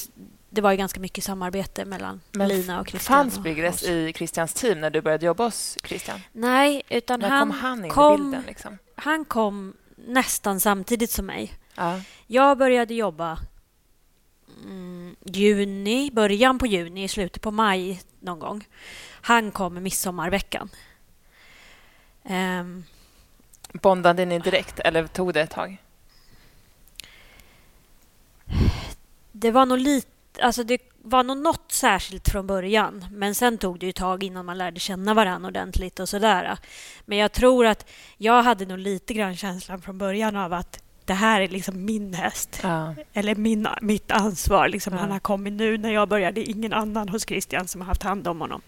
det 0.50 0.62
var 0.62 0.72
ju 0.72 0.78
ganska 0.78 1.00
mycket 1.00 1.24
samarbete 1.24 1.86
mellan 1.86 2.22
Men 2.32 2.48
Lina 2.48 2.80
och 2.80 2.88
Christian. 2.90 3.16
Fanns 3.32 3.38
oss. 3.76 3.84
i 3.84 4.14
Christians 4.16 4.54
team 4.54 4.82
när 4.82 4.90
du 4.90 5.02
började 5.02 5.26
jobba 5.26 5.44
hos 5.44 5.78
Christian? 5.84 6.20
Nej, 6.32 6.82
utan 6.90 7.20
När 7.20 7.30
han 7.30 7.40
kom 7.50 7.60
han 7.60 7.80
in 7.80 7.86
i 7.86 7.90
kom, 7.90 8.22
bilden? 8.32 8.44
Liksom? 8.48 8.78
han 8.96 9.26
kom 9.26 9.74
nästan 9.96 10.60
samtidigt 10.60 11.12
som 11.12 11.26
mig. 11.26 11.54
Ja. 11.76 12.02
Jag 12.28 12.58
började 12.58 12.94
jobba 12.94 13.40
mm, 14.64 15.16
juni, 15.26 16.12
början 16.14 16.60
på 16.60 16.68
juni, 16.68 17.08
slutet 17.08 17.42
på 17.42 17.52
maj 17.52 18.02
någon 18.20 18.40
gång. 18.40 18.68
Han 19.22 19.52
kom 19.52 19.84
midsommarveckan. 19.84 20.70
Um, 22.30 22.84
Bondade 23.74 24.26
ni 24.26 24.40
direkt 24.40 24.80
eller 24.80 25.08
tog 25.08 25.34
det 25.34 25.42
ett 25.42 25.50
tag? 25.50 25.78
Det 29.32 29.52
var 29.52 29.66
nog 29.66 29.78
lite... 29.78 30.08
Alltså 30.42 30.64
det 30.64 30.82
var 31.02 31.24
nog 31.24 31.38
något 31.38 31.72
särskilt 31.72 32.30
från 32.30 32.48
början. 32.48 33.06
Men 33.12 33.36
sen 33.36 33.58
tog 33.58 33.80
det 33.80 33.86
ju 33.86 33.90
ett 33.90 33.96
tag 33.96 34.24
innan 34.24 34.46
man 34.46 34.58
lärde 34.58 34.80
känna 34.80 35.14
varandra 35.14 35.48
ordentligt 35.48 36.00
och 36.00 36.10
sådär. 36.10 36.58
Men 37.06 37.18
jag 37.18 37.32
tror 37.32 37.66
att 37.66 37.90
jag 38.18 38.44
hade 38.44 38.66
nog 38.66 38.80
lite 38.80 39.14
grann 39.14 39.36
känslan 39.36 39.82
från 39.82 39.98
början 39.98 40.36
av 40.36 40.54
att 40.54 40.80
det 41.06 41.14
här 41.14 41.42
är 41.42 41.48
liksom 41.48 41.86
min 41.86 42.14
häst. 42.14 42.60
Ja. 42.64 42.96
Eller 43.14 43.36
min, 43.36 43.68
mitt 43.82 44.12
ansvar. 44.12 44.68
Liksom. 44.68 44.94
Ja. 44.94 45.00
Han 45.00 45.12
har 45.12 45.20
kommit 45.20 45.54
nu 45.54 45.78
när 45.78 45.92
jag 45.92 46.10
började. 46.10 46.44
Ingen 46.44 46.74
annan 46.74 47.10
hos 47.10 47.26
Christian 47.26 47.68
som 47.68 47.82
har 47.82 47.88
haft 47.88 48.04
hand 48.04 48.28
om 48.28 48.42
honom. 48.42 48.62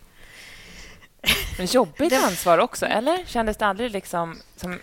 Men 1.58 1.66
jobbigt 1.66 2.14
ansvar 2.14 2.58
också, 2.58 2.86
eller? 2.86 3.26
Kändes 3.26 3.58
det 3.58 3.66
aldrig 3.66 3.92
liksom 3.92 4.38
som 4.56 4.80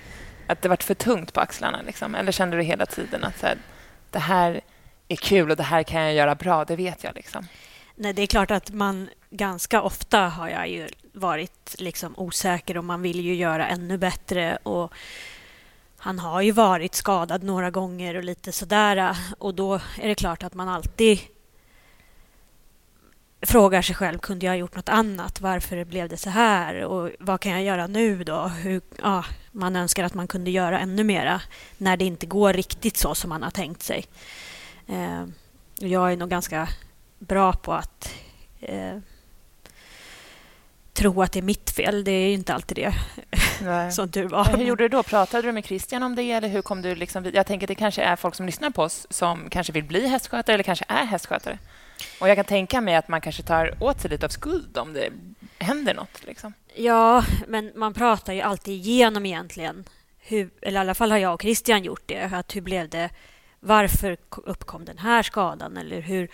att 0.46 0.62
det 0.62 0.68
var 0.68 0.76
för 0.76 0.94
tungt 0.94 1.32
på 1.32 1.40
axlarna? 1.40 1.82
Liksom? 1.86 2.14
Eller 2.14 2.32
kände 2.32 2.56
du 2.56 2.62
hela 2.62 2.86
tiden 2.86 3.24
att 3.24 3.38
så 3.38 3.46
här, 3.46 3.58
det 4.10 4.18
här 4.18 4.60
är 5.08 5.16
kul 5.16 5.50
och 5.50 5.56
det 5.56 5.62
här 5.62 5.82
kan 5.82 6.02
jag 6.02 6.14
göra 6.14 6.34
bra, 6.34 6.64
det 6.64 6.76
vet 6.76 7.04
jag? 7.04 7.14
Liksom? 7.14 7.46
Nej, 7.94 8.12
det 8.12 8.22
är 8.22 8.26
klart 8.26 8.50
att 8.50 8.70
man 8.70 9.08
ganska 9.30 9.82
ofta 9.82 10.18
har 10.20 10.48
jag 10.48 10.68
ju 10.68 10.88
varit 11.12 11.74
liksom 11.78 12.14
osäker 12.16 12.76
och 12.76 12.84
man 12.84 13.02
vill 13.02 13.20
ju 13.20 13.34
göra 13.34 13.66
ännu 13.66 13.98
bättre. 13.98 14.58
Och 14.62 14.92
han 15.98 16.18
har 16.18 16.40
ju 16.42 16.50
varit 16.50 16.94
skadad 16.94 17.42
några 17.42 17.70
gånger 17.70 18.14
och 18.14 18.24
lite 18.24 18.52
sådär. 18.52 19.16
Och 19.38 19.54
då 19.54 19.74
är 19.74 20.08
det 20.08 20.14
klart 20.14 20.42
att 20.42 20.54
man 20.54 20.68
alltid 20.68 21.20
frågar 23.46 23.82
sig 23.82 23.94
själv, 23.94 24.18
kunde 24.18 24.46
jag 24.46 24.52
ha 24.52 24.56
gjort 24.56 24.76
något 24.76 24.88
annat? 24.88 25.40
Varför 25.40 25.84
blev 25.84 26.08
det 26.08 26.16
så 26.16 26.30
här? 26.30 26.84
Och 26.84 27.10
vad 27.18 27.40
kan 27.40 27.52
jag 27.52 27.62
göra 27.62 27.86
nu 27.86 28.24
då? 28.24 28.42
Hur, 28.42 28.80
ja, 29.02 29.24
man 29.52 29.76
önskar 29.76 30.04
att 30.04 30.14
man 30.14 30.26
kunde 30.26 30.50
göra 30.50 30.80
ännu 30.80 31.04
mera 31.04 31.40
när 31.78 31.96
det 31.96 32.04
inte 32.04 32.26
går 32.26 32.52
riktigt 32.52 32.96
så 32.96 33.14
som 33.14 33.28
man 33.28 33.42
har 33.42 33.50
tänkt 33.50 33.82
sig. 33.82 34.04
Eh, 34.86 35.24
jag 35.78 36.12
är 36.12 36.16
nog 36.16 36.30
ganska 36.30 36.68
bra 37.18 37.52
på 37.52 37.72
att 37.72 38.14
eh, 38.60 38.98
tro 40.92 41.22
att 41.22 41.32
det 41.32 41.40
är 41.40 41.42
mitt 41.42 41.70
fel. 41.70 42.04
Det 42.04 42.12
är 42.12 42.34
inte 42.34 42.54
alltid 42.54 42.76
det, 42.76 42.94
Nej. 43.62 43.92
som 43.92 44.08
tur 44.08 44.28
var. 44.28 44.44
Hur 44.44 44.64
gjorde 44.64 44.84
du 44.84 44.88
då? 44.88 45.02
Pratade 45.02 45.48
du 45.48 45.52
med 45.52 45.64
Christian 45.64 46.02
om 46.02 46.14
det? 46.14 46.32
Eller 46.32 46.48
hur 46.48 46.62
kom 46.62 46.82
du 46.82 46.94
liksom 46.94 47.30
Jag 47.34 47.46
tänker 47.46 47.66
att 47.66 47.68
det 47.68 47.74
kanske 47.74 48.02
är 48.02 48.16
folk 48.16 48.34
som 48.34 48.46
lyssnar 48.46 48.70
på 48.70 48.82
oss 48.82 49.06
som 49.10 49.50
kanske 49.50 49.72
vill 49.72 49.84
bli 49.84 50.06
hästskötare 50.06 50.54
eller 50.54 50.64
kanske 50.64 50.84
är 50.88 51.04
hästskötare. 51.04 51.58
Och 52.20 52.28
jag 52.28 52.36
kan 52.36 52.44
tänka 52.44 52.80
mig 52.80 52.94
att 52.94 53.08
man 53.08 53.20
kanske 53.20 53.42
tar 53.42 53.82
åt 53.82 54.00
sig 54.00 54.10
lite 54.10 54.26
av 54.26 54.30
skuld 54.30 54.78
om 54.78 54.92
det 54.92 55.10
händer 55.58 55.94
något. 55.94 56.24
Liksom. 56.26 56.52
Ja, 56.74 57.24
men 57.48 57.72
man 57.74 57.94
pratar 57.94 58.32
ju 58.32 58.40
alltid 58.40 58.74
igenom 58.74 59.26
egentligen. 59.26 59.84
Hur, 60.18 60.50
eller 60.62 60.78
i 60.78 60.80
alla 60.80 60.94
fall 60.94 61.10
har 61.10 61.18
jag 61.18 61.34
och 61.34 61.42
Christian 61.42 61.84
gjort 61.84 62.02
det. 62.06 62.30
Att 62.32 62.56
hur 62.56 62.60
blev 62.60 62.88
det? 62.88 63.10
Varför 63.60 64.16
uppkom 64.30 64.84
den 64.84 64.98
här 64.98 65.22
skadan? 65.22 65.76
Eller 65.76 66.00
hur, 66.00 66.28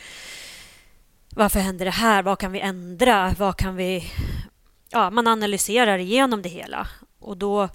varför 1.34 1.60
hände 1.60 1.84
det 1.84 1.90
här? 1.90 2.22
Vad 2.22 2.38
kan 2.38 2.52
vi 2.52 2.60
ändra? 2.60 3.34
Vad 3.38 3.56
kan 3.56 3.76
vi... 3.76 4.12
Ja, 4.90 5.10
man 5.10 5.26
analyserar 5.26 5.98
igenom 5.98 6.42
det 6.42 6.48
hela. 6.48 6.88
Och 7.18 7.36
då... 7.36 7.68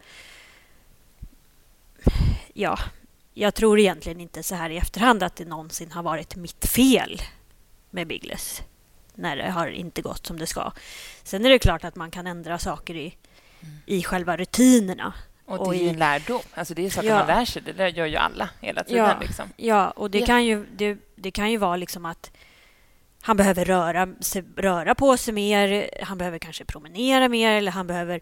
Ja, 2.54 2.80
jag 3.34 3.56
tror 3.56 3.80
egentligen 3.80 4.22
inte 4.22 4.44
så 4.44 4.56
här 4.56 4.70
i 4.70 4.78
efterhand 4.78 5.24
att 5.24 5.36
det 5.36 5.46
någonsin 5.46 5.92
har 5.92 6.04
varit 6.04 6.36
mitt 6.36 6.66
fel 6.66 7.22
med 7.96 8.08
Biggles 8.08 8.62
när 9.14 9.38
det 9.38 9.50
har 9.50 9.68
inte 9.68 10.02
gått 10.02 10.26
som 10.26 10.40
det 10.40 10.48
ska. 10.48 10.72
Sen 11.24 11.46
är 11.46 11.50
det 11.50 11.60
klart 11.60 11.84
att 11.84 11.96
man 11.96 12.12
kan 12.12 12.28
ändra 12.28 12.60
saker 12.60 12.96
i, 12.96 13.16
mm. 13.62 13.76
i 13.86 14.04
själva 14.04 14.38
rutinerna. 14.38 15.14
Och 15.46 15.72
det 15.72 15.78
är 15.78 15.84
ju 15.84 15.90
en 15.90 16.00
lärdom. 16.00 16.42
Alltså 16.54 16.74
det 16.74 16.86
är 16.86 16.90
saker 16.90 17.08
ja. 17.08 17.18
man 17.18 17.28
lär 17.28 17.46
sig. 17.46 17.62
Det 17.62 17.90
gör 17.90 18.06
ju 18.06 18.16
alla 18.16 18.50
hela 18.62 18.84
tiden. 18.84 19.06
Ja, 19.06 19.18
liksom. 19.22 19.50
ja 19.56 19.90
och 19.90 20.12
det, 20.12 20.20
ja. 20.20 20.26
Kan 20.26 20.46
ju, 20.46 20.66
det, 20.78 20.98
det, 21.16 21.32
kan 21.32 21.52
ju 21.52 21.58
vara 21.58 21.76
liksom 21.76 22.06
att 22.06 22.32
han 23.22 23.38
behöver 23.38 23.66
röra, 23.66 24.08
röra 24.56 24.96
på 24.96 25.18
sig 25.18 25.34
mer. 25.34 25.90
Han 26.04 26.18
behöver 26.18 26.40
kanske 26.40 26.66
promenera 26.66 27.30
mer 27.30 27.52
eller 27.52 27.72
han 27.72 27.88
behöver 27.88 28.22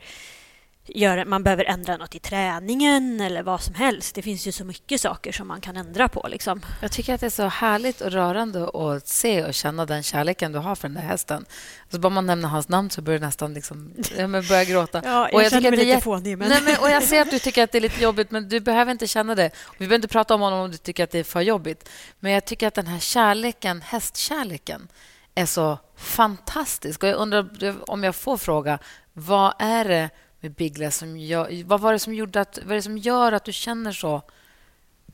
göra, 0.85 1.25
man 1.25 1.43
behöver 1.43 1.65
ändra 1.65 1.97
något 1.97 2.15
i 2.15 2.19
träningen 2.19 3.21
eller 3.21 3.43
vad 3.43 3.61
som 3.61 3.75
helst. 3.75 4.15
Det 4.15 4.21
finns 4.21 4.47
ju 4.47 4.51
så 4.51 4.65
mycket 4.65 5.01
saker 5.01 5.31
som 5.31 5.47
man 5.47 5.61
kan 5.61 5.77
ändra 5.77 6.07
på. 6.07 6.27
Liksom. 6.27 6.61
Jag 6.81 6.91
tycker 6.91 7.13
att 7.13 7.21
det 7.21 7.25
är 7.25 7.29
så 7.29 7.47
härligt 7.47 8.01
och 8.01 8.11
rörande 8.11 8.69
att 8.69 9.07
se 9.07 9.43
och 9.43 9.53
känna 9.53 9.85
den 9.85 10.03
kärleken 10.03 10.51
du 10.51 10.59
har 10.59 10.75
för 10.75 10.87
den 10.87 10.95
där 10.95 11.01
hästen. 11.01 11.45
Alltså 11.83 11.99
bara 11.99 12.09
man 12.09 12.25
nämner 12.25 12.49
hans 12.49 12.69
namn 12.69 12.89
så 12.89 13.01
börjar 13.01 13.19
jag 13.19 13.25
nästan 13.25 13.53
liksom, 13.53 13.93
jag 14.17 14.31
börja 14.31 14.63
gråta. 14.63 15.01
Ja, 15.05 15.11
jag, 15.11 15.33
och 15.33 15.43
jag 15.43 15.51
känner 15.51 15.71
mig 15.71 15.85
lite 15.85 16.01
fånig. 16.01 16.37
Men... 16.37 16.49
Nej, 16.49 16.61
men, 16.61 16.77
och 16.79 16.89
jag 16.89 17.03
ser 17.03 17.21
att 17.21 17.31
du 17.31 17.39
tycker 17.39 17.63
att 17.63 17.71
det 17.71 17.77
är 17.77 17.81
lite 17.81 18.03
jobbigt, 18.03 18.31
men 18.31 18.49
du 18.49 18.59
behöver 18.59 18.91
inte 18.91 19.07
känna 19.07 19.35
det. 19.35 19.51
Vi 19.71 19.77
behöver 19.77 19.95
inte 19.95 20.07
prata 20.07 20.35
om 20.35 20.41
honom 20.41 20.59
om 20.59 20.71
du 20.71 20.77
tycker 20.77 21.03
att 21.03 21.11
det 21.11 21.19
är 21.19 21.23
för 21.23 21.41
jobbigt. 21.41 21.89
Men 22.19 22.31
jag 22.31 22.45
tycker 22.45 22.67
att 22.67 22.73
den 22.73 22.87
här 22.87 22.99
kärleken, 22.99 23.81
hästkärleken, 23.81 24.87
är 25.35 25.45
så 25.45 25.77
fantastisk. 25.97 27.03
Och 27.03 27.09
jag 27.09 27.15
undrar 27.15 27.49
om 27.91 28.03
jag 28.03 28.15
får 28.15 28.37
fråga, 28.37 28.79
vad 29.13 29.53
är 29.59 29.85
det 29.85 30.09
med 30.43 30.53
Bigla 30.53 30.91
som 30.91 31.17
gör... 31.17 31.63
Vad 31.63 31.81
var 31.81 31.93
det 31.93 31.99
som 31.99 32.13
gjorde 32.13 32.41
att... 32.41 32.59
Vad 32.63 32.71
är 32.71 32.75
det 32.75 32.81
som 32.81 32.97
gör 32.97 33.31
att 33.31 33.45
du 33.45 33.53
känner 33.53 33.91
så? 33.91 34.21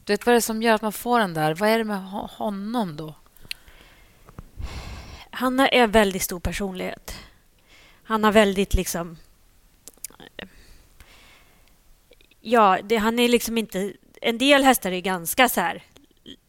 Du 0.03 0.13
vet, 0.13 0.25
vad 0.25 0.33
är 0.33 0.37
det 0.37 0.41
som 0.41 0.61
gör 0.61 0.73
att 0.73 0.81
man 0.81 0.93
får 0.93 1.19
den 1.19 1.33
där? 1.33 1.55
Vad 1.55 1.69
är 1.69 1.77
det 1.77 1.83
med 1.83 2.03
honom 2.09 2.95
då? 2.95 3.15
Han 5.31 5.59
är 5.59 5.73
en 5.73 5.91
väldigt 5.91 6.21
stor 6.21 6.39
personlighet. 6.39 7.15
Han 8.03 8.23
har 8.23 8.31
väldigt 8.31 8.73
liksom... 8.73 9.17
Ja, 12.41 12.79
det, 12.83 12.97
han 12.97 13.19
är 13.19 13.29
liksom 13.29 13.57
inte... 13.57 13.93
En 14.21 14.37
del 14.37 14.63
hästar 14.63 14.91
är 14.91 14.99
ganska 14.99 15.49
så 15.49 15.61
här... 15.61 15.83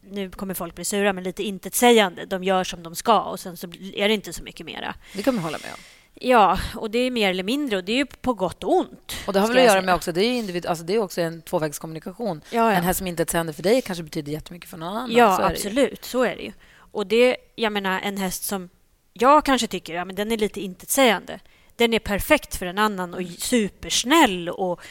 Nu 0.01 0.29
kommer 0.31 0.53
folk 0.53 0.75
bli 0.75 0.85
sura, 0.85 1.13
men 1.13 1.23
lite 1.23 1.43
intetsägande. 1.43 2.25
De 2.25 2.43
gör 2.43 2.63
som 2.63 2.83
de 2.83 2.95
ska 2.95 3.21
och 3.21 3.39
sen 3.39 3.57
så 3.57 3.67
är 3.93 4.07
det 4.07 4.13
inte 4.13 4.33
så 4.33 4.43
mycket 4.43 4.65
mera. 4.65 4.95
Det 5.13 5.23
kan 5.23 5.35
man 5.35 5.43
hålla 5.43 5.57
med 5.57 5.71
om. 5.73 6.00
Ja, 6.23 6.59
och 6.75 6.91
det 6.91 6.99
är 6.99 7.11
mer 7.11 7.29
eller 7.29 7.43
mindre 7.43 7.77
och 7.77 7.83
det 7.83 7.91
är 7.91 7.95
ju 7.95 8.05
på 8.05 8.33
gott 8.33 8.63
och 8.63 8.73
ont. 8.73 9.13
Och 9.27 9.33
det 9.33 9.39
har 9.39 9.47
väl 9.47 9.57
att 9.57 9.63
göra 9.63 9.81
med 9.81 9.95
också, 9.95 10.11
det 10.11 10.25
är, 10.25 10.31
individ, 10.31 10.65
alltså 10.65 10.83
det 10.83 10.95
är 10.95 10.99
också 10.99 11.21
en 11.21 11.41
tvåvägskommunikation. 11.41 12.41
Ja, 12.49 12.71
ja. 12.71 12.77
En 12.77 12.83
häst 12.83 12.97
som 12.97 13.07
inte 13.07 13.21
är 13.21 13.25
ett 13.25 13.29
sänder 13.29 13.53
för 13.53 13.63
dig 13.63 13.81
kanske 13.81 14.03
betyder 14.03 14.31
jättemycket 14.31 14.69
för 14.69 14.77
någon 14.77 14.89
annan. 14.89 15.11
Ja, 15.11 15.37
så 15.37 15.43
absolut. 15.43 16.05
Så 16.05 16.23
är 16.23 16.35
det 16.35 16.41
ju. 16.41 16.51
Och 16.73 17.07
det, 17.07 17.37
jag 17.55 17.73
menar, 17.73 17.99
en 17.99 18.17
häst 18.17 18.43
som 18.43 18.69
jag 19.13 19.45
kanske 19.45 19.67
tycker 19.67 19.93
ja, 19.93 20.05
men 20.05 20.15
den 20.15 20.31
är 20.31 20.37
lite 20.37 20.61
intetsägande. 20.61 21.39
Den 21.75 21.93
är 21.93 21.99
perfekt 21.99 22.55
för 22.55 22.65
en 22.65 22.77
annan 22.77 23.13
och 23.13 23.21
supersnäll 23.37 24.49
och 24.49 24.81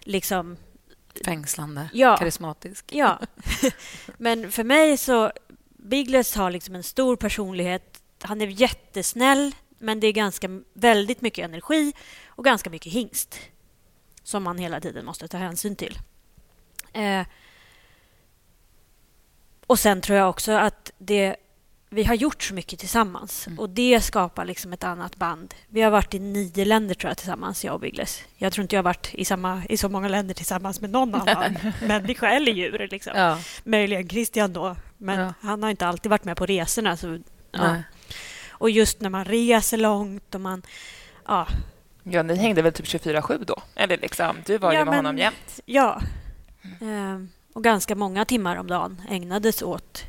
liksom... 0.00 0.56
Fängslande, 1.24 1.88
ja, 1.92 2.16
karismatisk. 2.16 2.84
Ja. 2.92 3.18
men 4.16 4.52
för 4.52 4.64
mig 4.64 4.96
så... 4.96 5.32
Biggles 5.82 6.34
har 6.34 6.50
liksom 6.50 6.74
en 6.74 6.82
stor 6.82 7.16
personlighet. 7.16 8.02
Han 8.22 8.40
är 8.40 8.46
jättesnäll 8.46 9.54
men 9.80 10.00
det 10.00 10.06
är 10.06 10.12
ganska, 10.12 10.60
väldigt 10.72 11.20
mycket 11.20 11.44
energi 11.44 11.92
och 12.26 12.44
ganska 12.44 12.70
mycket 12.70 12.92
hingst 12.92 13.38
som 14.22 14.42
man 14.42 14.58
hela 14.58 14.80
tiden 14.80 15.04
måste 15.04 15.28
ta 15.28 15.38
hänsyn 15.38 15.76
till. 15.76 15.98
Eh, 16.92 17.26
och 19.66 19.78
sen 19.78 20.00
tror 20.00 20.18
jag 20.18 20.30
också 20.30 20.52
att 20.52 20.90
det, 20.98 21.36
vi 21.88 22.04
har 22.04 22.14
gjort 22.14 22.42
så 22.42 22.54
mycket 22.54 22.78
tillsammans 22.78 23.46
mm. 23.46 23.58
och 23.58 23.70
det 23.70 24.00
skapar 24.00 24.44
liksom 24.44 24.72
ett 24.72 24.84
annat 24.84 25.16
band. 25.16 25.54
Vi 25.68 25.82
har 25.82 25.90
varit 25.90 26.14
i 26.14 26.18
nio 26.18 26.64
länder 26.64 26.94
tror 26.94 27.10
jag 27.10 27.18
tillsammans, 27.18 27.64
jag 27.64 27.74
och 27.74 27.80
Biggles. 27.80 28.22
Jag 28.36 28.52
tror 28.52 28.62
inte 28.62 28.76
jag 28.76 28.78
har 28.78 28.84
varit 28.84 29.14
i, 29.14 29.24
samma, 29.24 29.62
i 29.68 29.76
så 29.76 29.88
många 29.88 30.08
länder 30.08 30.34
tillsammans 30.34 30.80
med 30.80 30.90
någon 30.90 31.14
annan 31.14 31.56
människa 31.82 32.30
eller 32.30 32.52
djur. 32.52 32.88
Liksom. 32.90 33.12
Ja. 33.16 33.38
Möjligen 33.64 34.08
Christian 34.08 34.52
då, 34.52 34.76
men 34.98 35.20
ja. 35.20 35.34
han 35.40 35.62
har 35.62 35.70
inte 35.70 35.86
alltid 35.86 36.10
varit 36.10 36.24
med 36.24 36.36
på 36.36 36.46
resorna. 36.46 36.96
Så, 36.96 37.18
ja. 37.52 37.76
Och 38.60 38.70
just 38.70 39.00
när 39.00 39.10
man 39.10 39.24
reser 39.24 39.76
långt 39.76 40.34
och 40.34 40.40
man... 40.40 40.62
Ja, 41.26 41.46
Ja, 42.02 42.22
ni 42.22 42.36
hängde 42.36 42.62
väl 42.62 42.72
typ 42.72 42.86
24-7 42.86 43.44
då? 43.44 43.56
Eller 43.74 43.96
liksom, 43.96 44.36
du 44.46 44.58
var 44.58 44.72
ja, 44.72 44.78
ju 44.78 44.84
med 44.84 44.86
men, 44.86 44.96
honom 44.96 45.18
jämt. 45.18 45.60
Ja. 45.66 46.02
Mm. 46.80 47.28
och 47.52 47.64
ganska 47.64 47.94
många 47.94 48.24
timmar 48.24 48.56
om 48.56 48.66
dagen 48.66 49.02
ägnades 49.08 49.62
åt 49.62 50.04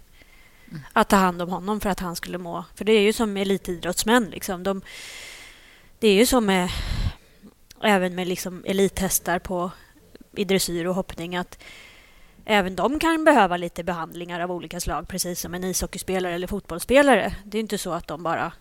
att 0.94 1.10
ta 1.10 1.16
hand 1.16 1.42
om 1.42 1.50
honom 1.50 1.80
för 1.80 1.90
att 1.90 2.00
han 2.00 2.16
skulle 2.16 2.38
må... 2.38 2.66
För 2.76 2.86
det 2.86 2.92
är 2.92 3.02
ju 3.02 3.14
som 3.14 3.38
elitidrottsmän. 3.38 4.26
Liksom. 4.26 4.64
De, 4.64 4.82
det 6.00 6.08
är 6.08 6.14
ju 6.14 6.26
som 6.26 6.46
med, 6.46 6.70
även 7.84 8.16
med 8.16 8.28
liksom 8.28 8.64
elithästar 8.66 9.40
på, 9.40 9.72
i 10.36 10.44
dressyr 10.44 10.86
och 10.86 10.96
hoppning 10.96 11.36
att 11.36 11.64
även 12.46 12.76
de 12.76 13.00
kan 13.00 13.24
behöva 13.24 13.58
lite 13.58 13.84
behandlingar 13.84 14.40
av 14.40 14.52
olika 14.52 14.80
slag, 14.80 15.08
precis 15.08 15.40
som 15.40 15.54
en 15.54 15.64
ishockeyspelare 15.64 16.34
eller 16.34 16.48
fotbollsspelare. 16.48 17.36
Det 17.44 17.58
är 17.58 17.60
inte 17.60 17.78
så 17.78 17.94
att 17.94 18.08
de 18.08 18.24
bara 18.24 18.52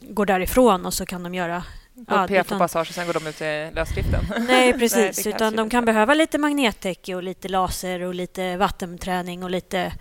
går 0.00 0.26
därifrån 0.26 0.86
och 0.86 0.94
så 0.94 1.06
kan 1.06 1.22
de 1.22 1.34
göra... 1.34 1.64
Ja, 2.08 2.26
PF-passage 2.28 2.88
och 2.88 2.94
sen 2.94 3.06
går 3.06 3.14
de 3.14 3.26
ut 3.26 3.40
i 3.40 3.70
lösdriften. 3.74 4.24
Nej, 4.46 4.72
precis. 4.72 5.24
Nej, 5.24 5.34
utan 5.34 5.56
de 5.56 5.70
kan 5.70 5.84
behöva 5.84 6.14
lite 6.14 6.38
magnettäcke 6.38 7.14
och 7.14 7.22
lite 7.22 7.48
laser 7.48 8.00
och 8.00 8.14
lite 8.14 8.56
vattenträning 8.56 9.44
och 9.44 9.50
lite 9.50 9.92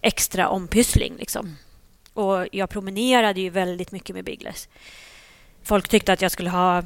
extra 0.00 0.48
ompyssling. 0.48 1.16
Liksom. 1.18 1.56
Och 2.12 2.46
jag 2.52 2.70
promenerade 2.70 3.40
ju 3.40 3.50
väldigt 3.50 3.92
mycket 3.92 4.16
med 4.16 4.24
Biggles. 4.24 4.68
Folk 5.62 5.88
tyckte 5.88 6.12
att 6.12 6.22
jag 6.22 6.32
skulle 6.32 6.50
ha 6.50 6.82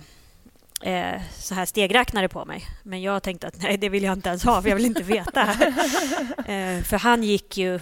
eh, 0.83 1.21
så 1.39 1.55
här 1.55 1.67
stegräknare 1.67 2.29
på 2.29 2.45
mig. 2.45 2.65
Men 2.83 3.03
jag 3.03 3.23
tänkte 3.23 3.47
att 3.47 3.63
nej, 3.63 3.77
det 3.79 3.89
vill 3.89 4.03
jag 4.03 4.13
inte 4.13 4.29
ens 4.29 4.45
ha, 4.45 4.63
för 4.63 4.69
jag 4.69 4.77
vill 4.77 4.85
inte 4.85 5.03
veta. 5.03 5.43
eh, 6.47 6.83
för 6.83 6.99
han 6.99 7.23
gick 7.23 7.57
ju... 7.59 7.81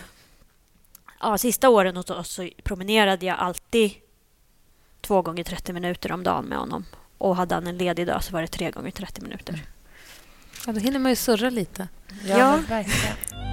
Ja, 1.21 1.39
sista 1.39 1.69
åren 1.69 1.97
hos 1.97 2.11
oss 2.11 2.29
så 2.29 2.49
promenerade 2.63 3.27
jag 3.27 3.39
alltid 3.39 3.91
två 5.01 5.23
gånger 5.23 5.45
30 5.45 5.73
minuter 5.73 6.13
om 6.13 6.23
dagen 6.23 6.45
med 6.45 6.59
honom. 6.59 6.85
Och 7.19 7.37
hade 7.37 7.55
han 7.55 7.67
en 7.67 7.79
ledig 7.79 8.07
dag 8.07 8.25
så 8.25 8.33
var 8.33 8.41
det 8.41 8.47
tre 8.49 8.71
gånger 8.71 8.91
30 8.91 9.21
minuter. 9.21 9.65
Ja, 10.67 10.73
då 10.73 10.81
hinner 10.81 10.99
man 10.99 11.13
ju 11.13 11.17
surra 11.17 11.51
lite. 11.51 11.89
Ja, 12.27 12.39
Ja. 12.39 12.59
verkligen. 12.69 13.50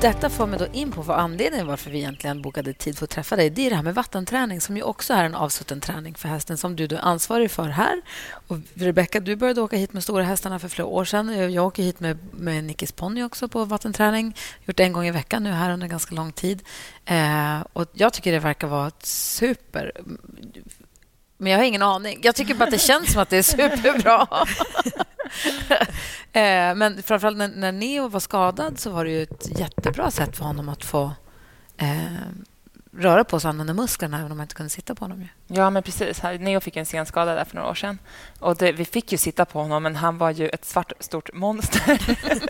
Detta 0.00 0.30
får 0.30 0.46
mig 0.46 0.58
då 0.58 0.66
in 0.72 0.92
på 0.92 1.02
vad 1.02 1.18
anledningen 1.18 1.66
varför 1.66 1.90
vi 1.90 1.98
egentligen 1.98 2.42
bokade 2.42 2.72
tid 2.72 2.98
för 2.98 3.04
att 3.04 3.10
träffa 3.10 3.36
dig. 3.36 3.50
Det 3.50 3.66
är 3.66 3.70
det 3.70 3.76
här 3.76 3.82
med 3.82 3.94
vattenträning 3.94 4.60
som 4.60 4.76
ju 4.76 4.82
också 4.82 5.14
är 5.14 5.24
en 5.24 5.34
avsutten 5.34 5.80
träning 5.80 6.14
för 6.14 6.28
hästen 6.28 6.58
som 6.58 6.76
du, 6.76 6.84
är 6.84 6.98
ansvarig 7.04 7.50
för 7.50 7.68
här. 7.68 8.02
Och 8.48 8.56
Rebecka, 8.74 9.20
du 9.20 9.36
började 9.36 9.60
åka 9.60 9.76
hit 9.76 9.92
med 9.92 10.02
stora 10.02 10.24
hästarna 10.24 10.58
för 10.58 10.68
flera 10.68 10.86
år 10.86 11.04
sedan. 11.04 11.52
Jag 11.52 11.66
åker 11.66 11.82
hit 11.82 12.00
med, 12.00 12.18
med 12.32 12.64
Nickis 12.64 12.92
ponny 12.92 13.22
också 13.22 13.48
på 13.48 13.64
vattenträning. 13.64 14.36
Gjort 14.64 14.76
det 14.76 14.84
en 14.84 14.92
gång 14.92 15.06
i 15.06 15.10
veckan 15.10 15.42
nu 15.42 15.50
här 15.50 15.72
under 15.72 15.86
ganska 15.86 16.14
lång 16.14 16.32
tid. 16.32 16.62
Eh, 17.04 17.60
och 17.72 17.86
jag 17.92 18.12
tycker 18.12 18.32
det 18.32 18.38
verkar 18.38 18.66
vara 18.66 18.88
ett 18.88 19.06
super... 19.06 19.92
Men 21.38 21.52
jag 21.52 21.58
har 21.58 21.64
ingen 21.64 21.82
aning. 21.82 22.18
Jag 22.22 22.34
tycker 22.34 22.54
bara 22.54 22.64
att 22.64 22.70
det 22.70 22.78
känns 22.78 23.12
som 23.12 23.22
att 23.22 23.30
det 23.30 23.36
är 23.36 23.42
superbra. 23.42 24.26
Eh, 26.32 26.74
Men 26.74 27.02
framförallt 27.02 27.36
när, 27.38 27.48
när 27.48 27.72
Neo 27.72 28.08
var 28.08 28.20
skadad 28.20 28.78
så 28.78 28.90
var 28.90 29.04
det 29.04 29.10
ju 29.10 29.22
ett 29.22 29.58
jättebra 29.58 30.10
sätt 30.10 30.36
för 30.36 30.44
honom 30.44 30.68
att 30.68 30.84
få 30.84 31.10
eh, 31.76 32.06
röra 32.98 33.24
på 33.24 33.40
sig 33.40 33.48
och 33.48 33.50
använda 33.50 33.74
musklerna 33.74 34.18
även 34.18 34.32
om 34.32 34.38
man 34.38 34.44
inte 34.44 34.54
kunde 34.54 34.70
sitta 34.70 34.94
på 34.94 35.04
honom. 35.04 35.20
Ju. 35.20 35.28
Ja, 35.46 35.70
men 35.70 35.82
precis. 35.82 36.22
Neo 36.22 36.60
fick 36.60 36.76
en 36.76 36.86
senskada 36.86 37.34
där 37.34 37.44
för 37.44 37.56
några 37.56 37.70
år 37.70 37.74
sedan. 37.74 37.98
Och 38.38 38.56
det, 38.56 38.72
vi 38.72 38.84
fick 38.84 39.12
ju 39.12 39.18
sitta 39.18 39.44
på 39.44 39.62
honom, 39.62 39.82
men 39.82 39.96
han 39.96 40.18
var 40.18 40.30
ju 40.30 40.48
ett 40.48 40.64
svart 40.64 40.92
stort 41.00 41.32
monster. 41.32 41.98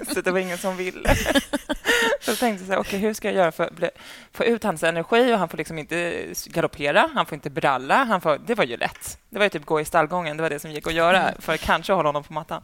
så 0.15 0.21
det 0.21 0.31
var 0.31 0.39
ingen 0.39 0.59
som 0.59 0.77
ville. 0.77 1.15
så 2.21 2.31
jag 2.31 2.39
tänkte 2.39 2.65
så 2.65 2.73
här, 2.73 2.79
okej, 2.79 2.99
hur 2.99 3.15
ska 3.15 3.29
jag 3.29 3.37
göra 3.37 3.53
för 3.53 3.65
att 3.65 3.91
få 4.33 4.45
ut 4.45 4.65
hans 4.65 4.83
energi? 4.83 5.35
Och 5.35 5.39
han 5.39 5.49
får 5.49 5.59
liksom 5.59 5.79
inte 5.79 6.27
galoppera, 6.47 7.11
han 7.15 7.27
får 7.27 7.35
inte 7.35 7.51
bralla. 7.51 8.05
Han 8.05 8.21
får, 8.21 8.41
det 8.47 8.55
var 8.55 8.65
ju 8.65 8.77
lätt. 8.77 9.19
Det 9.31 9.39
var 9.39 9.45
ju 9.45 9.51
typ 9.51 9.65
gå 9.65 9.81
i 9.81 9.85
stallgången. 9.85 10.37
Det 10.37 10.43
var 10.43 10.51
det 10.51 10.59
som 10.59 10.71
gick 10.71 10.87
att 10.87 10.95
göra 10.95 11.33
för 11.39 11.55
att 11.55 11.61
kanske 11.61 11.93
hålla 11.93 12.09
honom 12.09 12.25
på 12.25 12.33
mattan. 12.33 12.63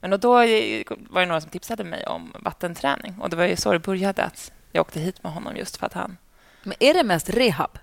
Men 0.00 0.12
och 0.12 0.20
då 0.20 0.32
var 0.32 1.20
det 1.20 1.26
några 1.26 1.40
som 1.40 1.50
tipsade 1.50 1.84
mig 1.84 2.06
om 2.06 2.32
vattenträning. 2.40 3.14
Och 3.20 3.30
det 3.30 3.36
var 3.36 3.44
ju 3.44 3.56
så 3.56 3.72
det 3.72 3.78
började, 3.78 4.24
att 4.24 4.52
jag 4.72 4.80
åkte 4.80 5.00
hit 5.00 5.22
med 5.22 5.32
honom 5.32 5.56
just 5.56 5.76
för 5.76 5.86
att 5.86 5.92
han... 5.92 6.16
Men 6.62 6.74
är 6.80 6.94
det 6.94 7.02
mest 7.02 7.30
rehab? 7.30 7.78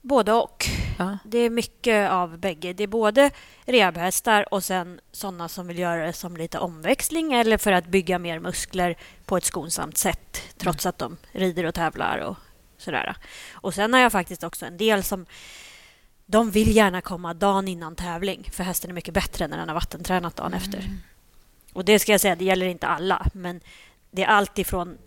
Både 0.00 0.32
och. 0.32 0.64
Ja. 0.98 1.18
Det 1.24 1.38
är 1.38 1.50
mycket 1.50 2.10
av 2.10 2.38
bägge. 2.38 2.72
Det 2.72 2.82
är 2.82 2.88
både 2.88 3.30
rehabhästar 3.64 4.54
och 4.54 4.64
sen 4.64 5.00
såna 5.12 5.48
som 5.48 5.66
vill 5.66 5.78
göra 5.78 6.06
det 6.06 6.12
som 6.12 6.36
lite 6.36 6.58
omväxling 6.58 7.32
eller 7.32 7.58
för 7.58 7.72
att 7.72 7.86
bygga 7.86 8.18
mer 8.18 8.38
muskler 8.38 8.96
på 9.24 9.36
ett 9.36 9.44
skonsamt 9.44 9.98
sätt 9.98 10.42
trots 10.56 10.86
att 10.86 10.98
de 10.98 11.16
rider 11.32 11.64
och 11.64 11.74
tävlar 11.74 12.18
och 12.18 12.36
sådär. 12.78 13.16
Och 13.52 13.74
sen 13.74 13.92
har 13.92 14.00
jag 14.00 14.12
faktiskt 14.12 14.44
också 14.44 14.66
en 14.66 14.76
del 14.76 15.02
som 15.02 15.26
de 16.26 16.50
vill 16.50 16.76
gärna 16.76 17.00
komma 17.00 17.34
dagen 17.34 17.68
innan 17.68 17.96
tävling 17.96 18.48
för 18.52 18.64
hästen 18.64 18.90
är 18.90 18.94
mycket 18.94 19.14
bättre 19.14 19.48
när 19.48 19.58
den 19.58 19.68
har 19.68 19.74
vattentränat 19.74 20.36
dagen 20.36 20.54
efter. 20.54 20.90
Och 21.72 21.84
det 21.84 21.98
ska 21.98 22.12
jag 22.12 22.20
säga, 22.20 22.36
det 22.36 22.44
gäller 22.44 22.66
inte 22.66 22.86
alla, 22.86 23.26
men 23.32 23.60
det 24.10 24.22
är 24.22 24.26
allt 24.26 24.58
ifrån 24.58 24.98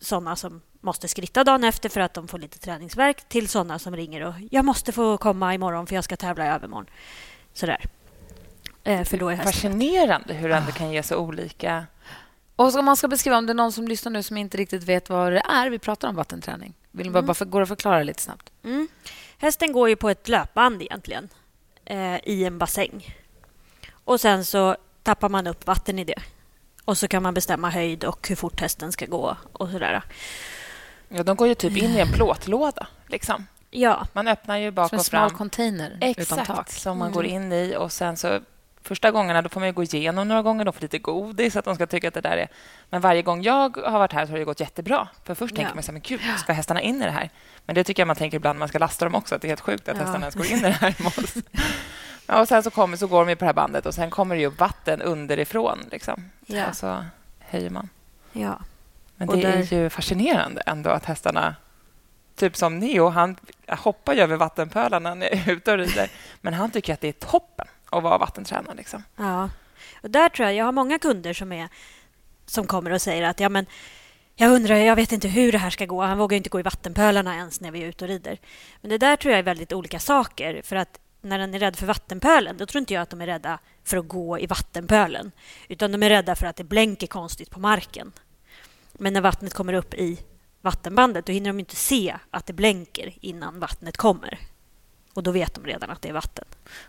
såna 0.00 0.36
som 0.36 0.60
måste 0.86 1.08
skritta 1.08 1.44
dagen 1.44 1.64
efter 1.64 1.88
för 1.88 2.00
att 2.00 2.14
de 2.14 2.28
får 2.28 2.38
lite 2.38 2.58
träningsverk 2.58 3.28
till 3.28 3.48
såna 3.48 3.78
som 3.78 3.96
ringer 3.96 4.20
och 4.20 4.34
jag 4.50 4.64
måste 4.64 4.92
få 4.92 5.18
komma 5.18 5.54
imorgon 5.54 5.86
för 5.86 5.94
jag 5.94 6.04
ska 6.04 6.16
tävla 6.16 6.46
i 6.46 6.48
övermorgon. 6.48 6.86
Sådär. 7.52 7.84
Eh, 8.84 9.04
för 9.04 9.16
då 9.16 9.28
är 9.28 9.34
hästen 9.34 9.52
Fascinerande 9.52 10.34
hur 10.34 10.48
det 10.48 10.54
ändå 10.54 10.72
kan 10.72 10.90
ge 10.90 11.02
så 11.02 11.16
olika... 11.16 11.86
Och 12.56 12.74
om 12.74 12.84
man 12.84 12.96
ska 12.96 13.08
beskriva, 13.08 13.38
om 13.38 13.46
det 13.46 13.52
är 13.52 13.54
någon 13.54 13.72
som 13.72 13.88
lyssnar 13.88 14.12
nu 14.12 14.22
som 14.22 14.36
inte 14.36 14.56
riktigt 14.56 14.82
vet 14.82 15.10
vad 15.10 15.32
det 15.32 15.42
är 15.48 15.70
vi 15.70 15.78
pratar 15.78 16.08
om 16.08 16.14
vattenträning. 16.16 16.74
Vill 16.90 17.10
bara, 17.10 17.22
bara 17.22 17.34
för, 17.34 17.44
går 17.44 17.60
det 17.60 17.62
att 17.62 17.68
förklara 17.68 18.02
lite 18.02 18.22
snabbt? 18.22 18.52
Mm. 18.64 18.88
Hästen 19.38 19.72
går 19.72 19.88
ju 19.88 19.96
på 19.96 20.10
ett 20.10 20.28
löpband 20.28 20.82
egentligen 20.82 21.28
eh, 21.84 22.16
i 22.24 22.44
en 22.44 22.58
bassäng. 22.58 23.16
Och 24.04 24.20
sen 24.20 24.44
så 24.44 24.76
tappar 25.02 25.28
man 25.28 25.46
upp 25.46 25.66
vatten 25.66 25.98
i 25.98 26.04
det. 26.04 26.22
Och 26.84 26.98
så 26.98 27.08
kan 27.08 27.22
man 27.22 27.34
bestämma 27.34 27.70
höjd 27.70 28.04
och 28.04 28.28
hur 28.28 28.36
fort 28.36 28.60
hästen 28.60 28.92
ska 28.92 29.06
gå 29.06 29.36
och 29.52 29.70
sådär. 29.70 30.02
Ja, 31.08 31.22
de 31.22 31.36
går 31.36 31.48
ju 31.48 31.54
typ 31.54 31.76
in 31.76 31.90
i 31.90 31.98
en 31.98 32.12
plåtlåda. 32.12 32.86
Liksom. 33.08 33.46
Ja, 33.70 34.06
Man 34.12 34.28
öppnar 34.28 34.56
ju 34.56 34.70
bak 34.70 34.88
Som 34.88 34.96
en 34.96 35.00
och 35.00 35.06
smal 35.06 35.28
fram. 35.30 35.38
container 35.38 35.90
utan 35.96 36.08
Exakt, 36.10 36.46
tak. 36.46 36.70
som 36.70 36.98
man 36.98 37.06
Mm. 37.06 37.14
går 37.14 37.24
in 37.26 37.52
i. 37.52 37.76
och 37.78 37.92
sen 37.92 38.16
så 38.16 38.40
Första 38.82 39.10
gångerna 39.10 39.42
då 39.42 39.48
får 39.48 39.60
man 39.60 39.66
ju 39.68 39.72
gå 39.72 39.82
igenom 39.82 40.28
några 40.28 40.42
gånger, 40.42 40.64
de 40.64 40.72
får 40.74 40.82
lite 40.82 40.98
godis 40.98 41.52
så 41.52 41.58
att 41.58 41.64
de 41.64 41.74
ska 41.74 41.86
tycka 41.86 42.08
att 42.08 42.14
det 42.14 42.20
där 42.20 42.36
är... 42.36 42.48
Men 42.90 43.00
varje 43.00 43.22
gång 43.22 43.42
jag 43.42 43.76
har 43.76 43.98
varit 43.98 44.12
här 44.12 44.26
så 44.26 44.32
har 44.32 44.38
det 44.38 44.44
gått 44.44 44.60
jättebra. 44.60 45.08
För 45.24 45.34
först 45.34 45.52
Ja. 45.52 45.56
tänker 45.56 45.74
man 45.74 45.82
så 45.82 45.86
här, 45.88 45.92
men 45.92 46.02
gud, 46.04 46.20
ska 46.38 46.52
hästarna 46.52 46.80
in 46.80 47.02
i 47.02 47.04
det 47.04 47.10
här? 47.10 47.30
Men 47.64 47.74
det 47.74 47.84
tycker 47.84 48.00
jag 48.02 48.06
man 48.06 48.16
tänker 48.16 48.36
ibland 48.36 48.56
när 48.56 48.58
man 48.58 48.68
ska 48.68 48.78
lasta 48.78 49.04
dem 49.04 49.14
också, 49.14 49.34
att 49.34 49.40
det 49.42 49.46
är 49.46 49.48
helt 49.48 49.60
sjukt 49.60 49.88
att 49.88 49.96
Ja. 49.96 50.02
hästarna 50.02 50.20
ens 50.26 50.34
går 50.34 50.46
in 50.46 50.58
i 50.58 50.60
det 50.60 50.68
här. 50.70 50.94
Ja, 52.26 52.40
och 52.40 52.48
sen 52.48 52.62
så, 52.62 52.70
kommer, 52.70 52.96
så 52.96 53.06
går 53.06 53.26
de 53.26 53.36
på 53.36 53.40
det 53.40 53.46
här 53.46 53.52
bandet 53.52 53.86
och 53.86 53.94
sen 53.94 54.10
kommer 54.10 54.34
det 54.34 54.40
ju 54.40 54.46
upp 54.46 54.60
vatten 54.60 55.02
underifrån. 55.02 55.78
Liksom. 55.92 56.30
Ja. 56.46 56.66
Och 56.68 56.76
så 56.76 57.04
höjer 57.38 57.70
man. 57.70 57.88
ja. 58.32 58.58
Men 59.16 59.28
det 59.28 59.42
är 59.42 59.56
där- 59.56 59.82
ju 59.82 59.90
fascinerande 59.90 60.62
ändå 60.66 60.90
att 60.90 61.04
hästarna... 61.04 61.54
Typ 62.36 62.56
som 62.56 62.78
Neo, 62.78 63.08
han 63.08 63.36
hoppar 63.68 64.14
ju 64.14 64.20
över 64.20 64.36
vattenpölarna 64.36 64.98
när 64.98 65.10
han 65.10 65.22
är 65.22 65.50
ute 65.56 65.72
och 65.72 65.78
rider. 65.78 66.10
Men 66.40 66.54
han 66.54 66.70
tycker 66.70 66.94
att 66.94 67.00
det 67.00 67.08
är 67.08 67.12
toppen 67.12 67.66
att 67.90 68.02
vara 68.02 68.18
vattentränad. 68.18 68.76
Liksom. 68.76 69.02
Ja, 69.16 69.50
och 70.02 70.10
där 70.10 70.28
tror 70.28 70.48
jag, 70.48 70.54
jag 70.56 70.64
har 70.64 70.72
många 70.72 70.98
kunder 70.98 71.32
som, 71.32 71.52
är, 71.52 71.68
som 72.46 72.66
kommer 72.66 72.90
och 72.90 73.02
säger 73.02 73.22
att 73.22 73.40
ja, 73.40 73.48
men, 73.48 73.66
jag 74.34 74.52
undrar, 74.52 74.76
jag 74.76 74.96
vet 74.96 75.12
inte 75.12 75.28
hur 75.28 75.52
det 75.52 75.58
här 75.58 75.70
ska 75.70 75.86
gå. 75.86 76.02
Han 76.02 76.18
vågar 76.18 76.36
inte 76.36 76.48
gå 76.48 76.60
i 76.60 76.62
vattenpölarna 76.62 77.34
ens 77.34 77.60
när 77.60 77.70
vi 77.70 77.82
är 77.82 77.86
ute 77.86 78.04
och 78.04 78.08
rider. 78.08 78.38
Men 78.80 78.90
det 78.90 78.98
där 78.98 79.16
tror 79.16 79.32
jag 79.32 79.38
är 79.38 79.42
väldigt 79.42 79.72
olika 79.72 79.98
saker. 79.98 80.62
För 80.64 80.76
att 80.76 80.98
när 81.20 81.38
den 81.38 81.54
är 81.54 81.58
rädd 81.58 81.76
för 81.76 81.86
vattenpölen, 81.86 82.56
då 82.56 82.66
tror 82.66 82.80
inte 82.80 82.94
jag 82.94 83.02
att 83.02 83.10
de 83.10 83.20
är 83.20 83.26
rädda 83.26 83.58
för 83.84 83.96
att 83.96 84.08
gå 84.08 84.38
i 84.38 84.46
vattenpölen. 84.46 85.32
Utan 85.68 85.92
de 85.92 86.02
är 86.02 86.08
rädda 86.08 86.36
för 86.36 86.46
att 86.46 86.56
det 86.56 86.64
blänker 86.64 87.06
konstigt 87.06 87.50
på 87.50 87.60
marken. 87.60 88.12
Men 88.98 89.12
när 89.12 89.20
vattnet 89.20 89.54
kommer 89.54 89.72
upp 89.72 89.94
i 89.94 90.18
vattenbandet, 90.60 91.26
då 91.26 91.32
hinner 91.32 91.50
de 91.50 91.58
inte 91.58 91.76
se 91.76 92.14
att 92.30 92.46
det 92.46 92.52
blänker 92.52 93.14
innan 93.20 93.60
vattnet 93.60 93.96
kommer. 93.96 94.38
Och 95.16 95.22
då 95.22 95.30
vet 95.30 95.54
de 95.54 95.64
redan 95.64 95.90
att 95.90 96.02
det 96.02 96.08
är 96.08 96.12
vatten. 96.12 96.44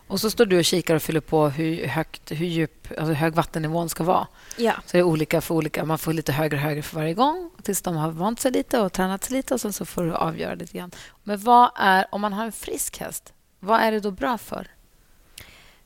Och 0.08 0.20
så 0.20 0.30
står 0.30 0.46
du 0.46 0.58
och 0.58 0.66
kikar 0.66 0.96
och 0.96 1.02
fyller 1.02 1.20
på 1.20 1.50
hur, 1.50 1.88
högt, 1.88 2.32
hur 2.32 2.46
djup, 2.46 2.88
alltså 2.88 3.06
hur 3.06 3.14
hög 3.14 3.34
vattennivån 3.34 3.90
ska 3.90 4.04
vara. 4.04 4.28
Ja. 4.58 4.74
Så 4.86 4.98
det 4.98 5.00
är 5.00 5.04
olika 5.04 5.42
för 5.42 5.56
olika. 5.56 5.86
Man 5.86 5.98
får 5.98 6.14
lite 6.14 6.32
högre 6.32 6.58
och 6.58 6.62
högre 6.64 6.82
för 6.82 6.96
varje 6.96 7.14
gång 7.14 7.52
tills 7.64 7.82
de 7.82 7.96
har 7.96 8.12
vant 8.12 8.40
sig 8.40 8.52
lite 8.52 8.80
och 8.80 8.94
tränat 8.94 9.24
sig 9.24 9.38
lite 9.38 9.54
och 9.54 9.62
sen 9.62 9.74
så 9.74 9.86
får 9.86 10.04
du 10.04 10.14
avgöra 10.14 10.56
lite 10.56 10.78
grann. 10.78 10.92
Men 11.24 11.40
vad 11.40 11.72
är, 11.76 12.06
om 12.12 12.22
man 12.22 12.34
har 12.34 12.46
en 12.46 12.52
frisk 12.52 13.00
häst, 13.00 13.34
vad 13.60 13.82
är 13.82 13.92
det 13.92 14.00
då 14.00 14.12
bra 14.12 14.38
för? 14.38 14.68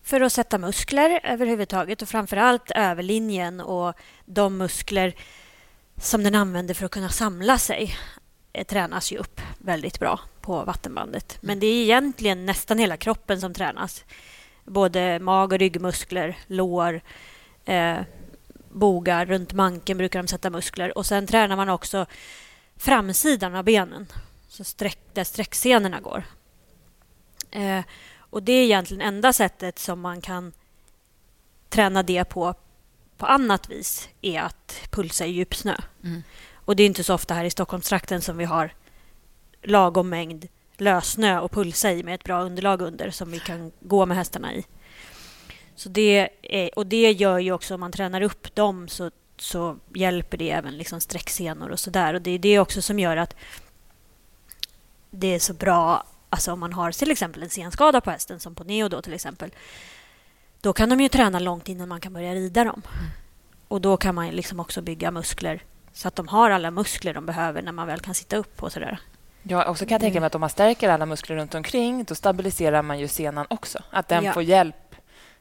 För 0.03 0.21
att 0.21 0.33
sätta 0.33 0.57
muskler 0.57 1.19
överhuvudtaget 1.23 2.01
och 2.01 2.09
framför 2.09 2.37
allt 2.37 2.71
överlinjen 2.71 3.61
och 3.61 3.93
de 4.25 4.57
muskler 4.57 5.15
som 6.01 6.23
den 6.23 6.35
använder 6.35 6.73
för 6.73 6.85
att 6.85 6.91
kunna 6.91 7.09
samla 7.09 7.57
sig 7.57 7.95
eh, 8.53 8.65
tränas 8.65 9.11
ju 9.11 9.17
upp 9.17 9.41
väldigt 9.57 9.99
bra 9.99 10.19
på 10.41 10.63
vattenbandet. 10.63 11.37
Men 11.41 11.59
det 11.59 11.67
är 11.67 11.83
egentligen 11.83 12.45
nästan 12.45 12.77
hela 12.77 12.97
kroppen 12.97 13.41
som 13.41 13.53
tränas. 13.53 14.05
Både 14.65 15.19
mag 15.19 15.53
och 15.53 15.59
ryggmuskler, 15.59 16.37
lår, 16.47 17.01
eh, 17.65 17.97
bogar, 18.69 19.25
runt 19.25 19.53
manken 19.53 19.97
brukar 19.97 20.23
de 20.23 20.27
sätta 20.27 20.49
muskler. 20.49 20.97
Och 20.97 21.05
sen 21.05 21.27
tränar 21.27 21.55
man 21.55 21.69
också 21.69 22.05
framsidan 22.75 23.55
av 23.55 23.63
benen, 23.63 24.07
så 24.47 24.63
sträck, 24.63 24.99
där 25.13 25.23
sträcksenorna 25.23 25.99
går. 25.99 26.23
Eh, 27.51 27.81
och 28.17 28.43
det 28.43 28.53
är 28.53 28.63
egentligen 28.63 29.01
enda 29.01 29.33
sättet 29.33 29.79
som 29.79 29.99
man 29.99 30.21
kan 30.21 30.53
träna 31.69 32.03
det 32.03 32.23
på 32.23 32.55
på 33.21 33.27
annat 33.27 33.69
vis 33.69 34.09
är 34.21 34.41
att 34.41 34.81
pulsa 34.89 35.25
i 35.25 35.31
djupsnö. 35.31 35.75
Mm. 36.03 36.23
Och 36.55 36.75
det 36.75 36.83
är 36.83 36.87
inte 36.87 37.03
så 37.03 37.13
ofta 37.13 37.33
här 37.33 37.45
i 37.45 37.49
Stockholmstrakten 37.49 38.21
som 38.21 38.37
vi 38.37 38.45
har 38.45 38.73
lagom 39.63 40.09
mängd 40.09 40.47
lössnö 40.77 41.39
och 41.39 41.51
pulsa 41.51 41.91
i 41.91 42.03
med 42.03 42.15
ett 42.15 42.23
bra 42.23 42.41
underlag 42.41 42.81
under 42.81 43.11
som 43.11 43.31
vi 43.31 43.39
kan 43.39 43.71
gå 43.79 44.05
med 44.05 44.17
hästarna 44.17 44.53
i. 44.53 44.65
Så 45.75 45.89
det 45.89 46.29
är, 46.41 46.77
och 46.79 46.87
det 46.87 47.11
gör 47.11 47.39
ju 47.39 47.51
också 47.51 47.73
om 47.73 47.79
man 47.79 47.91
tränar 47.91 48.21
upp 48.21 48.55
dem 48.55 48.87
så, 48.87 49.11
så 49.37 49.77
hjälper 49.93 50.37
det 50.37 50.51
även 50.51 50.77
liksom 50.77 51.01
sträcksenor 51.01 51.69
och 51.69 51.79
sådär. 51.79 52.13
Och 52.13 52.21
det 52.21 52.31
är 52.31 52.39
det 52.39 52.59
också 52.59 52.81
som 52.81 52.99
gör 52.99 53.17
att 53.17 53.35
det 55.09 55.27
är 55.27 55.39
så 55.39 55.53
bra 55.53 56.03
alltså 56.29 56.51
om 56.51 56.59
man 56.59 56.73
har 56.73 56.91
till 56.91 57.11
exempel 57.11 57.43
en 57.43 57.49
senskada 57.49 58.01
på 58.01 58.11
hästen 58.11 58.39
som 58.39 58.55
på 58.55 58.63
Neo 58.63 58.89
då 58.89 59.01
till 59.01 59.13
exempel. 59.13 59.51
Då 60.61 60.73
kan 60.73 60.89
de 60.89 60.99
ju 61.01 61.09
träna 61.09 61.39
långt 61.39 61.69
innan 61.69 61.89
man 61.89 62.01
kan 62.01 62.13
börja 62.13 62.33
rida 62.33 62.63
dem. 62.63 62.81
Och 63.67 63.81
då 63.81 63.97
kan 63.97 64.15
man 64.15 64.27
liksom 64.29 64.59
också 64.59 64.81
bygga 64.81 65.11
muskler 65.11 65.63
så 65.93 66.07
att 66.07 66.15
de 66.15 66.27
har 66.27 66.49
alla 66.49 66.71
muskler 66.71 67.13
de 67.13 67.25
behöver 67.25 67.61
när 67.61 67.71
man 67.71 67.87
väl 67.87 67.99
kan 67.99 68.13
sitta 68.15 68.37
upp 68.37 68.63
och 68.63 68.71
sådär. 68.71 68.99
Ja, 69.43 69.65
och 69.69 69.77
så 69.77 69.85
kan 69.85 69.95
jag 69.95 70.01
tänka 70.01 70.19
mig 70.19 70.27
att 70.27 70.35
om 70.35 70.41
man 70.41 70.49
stärker 70.49 70.89
alla 70.89 71.05
muskler 71.05 71.35
runt 71.35 71.55
omkring 71.55 72.03
då 72.03 72.15
stabiliserar 72.15 72.81
man 72.81 72.99
ju 72.99 73.07
senan 73.07 73.45
också. 73.49 73.79
Att 73.89 74.07
den 74.07 74.23
Ja. 74.23 74.33
får 74.33 74.43
hjälp. 74.43 74.75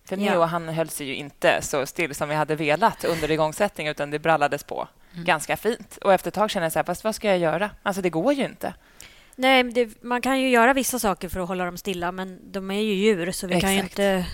För 0.05 0.17
Ja. 0.17 0.33
Neo 0.33 0.41
han 0.43 0.69
höll 0.69 0.89
sig 0.89 1.07
ju 1.07 1.15
inte 1.15 1.59
så 1.63 1.87
still 1.87 2.15
som 2.15 2.29
vi 2.29 2.35
hade 2.35 2.55
velat 2.57 3.05
under 3.05 3.31
igångsättning 3.31 3.89
utan 3.89 4.11
det 4.11 4.19
brallades 4.19 4.65
på 4.65 4.89
ganska 5.13 5.57
fint. 5.57 5.97
Och 6.03 6.13
efter 6.13 6.29
ett 6.29 6.35
tag 6.35 6.51
kände 6.51 6.65
jag 6.65 6.73
så 6.73 6.79
här, 6.79 6.85
fast 6.85 7.05
vad 7.05 7.15
ska 7.15 7.29
jag 7.29 7.39
göra? 7.39 7.71
Alltså 7.83 8.03
det 8.03 8.11
går 8.11 8.33
ju 8.33 8.45
inte. 8.45 8.75
Nej, 9.37 9.63
det, 9.65 10.03
man 10.03 10.23
kan 10.23 10.41
ju 10.41 10.49
göra 10.51 10.73
vissa 10.73 10.99
saker 10.99 11.29
för 11.29 11.41
att 11.41 11.49
hålla 11.49 11.65
dem 11.65 11.77
stilla 11.77 12.13
men 12.13 12.53
de 12.53 12.71
är 12.71 12.81
ju 12.81 12.93
djur 12.95 13.33
så 13.33 13.47
vi 13.47 13.61
kan 13.61 13.73
ju 13.73 13.79
Exakt. 13.79 13.99
inte 13.99 14.27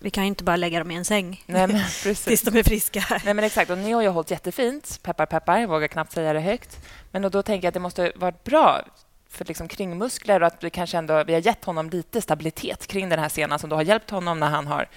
vi 0.00 0.10
kan 0.10 0.24
ju 0.24 0.28
inte 0.28 0.44
bara 0.44 0.56
lägga 0.56 0.78
dem 0.78 0.90
i 0.90 0.96
en 0.96 1.04
säng 1.04 1.44
Nej, 1.46 1.66
men 1.66 1.84
tills 2.14 2.42
de 2.42 2.58
är 2.58 2.62
friska. 2.62 3.04
Nej, 3.24 3.34
men 3.34 3.44
exakt. 3.44 3.70
Och 3.70 3.78
Neo 3.78 3.94
har 3.94 4.02
ju 4.02 4.08
hållit 4.08 4.30
jättefint. 4.30 5.00
Peppar, 5.02 5.26
peppar. 5.26 5.58
Jag 5.58 5.68
vågar 5.68 5.88
knappt 5.88 6.12
säga 6.12 6.32
det 6.32 6.40
högt. 6.40 6.78
Men 7.10 7.22
då, 7.22 7.28
då 7.28 7.42
tänker 7.42 7.66
jag 7.66 7.68
att 7.70 7.74
det 7.74 7.80
måste 7.80 8.12
varit 8.14 8.44
bra 8.44 8.82
för 9.30 9.44
liksom 9.44 9.68
kringmuskler 9.68 10.40
och 10.40 10.46
att 10.46 10.64
vi 10.64 10.70
kanske 10.70 10.98
ändå 10.98 11.24
vi 11.24 11.32
har 11.32 11.40
gett 11.40 11.64
honom 11.64 11.90
lite 11.90 12.20
stabilitet 12.20 12.86
kring 12.86 13.08
den 13.08 13.18
här 13.18 13.28
senan 13.28 13.58
som 13.58 13.70
då 13.70 13.76
har 13.76 13.82
hjälpt 13.82 14.10
honom 14.10 14.40
när 14.40 14.48
han 14.48 14.66
har 14.66 14.88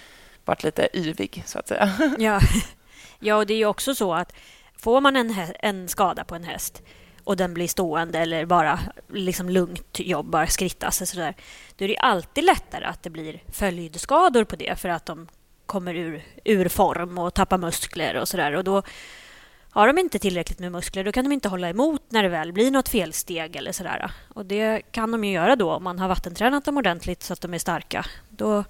varit 0.44 0.62
lite 0.62 0.88
yvig, 0.94 1.42
så 1.46 1.58
att 1.58 1.68
säga. 1.68 1.92
Ja. 2.18 2.40
ja, 3.18 3.36
och 3.36 3.46
det 3.46 3.54
är 3.54 3.58
ju 3.58 3.66
också 3.66 3.94
så 3.94 4.14
att 4.14 4.32
får 4.76 5.00
man 5.00 5.16
en, 5.16 5.34
en 5.60 5.88
skada 5.88 6.24
på 6.24 6.34
en 6.34 6.44
häst 6.44 6.82
och 7.24 7.36
den 7.36 7.54
blir 7.54 7.68
stående 7.68 8.18
eller 8.18 8.46
bara 8.46 8.80
liksom 9.08 9.48
lugnt 9.48 10.00
jobbar, 10.00 10.46
skrittas 10.46 11.00
och 11.00 11.08
sådär, 11.08 11.34
då 11.76 11.84
är 11.84 11.88
det 11.88 11.98
alltid 11.98 12.44
lättare 12.44 12.84
att 12.84 13.02
det 13.02 13.10
blir 13.10 13.42
följdskador 13.52 14.44
på 14.44 14.56
det 14.56 14.78
för 14.80 14.88
att 14.88 15.06
de 15.06 15.28
kommer 15.66 15.94
ur, 15.94 16.22
ur 16.44 16.68
form 16.68 17.18
och 17.18 17.34
tappar 17.34 17.58
muskler 17.58 18.20
och 18.20 18.28
sådär. 18.28 18.56
Och 18.56 18.64
då 18.64 18.82
har 19.70 19.86
de 19.86 19.98
inte 19.98 20.18
tillräckligt 20.18 20.58
med 20.58 20.72
muskler, 20.72 21.04
då 21.04 21.12
kan 21.12 21.24
de 21.24 21.32
inte 21.32 21.48
hålla 21.48 21.68
emot 21.68 22.02
när 22.08 22.22
det 22.22 22.28
väl 22.28 22.52
blir 22.52 22.70
något 22.70 22.88
felsteg 22.88 23.56
eller 23.56 23.72
sådär. 23.72 24.10
Och 24.34 24.46
det 24.46 24.82
kan 24.90 25.10
de 25.10 25.24
ju 25.24 25.32
göra 25.32 25.56
då 25.56 25.72
om 25.72 25.84
man 25.84 25.98
har 25.98 26.08
vattentränat 26.08 26.64
dem 26.64 26.76
ordentligt 26.76 27.22
så 27.22 27.32
att 27.32 27.40
de 27.40 27.54
är 27.54 27.58
starka. 27.58 28.06
Då 28.28 28.64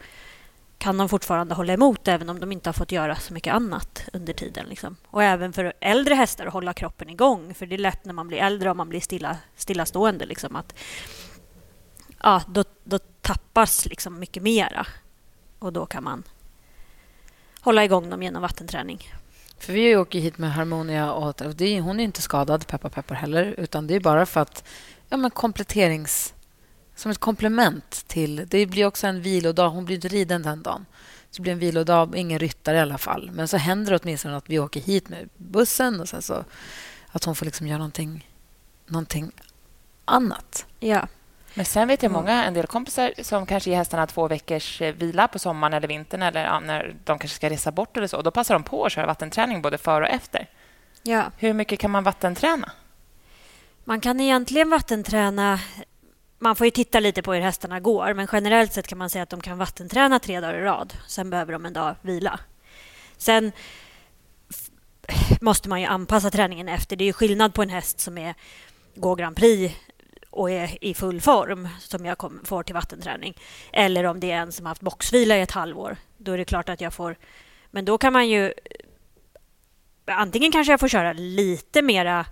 kan 0.84 0.96
de 0.96 1.08
fortfarande 1.08 1.54
hålla 1.54 1.72
emot 1.72 2.08
även 2.08 2.30
om 2.30 2.40
de 2.40 2.52
inte 2.52 2.68
har 2.68 2.72
fått 2.72 2.92
göra 2.92 3.16
så 3.16 3.34
mycket 3.34 3.54
annat 3.54 4.08
under 4.12 4.32
tiden. 4.32 4.66
Liksom. 4.66 4.96
Och 5.06 5.22
även 5.22 5.52
för 5.52 5.72
äldre 5.80 6.14
hästar 6.14 6.46
att 6.46 6.52
hålla 6.52 6.74
kroppen 6.74 7.10
igång. 7.10 7.54
För 7.54 7.66
det 7.66 7.74
är 7.76 7.78
lätt 7.78 8.04
när 8.04 8.12
man 8.12 8.28
blir 8.28 8.38
äldre 8.38 8.70
och 8.70 8.76
man 8.76 8.88
blir 8.88 9.00
stilla, 9.00 9.36
stillastående. 9.56 10.26
Liksom, 10.26 10.56
att, 10.56 10.74
ja, 12.22 12.42
då, 12.48 12.64
då 12.84 12.98
tappas 12.98 13.86
liksom 13.86 14.18
mycket 14.18 14.42
mera. 14.42 14.86
Och 15.58 15.72
då 15.72 15.86
kan 15.86 16.04
man 16.04 16.22
hålla 17.60 17.84
igång 17.84 18.10
dem 18.10 18.22
genom 18.22 18.42
vattenträning. 18.42 19.08
För 19.58 19.72
vi 19.72 19.96
åker 19.96 20.18
hit 20.18 20.38
med 20.38 20.52
Harmonia 20.52 21.12
och 21.12 21.34
det 21.54 21.64
är, 21.64 21.80
hon 21.80 22.00
är 22.00 22.04
inte 22.04 22.22
skadad, 22.22 22.66
peppar 22.66 22.88
peppar 22.88 23.14
heller, 23.14 23.54
utan 23.58 23.86
det 23.86 23.94
är 23.94 24.00
bara 24.00 24.26
för 24.26 24.40
att 24.40 24.64
ja, 25.08 25.16
men 25.16 25.30
kompletterings... 25.30 26.34
Som 26.94 27.10
ett 27.10 27.18
komplement 27.18 28.04
till... 28.06 28.46
Det 28.48 28.66
blir 28.66 28.86
också 28.86 29.06
en 29.06 29.22
vilodag. 29.22 29.68
Hon 29.68 29.84
blir 29.84 29.96
inte 29.96 30.08
riden 30.08 30.42
den 30.42 30.62
dagen. 30.62 30.86
Så 31.30 31.36
det 31.36 31.42
blir 31.42 31.52
en 31.52 31.58
vilodag, 31.58 32.16
ingen 32.16 32.38
ryttare 32.38 32.76
i 32.76 32.80
alla 32.80 32.98
fall. 32.98 33.30
Men 33.32 33.48
så 33.48 33.56
händer 33.56 33.92
det 33.92 33.98
åtminstone 34.02 34.36
att 34.36 34.50
vi 34.50 34.58
åker 34.58 34.80
hit 34.80 35.08
med 35.08 35.28
bussen 35.36 36.00
och 36.00 36.08
sen 36.08 36.22
så 36.22 36.44
att 37.08 37.24
hon 37.24 37.34
får 37.34 37.46
liksom 37.46 37.66
göra 37.66 37.78
någonting, 37.78 38.28
någonting 38.86 39.32
annat. 40.04 40.66
Ja. 40.80 41.06
Men 41.54 41.64
sen 41.64 41.88
vet 41.88 42.02
jag 42.02 42.12
många, 42.12 42.44
en 42.44 42.54
del 42.54 42.66
kompisar 42.66 43.12
som 43.22 43.46
kanske 43.46 43.70
ger 43.70 43.76
hästarna 43.76 44.06
två 44.06 44.28
veckors 44.28 44.82
eh, 44.82 44.94
vila 44.94 45.28
på 45.28 45.38
sommaren 45.38 45.74
eller 45.74 45.88
vintern 45.88 46.22
eller 46.22 46.44
ja, 46.44 46.60
när 46.60 46.96
de 47.04 47.18
kanske 47.18 47.36
ska 47.36 47.50
resa 47.50 47.70
bort 47.70 47.96
eller 47.96 48.06
så. 48.06 48.22
Då 48.22 48.30
passar 48.30 48.54
de 48.54 48.62
på 48.62 48.84
att 48.84 48.92
köra 48.92 49.06
vattenträning 49.06 49.62
både 49.62 49.78
före 49.78 50.04
och 50.04 50.10
efter. 50.10 50.48
ja. 51.02 51.24
Hur 51.38 51.52
mycket 51.52 51.78
kan 51.78 51.90
man 51.90 52.04
vattenträna? 52.04 52.70
Man 53.84 54.00
kan 54.00 54.20
egentligen 54.20 54.70
vattenträna... 54.70 55.60
Man 56.44 56.56
får 56.56 56.66
ju 56.66 56.70
titta 56.70 57.00
lite 57.00 57.22
på 57.22 57.32
hur 57.32 57.40
hästarna 57.40 57.80
går, 57.80 58.14
men 58.14 58.28
generellt 58.32 58.72
sett 58.72 58.86
kan 58.86 58.98
man 58.98 59.10
säga 59.10 59.22
att 59.22 59.30
de 59.30 59.40
kan 59.40 59.58
vattenträna 59.58 60.18
tre 60.18 60.40
dagar 60.40 60.54
i 60.54 60.62
rad. 60.62 60.94
Sen 61.06 61.30
behöver 61.30 61.52
de 61.52 61.66
en 61.66 61.72
dag 61.72 61.96
vila. 62.02 62.40
Sen 63.16 63.52
måste 65.40 65.68
man 65.68 65.80
ju 65.80 65.86
anpassa 65.86 66.30
träningen 66.30 66.68
efter. 66.68 66.96
Det 66.96 67.04
är 67.04 67.06
ju 67.06 67.12
skillnad 67.12 67.54
på 67.54 67.62
en 67.62 67.68
häst 67.68 68.00
som 68.00 68.18
är, 68.18 68.34
går 68.94 69.16
Grand 69.16 69.36
Prix 69.36 69.74
och 70.30 70.50
är 70.50 70.84
i 70.84 70.94
full 70.94 71.20
form, 71.20 71.68
som 71.80 72.06
jag 72.06 72.18
kom, 72.18 72.40
får 72.44 72.62
till 72.62 72.74
vattenträning. 72.74 73.36
Eller 73.72 74.04
om 74.04 74.20
det 74.20 74.30
är 74.30 74.36
en 74.36 74.52
som 74.52 74.66
har 74.66 74.70
haft 74.70 74.82
boxvila 74.82 75.36
i 75.36 75.40
ett 75.40 75.50
halvår. 75.50 75.96
Då 76.16 76.32
är 76.32 76.38
det 76.38 76.44
klart 76.44 76.68
att 76.68 76.80
jag 76.80 76.94
får... 76.94 77.16
Men 77.70 77.84
då 77.84 77.98
kan 77.98 78.12
man 78.12 78.28
ju... 78.28 78.52
Antingen 80.04 80.52
kanske 80.52 80.72
jag 80.72 80.80
får 80.80 80.88
köra 80.88 81.12
lite 81.12 81.82
mera 81.82 82.26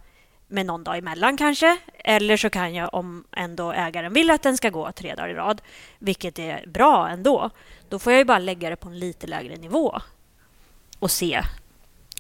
med 0.52 0.66
någon 0.66 0.84
dag 0.84 0.98
emellan 0.98 1.36
kanske. 1.36 1.78
Eller 1.98 2.36
så 2.36 2.50
kan 2.50 2.74
jag, 2.74 2.94
om 2.94 3.24
ändå 3.36 3.72
ägaren 3.72 4.12
vill 4.12 4.30
att 4.30 4.42
den 4.42 4.56
ska 4.56 4.70
gå 4.70 4.92
tre 4.92 5.14
dagar 5.14 5.28
i 5.28 5.34
rad, 5.34 5.60
vilket 5.98 6.38
är 6.38 6.66
bra 6.66 7.08
ändå, 7.08 7.50
då 7.88 7.98
får 7.98 8.12
jag 8.12 8.18
ju 8.18 8.24
bara 8.24 8.38
lägga 8.38 8.70
det 8.70 8.76
på 8.76 8.88
en 8.88 8.98
lite 8.98 9.26
lägre 9.26 9.56
nivå 9.56 10.00
och 10.98 11.10
se 11.10 11.42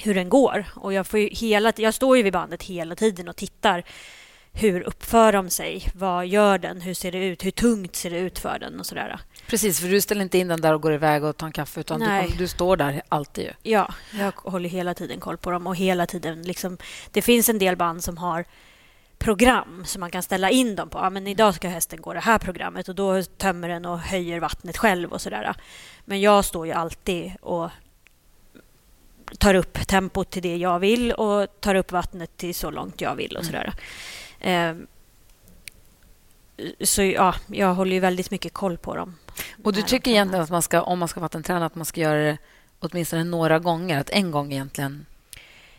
hur 0.02 0.14
den 0.14 0.28
går. 0.28 0.64
Och 0.74 0.92
jag, 0.92 1.06
får 1.06 1.20
ju 1.20 1.28
hela, 1.28 1.72
jag 1.76 1.94
står 1.94 2.16
ju 2.16 2.22
vid 2.22 2.32
bandet 2.32 2.62
hela 2.62 2.94
tiden 2.94 3.28
och 3.28 3.36
tittar. 3.36 3.84
Hur 4.52 4.80
uppför 4.80 5.32
de 5.32 5.50
sig? 5.50 5.90
Vad 5.94 6.26
gör 6.26 6.58
den? 6.58 6.80
Hur 6.80 6.94
ser 6.94 7.12
det 7.12 7.18
ut? 7.18 7.44
Hur 7.44 7.50
tungt 7.50 7.96
ser 7.96 8.10
det 8.10 8.18
ut 8.18 8.38
för 8.38 8.58
den? 8.58 8.80
Och 8.80 8.86
sådär. 8.86 9.20
Precis, 9.46 9.80
för 9.80 9.88
du 9.88 10.00
ställer 10.00 10.22
inte 10.22 10.38
in 10.38 10.48
den 10.48 10.60
där 10.60 10.74
och 10.74 10.82
går 10.82 10.92
iväg 10.92 11.24
och 11.24 11.36
tar 11.36 11.46
en 11.46 11.52
kaffe 11.52 11.80
utan 11.80 12.00
du, 12.00 12.34
du 12.38 12.48
står 12.48 12.76
där 12.76 13.02
alltid. 13.08 13.44
Ju. 13.44 13.52
Ja, 13.72 13.94
jag 14.18 14.32
håller 14.36 14.68
hela 14.68 14.94
tiden 14.94 15.20
koll 15.20 15.36
på 15.36 15.50
dem 15.50 15.66
och 15.66 15.76
hela 15.76 16.06
tiden 16.06 16.42
liksom, 16.42 16.78
Det 17.10 17.22
finns 17.22 17.48
en 17.48 17.58
del 17.58 17.76
band 17.76 18.04
som 18.04 18.18
har 18.18 18.44
program 19.18 19.84
som 19.86 20.00
man 20.00 20.10
kan 20.10 20.22
ställa 20.22 20.50
in 20.50 20.76
dem 20.76 20.88
på. 20.88 20.98
Ja, 20.98 21.10
men 21.10 21.26
idag 21.26 21.54
ska 21.54 21.68
hästen 21.68 22.00
gå 22.00 22.12
det 22.12 22.20
här 22.20 22.38
programmet 22.38 22.88
och 22.88 22.94
då 22.94 23.22
tömmer 23.22 23.68
den 23.68 23.84
och 23.86 23.98
höjer 23.98 24.40
vattnet 24.40 24.78
själv 24.78 25.12
och 25.12 25.20
sådär. 25.20 25.54
Men 26.04 26.20
jag 26.20 26.44
står 26.44 26.66
ju 26.66 26.72
alltid 26.72 27.32
och 27.40 27.70
tar 29.38 29.54
upp 29.54 29.86
tempot 29.86 30.30
till 30.30 30.42
det 30.42 30.56
jag 30.56 30.78
vill 30.78 31.12
och 31.12 31.60
tar 31.60 31.74
upp 31.74 31.92
vattnet 31.92 32.36
till 32.36 32.54
så 32.54 32.70
långt 32.70 33.00
jag 33.00 33.14
vill 33.14 33.36
och 33.36 33.44
sådär. 33.44 33.66
Ehm, 33.66 33.72
så 36.80 37.02
ja, 37.02 37.34
jag 37.46 37.74
håller 37.74 37.92
ju 37.92 38.00
väldigt 38.00 38.30
mycket 38.30 38.52
koll 38.52 38.78
på 38.78 38.96
dem. 38.96 39.16
Och 39.64 39.72
du 39.72 39.82
tycker 39.82 40.10
egentligen 40.10 40.42
att 40.44 40.50
man 40.50 40.62
ska, 40.62 40.82
om 40.82 40.98
man 40.98 41.08
ska 41.08 41.20
vattenträna 41.20 41.66
att 41.66 41.74
man 41.74 41.84
ska 41.84 42.00
göra 42.00 42.18
det 42.22 42.38
åtminstone 42.78 43.24
några 43.24 43.58
gånger? 43.58 43.98
Att 44.00 44.10
en 44.10 44.30
gång 44.30 44.52
egentligen... 44.52 45.06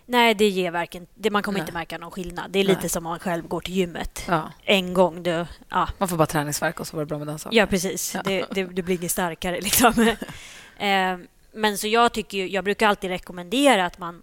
Nej, 0.05 0.33
det 0.33 0.49
ger 0.49 0.71
varken... 0.71 1.07
Det, 1.15 1.29
man 1.29 1.43
kommer 1.43 1.59
Nej. 1.59 1.61
inte 1.61 1.73
märka 1.73 1.97
någon 1.97 2.11
skillnad. 2.11 2.51
Det 2.51 2.59
är 2.59 2.63
Nej. 2.63 2.75
lite 2.75 2.89
som 2.89 3.05
om 3.05 3.09
man 3.09 3.19
själv 3.19 3.47
går 3.47 3.61
till 3.61 3.73
gymmet. 3.73 4.23
Ja, 4.27 4.51
En 4.63 4.93
gång. 4.93 5.23
Du, 5.23 5.45
ja, 5.69 5.89
man 5.97 6.07
får 6.07 6.17
bara 6.17 6.25
träningsverk 6.25 6.79
och 6.79 6.87
så 6.87 6.95
var 6.97 7.01
det 7.03 7.07
bra 7.07 7.17
med 7.17 7.27
den 7.27 7.39
saken. 7.39 7.57
ja, 7.57 7.65
precis. 7.65 8.15
Ja. 8.15 8.21
Det, 8.25 8.45
det, 8.51 8.63
du 8.63 8.81
blir 8.81 8.95
inget 8.95 9.11
starkare. 9.11 9.61
Liksom. 9.61 9.93
eh, 10.77 11.17
men 11.53 11.77
så 11.77 11.87
jag, 11.87 12.13
tycker, 12.13 12.37
ju- 12.37 12.49
jag 12.49 12.63
brukar 12.63 12.87
alltid 12.87 13.09
rekommendera 13.09 13.85
att 13.85 13.97
man 13.99 14.21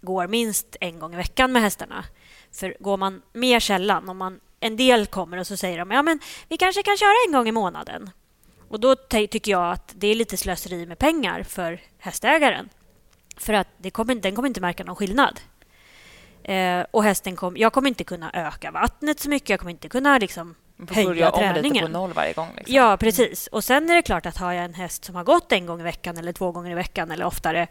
går 0.00 0.26
minst 0.26 0.76
en 0.80 0.98
gång 0.98 1.14
i 1.14 1.16
veckan 1.16 1.52
med 1.52 1.62
hästarna. 1.62 2.04
För 2.52 2.76
går 2.80 2.96
man 2.96 3.22
mer 3.32 3.60
sällan, 3.60 4.08
om 4.08 4.16
man, 4.16 4.40
en 4.60 4.76
del 4.76 5.06
kommer 5.06 5.36
och 5.38 5.46
så 5.46 5.56
säger 5.56 5.78
de 5.78 5.90
ja 5.90 6.02
men 6.02 6.20
vi 6.48 6.56
kanske 6.56 6.82
kan 6.82 6.96
köra 6.96 7.14
en 7.26 7.32
gång 7.32 7.48
i 7.48 7.52
månaden. 7.52 8.10
Och 8.68 8.80
då 8.80 8.96
tycker 8.96 9.50
jag 9.50 9.72
att 9.72 9.92
det 9.96 10.06
är 10.06 10.14
lite 10.14 10.36
slöseri 10.36 10.86
med 10.86 10.98
pengar 10.98 11.42
för 11.42 11.80
hästägaren. 11.98 12.68
För 13.36 13.52
att 13.52 13.68
det 13.76 13.90
kommer, 13.90 14.14
den 14.14 14.34
kommer 14.34 14.48
inte 14.48 14.60
märka 14.60 14.84
någon 14.84 14.96
skillnad. 14.96 15.40
Eh, 16.42 16.84
och 16.90 17.04
hästen 17.04 17.36
kom, 17.36 17.56
jag 17.56 17.72
kommer 17.72 17.88
inte 17.88 18.04
kunna 18.04 18.30
öka 18.34 18.70
vattnet 18.70 19.20
så 19.20 19.28
mycket. 19.28 19.48
Jag 19.48 19.60
kommer 19.60 19.70
inte 19.70 19.88
kunna 19.88 20.18
liksom, 20.18 20.54
höja 20.90 21.10
lite 21.10 21.30
på 21.30 21.36
träningen. 21.36 21.92
noll 21.92 22.12
varje 22.12 22.32
gång. 22.32 22.48
Liksom. 22.56 22.74
Ja, 22.74 22.96
precis. 22.96 23.46
Och 23.46 23.64
sen 23.64 23.90
är 23.90 23.94
det 23.94 24.02
klart 24.02 24.26
att 24.26 24.36
har 24.36 24.52
jag 24.52 24.64
en 24.64 24.74
häst 24.74 25.04
som 25.04 25.14
har 25.14 25.24
gått 25.24 25.52
en 25.52 25.66
gång 25.66 25.80
i 25.80 25.82
veckan 25.82 26.16
eller 26.18 26.32
två 26.32 26.52
gånger 26.52 26.70
i 26.70 26.74
veckan 26.74 27.10
eller 27.10 27.24
oftare 27.24 27.68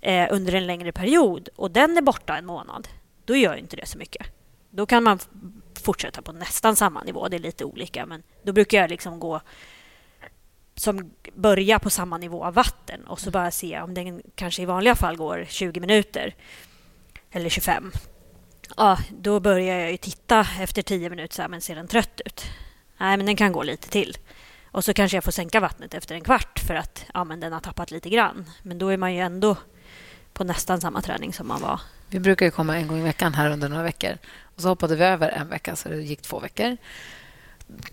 eh, 0.00 0.28
under 0.30 0.54
en 0.54 0.66
längre 0.66 0.92
period 0.92 1.48
och 1.56 1.70
den 1.70 1.96
är 1.96 2.02
borta 2.02 2.36
en 2.36 2.46
månad, 2.46 2.88
då 3.24 3.36
gör 3.36 3.54
inte 3.54 3.76
det 3.76 3.86
så 3.86 3.98
mycket. 3.98 4.26
Då 4.70 4.86
kan 4.86 5.02
man 5.02 5.18
fortsätta 5.82 6.22
på 6.22 6.32
nästan 6.32 6.76
samma 6.76 7.02
nivå. 7.02 7.28
Det 7.28 7.36
är 7.36 7.40
lite 7.40 7.64
olika, 7.64 8.06
men 8.06 8.22
då 8.42 8.52
brukar 8.52 8.78
jag 8.78 8.90
liksom 8.90 9.20
gå 9.20 9.40
som 10.74 11.10
börja 11.34 11.78
på 11.78 11.90
samma 11.90 12.18
nivå 12.18 12.44
av 12.44 12.54
vatten 12.54 13.04
och 13.04 13.20
så 13.20 13.30
bara 13.30 13.50
se 13.50 13.80
om 13.80 13.94
den 13.94 14.22
kanske 14.34 14.62
i 14.62 14.64
vanliga 14.64 14.94
fall 14.94 15.16
går 15.16 15.44
20 15.48 15.80
minuter 15.80 16.34
eller 17.30 17.48
25. 17.48 17.92
Ja, 18.76 18.98
då 19.18 19.40
börjar 19.40 19.78
jag 19.78 19.90
ju 19.90 19.96
titta 19.96 20.46
efter 20.60 20.82
10 20.82 21.10
minuter, 21.10 21.34
så 21.34 21.42
här, 21.42 21.48
men 21.48 21.60
ser 21.60 21.74
den 21.74 21.88
trött 21.88 22.20
ut? 22.24 22.44
Nej, 22.98 23.16
men 23.16 23.26
den 23.26 23.36
kan 23.36 23.52
gå 23.52 23.62
lite 23.62 23.88
till. 23.88 24.16
Och 24.64 24.84
så 24.84 24.94
kanske 24.94 25.16
jag 25.16 25.24
får 25.24 25.32
sänka 25.32 25.60
vattnet 25.60 25.94
efter 25.94 26.14
en 26.14 26.20
kvart 26.20 26.58
för 26.66 26.74
att 26.74 27.04
ja, 27.14 27.24
men 27.24 27.40
den 27.40 27.52
har 27.52 27.60
tappat 27.60 27.90
lite 27.90 28.10
grann. 28.10 28.50
Men 28.62 28.78
då 28.78 28.88
är 28.88 28.96
man 28.96 29.14
ju 29.14 29.20
ändå 29.20 29.56
på 30.40 30.44
nästan 30.44 30.80
samma 30.80 31.02
träning 31.02 31.32
som 31.32 31.48
man 31.48 31.60
var. 31.60 31.80
Vi 32.08 32.20
brukar 32.20 32.46
ju 32.46 32.50
komma 32.50 32.76
en 32.76 32.86
gång 32.86 32.98
i 32.98 33.02
veckan 33.02 33.34
här 33.34 33.50
under 33.50 33.68
några 33.68 33.82
veckor. 33.82 34.18
Och 34.54 34.62
Så 34.62 34.68
hoppade 34.68 34.96
vi 34.96 35.04
över 35.04 35.28
en 35.28 35.48
vecka, 35.48 35.76
så 35.76 35.88
det 35.88 35.96
gick 35.96 36.22
två 36.22 36.40
veckor. 36.40 36.76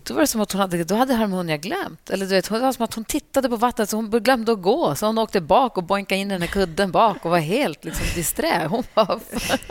då 0.02 0.14
var 0.14 0.20
det 0.20 0.26
som 0.26 0.40
att 0.40 0.52
hon 0.52 0.60
hade, 0.60 0.84
då 0.84 0.94
hade 0.94 1.14
Harmonia 1.14 1.56
glömt. 1.56 2.10
Eller 2.10 2.26
du 2.26 2.34
vet, 2.34 2.48
det 2.48 2.58
var 2.58 2.72
som 2.72 2.84
att 2.84 2.94
hon 2.94 3.04
tittade 3.04 3.48
på 3.48 3.56
vattnet 3.56 3.90
så 3.90 3.96
hon 3.96 4.10
glömde 4.10 4.52
att 4.52 4.62
gå. 4.62 4.94
Så 4.94 5.06
hon 5.06 5.18
åkte 5.18 5.40
bak 5.40 5.76
och 5.76 5.84
boinkade 5.84 6.20
in 6.20 6.28
den 6.28 6.42
här 6.42 6.48
kudden 6.48 6.90
bak 6.90 7.24
och 7.24 7.30
var 7.30 7.38
helt 7.38 7.84
liksom, 7.84 8.06
disträ. 8.14 8.66
Hon 8.70 8.84
bara 8.94 9.20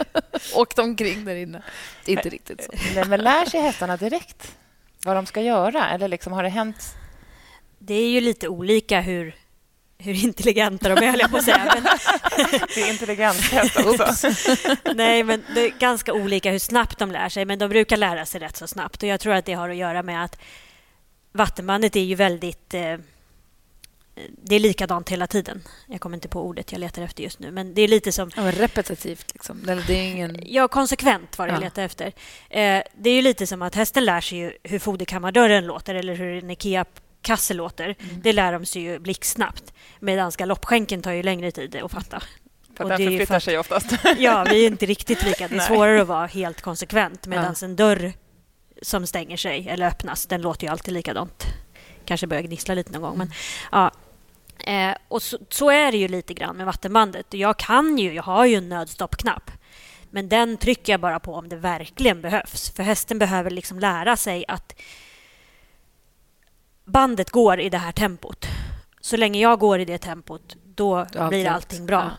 åkte 0.56 0.82
omkring 0.82 1.26
där 1.26 1.36
inne. 1.36 1.62
Inte 2.06 2.30
riktigt 2.30 2.63
så. 2.63 2.72
Men, 2.96 3.10
men 3.10 3.20
lär 3.20 3.46
sig 3.46 3.62
hästarna 3.62 3.98
direkt 3.98 4.56
vad 5.04 5.16
de 5.16 5.26
ska 5.26 5.42
göra? 5.42 5.90
Eller 5.90 6.08
liksom, 6.08 6.34
har 6.34 6.44
det 6.44 6.50
hänt? 6.50 6.96
Det 7.80 7.94
är 7.94 8.10
ju 8.10 8.22
lite 8.22 8.48
olika 8.48 9.02
hur, 9.02 9.36
hur 9.97 10.13
intelligenta 10.23 10.95
de 10.95 11.05
är, 11.05 11.12
höll 11.12 11.19
jag 11.19 11.31
på 11.31 11.38
att 11.38 11.43
säga. 11.43 11.73
Men... 11.75 11.83
det 12.75 12.81
är 12.81 12.89
intelligenshäst 12.91 13.77
också. 13.86 14.29
Nej, 14.95 15.23
men 15.23 15.43
det 15.55 15.62
är 15.62 15.79
ganska 15.79 16.13
olika 16.13 16.51
hur 16.51 16.60
snabbt 16.60 16.99
de 16.99 17.12
lär 17.12 17.29
sig, 17.29 17.45
men 17.45 17.60
de 17.60 17.69
brukar 17.69 17.97
lära 17.97 18.25
sig 18.25 18.41
rätt 18.41 18.57
så 18.57 18.67
snabbt. 18.67 19.03
Och 19.03 19.10
Jag 19.10 19.19
tror 19.19 19.33
att 19.33 19.45
det 19.45 19.53
har 19.53 19.69
att 19.69 19.75
göra 19.75 20.03
med 20.03 20.23
att 20.23 20.38
vattenbandet 21.31 21.95
är 21.95 22.03
ju 22.03 22.15
väldigt... 22.15 22.73
Eh, 22.73 22.97
det 24.43 24.55
är 24.55 24.60
likadant 24.60 25.10
hela 25.10 25.27
tiden. 25.27 25.63
Jag 25.88 26.01
kommer 26.01 26.17
inte 26.17 26.27
på 26.27 26.41
ordet 26.41 26.71
jag 26.71 26.79
letar 26.79 27.01
efter 27.01 27.23
just 27.23 27.39
nu, 27.39 27.51
men 27.51 27.73
det 27.73 27.81
är 27.81 27.88
lite 27.88 28.12
som... 28.12 28.31
Ja, 28.36 28.51
repetitivt, 28.51 29.33
liksom. 29.33 29.69
Eller 29.69 29.83
det 29.88 29.93
är 29.93 30.12
ingen... 30.12 30.39
Ja, 30.45 30.67
konsekvent 30.67 31.38
var 31.38 31.47
det 31.47 31.53
jag 31.53 31.62
letade 31.62 31.86
efter. 31.86 32.07
Eh, 32.49 32.83
det 32.97 33.10
är 33.10 33.13
ju 33.13 33.21
lite 33.21 33.47
som 33.47 33.62
att 33.62 33.75
hästen 33.75 34.05
lär 34.05 34.21
sig 34.21 34.38
ju 34.38 34.51
hur 34.63 34.79
foderkammardörren 34.79 35.65
låter 35.65 35.95
eller 35.95 36.15
hur 36.15 36.43
en 36.43 36.49
Ikea 36.49 36.86
kasse 37.28 37.54
låter. 37.54 37.96
Mm. 38.00 38.22
Det 38.22 38.34
lär 38.34 38.54
de 38.54 38.66
sig 38.66 38.82
ju 38.82 39.00
blixtsnabbt. 39.00 39.74
Medan 40.00 40.32
galoppskänken 40.38 41.02
tar 41.02 41.12
ju 41.12 41.24
längre 41.24 41.52
tid 41.52 41.76
att 41.76 41.92
fatta. 41.92 42.24
För 42.78 42.84
och 42.84 42.90
den 42.90 42.98
förflyttar 42.98 43.26
för, 43.26 43.40
sig 43.40 43.58
oftast. 43.58 43.92
Ja, 44.18 44.46
vi 44.50 44.66
är 44.66 44.68
inte 44.68 44.86
riktigt 44.86 45.24
lika. 45.24 45.48
Det 45.48 45.56
är 45.56 45.60
svårare 45.76 46.02
att 46.02 46.08
vara 46.08 46.26
helt 46.26 46.62
konsekvent. 46.62 47.28
Medan 47.28 47.56
ja. 47.62 47.66
en 47.66 47.76
dörr 47.76 48.13
som 48.82 49.08
stänger 49.08 49.38
sig 49.38 49.70
eller 49.70 49.88
öppnas, 49.88 50.26
den 50.26 50.42
låter 50.42 50.68
ju 50.68 50.72
alltid 50.72 50.94
likadant. 50.94 51.44
Kanske 52.06 52.28
börjar 52.28 52.44
gnissla 52.44 52.74
lite 52.74 52.92
någon 52.92 53.02
gång. 53.02 53.16
Mm. 53.16 53.28
Men, 53.28 53.38
ja. 53.72 53.92
Eh, 54.72 54.98
och 55.08 55.22
så, 55.22 55.38
så, 55.50 55.70
är 55.70 55.92
det 55.92 55.98
ju 55.98 56.08
lite 56.08 56.34
grann 56.34 56.58
med 56.58 56.66
vattenbandet. 56.66 57.26
Jag 57.30 57.60
kan 57.60 57.98
ju, 57.98 58.13
jag 58.13 58.24
har 58.24 58.46
ju 58.46 58.56
en 58.56 58.70
nödstoppknapp. 58.70 59.52
Men 60.12 60.30
den 60.30 60.58
trycker 60.58 60.94
jag 60.94 61.00
bara 61.00 61.20
på 61.20 61.34
om 61.34 61.50
det 61.50 61.56
verkligen 61.56 62.22
behövs. 62.22 62.70
För 62.70 62.84
hästen 62.84 63.20
behöver 63.20 63.50
liksom 63.50 63.80
lära 63.80 64.18
sig 64.18 64.46
att 64.48 64.74
bandet 66.88 67.30
går 67.30 67.60
i 67.60 67.69
det 67.69 67.78
här 67.78 67.91
tempot. 67.91 68.47
Så 69.02 69.17
länge 69.17 69.39
jag 69.39 69.60
går 69.60 69.80
i 69.80 69.86
det 69.86 69.97
tempot, 69.97 70.56
då 70.63 71.06
ja, 71.13 71.30
blir 71.30 71.47
allting 71.47 71.86
bra. 71.86 72.12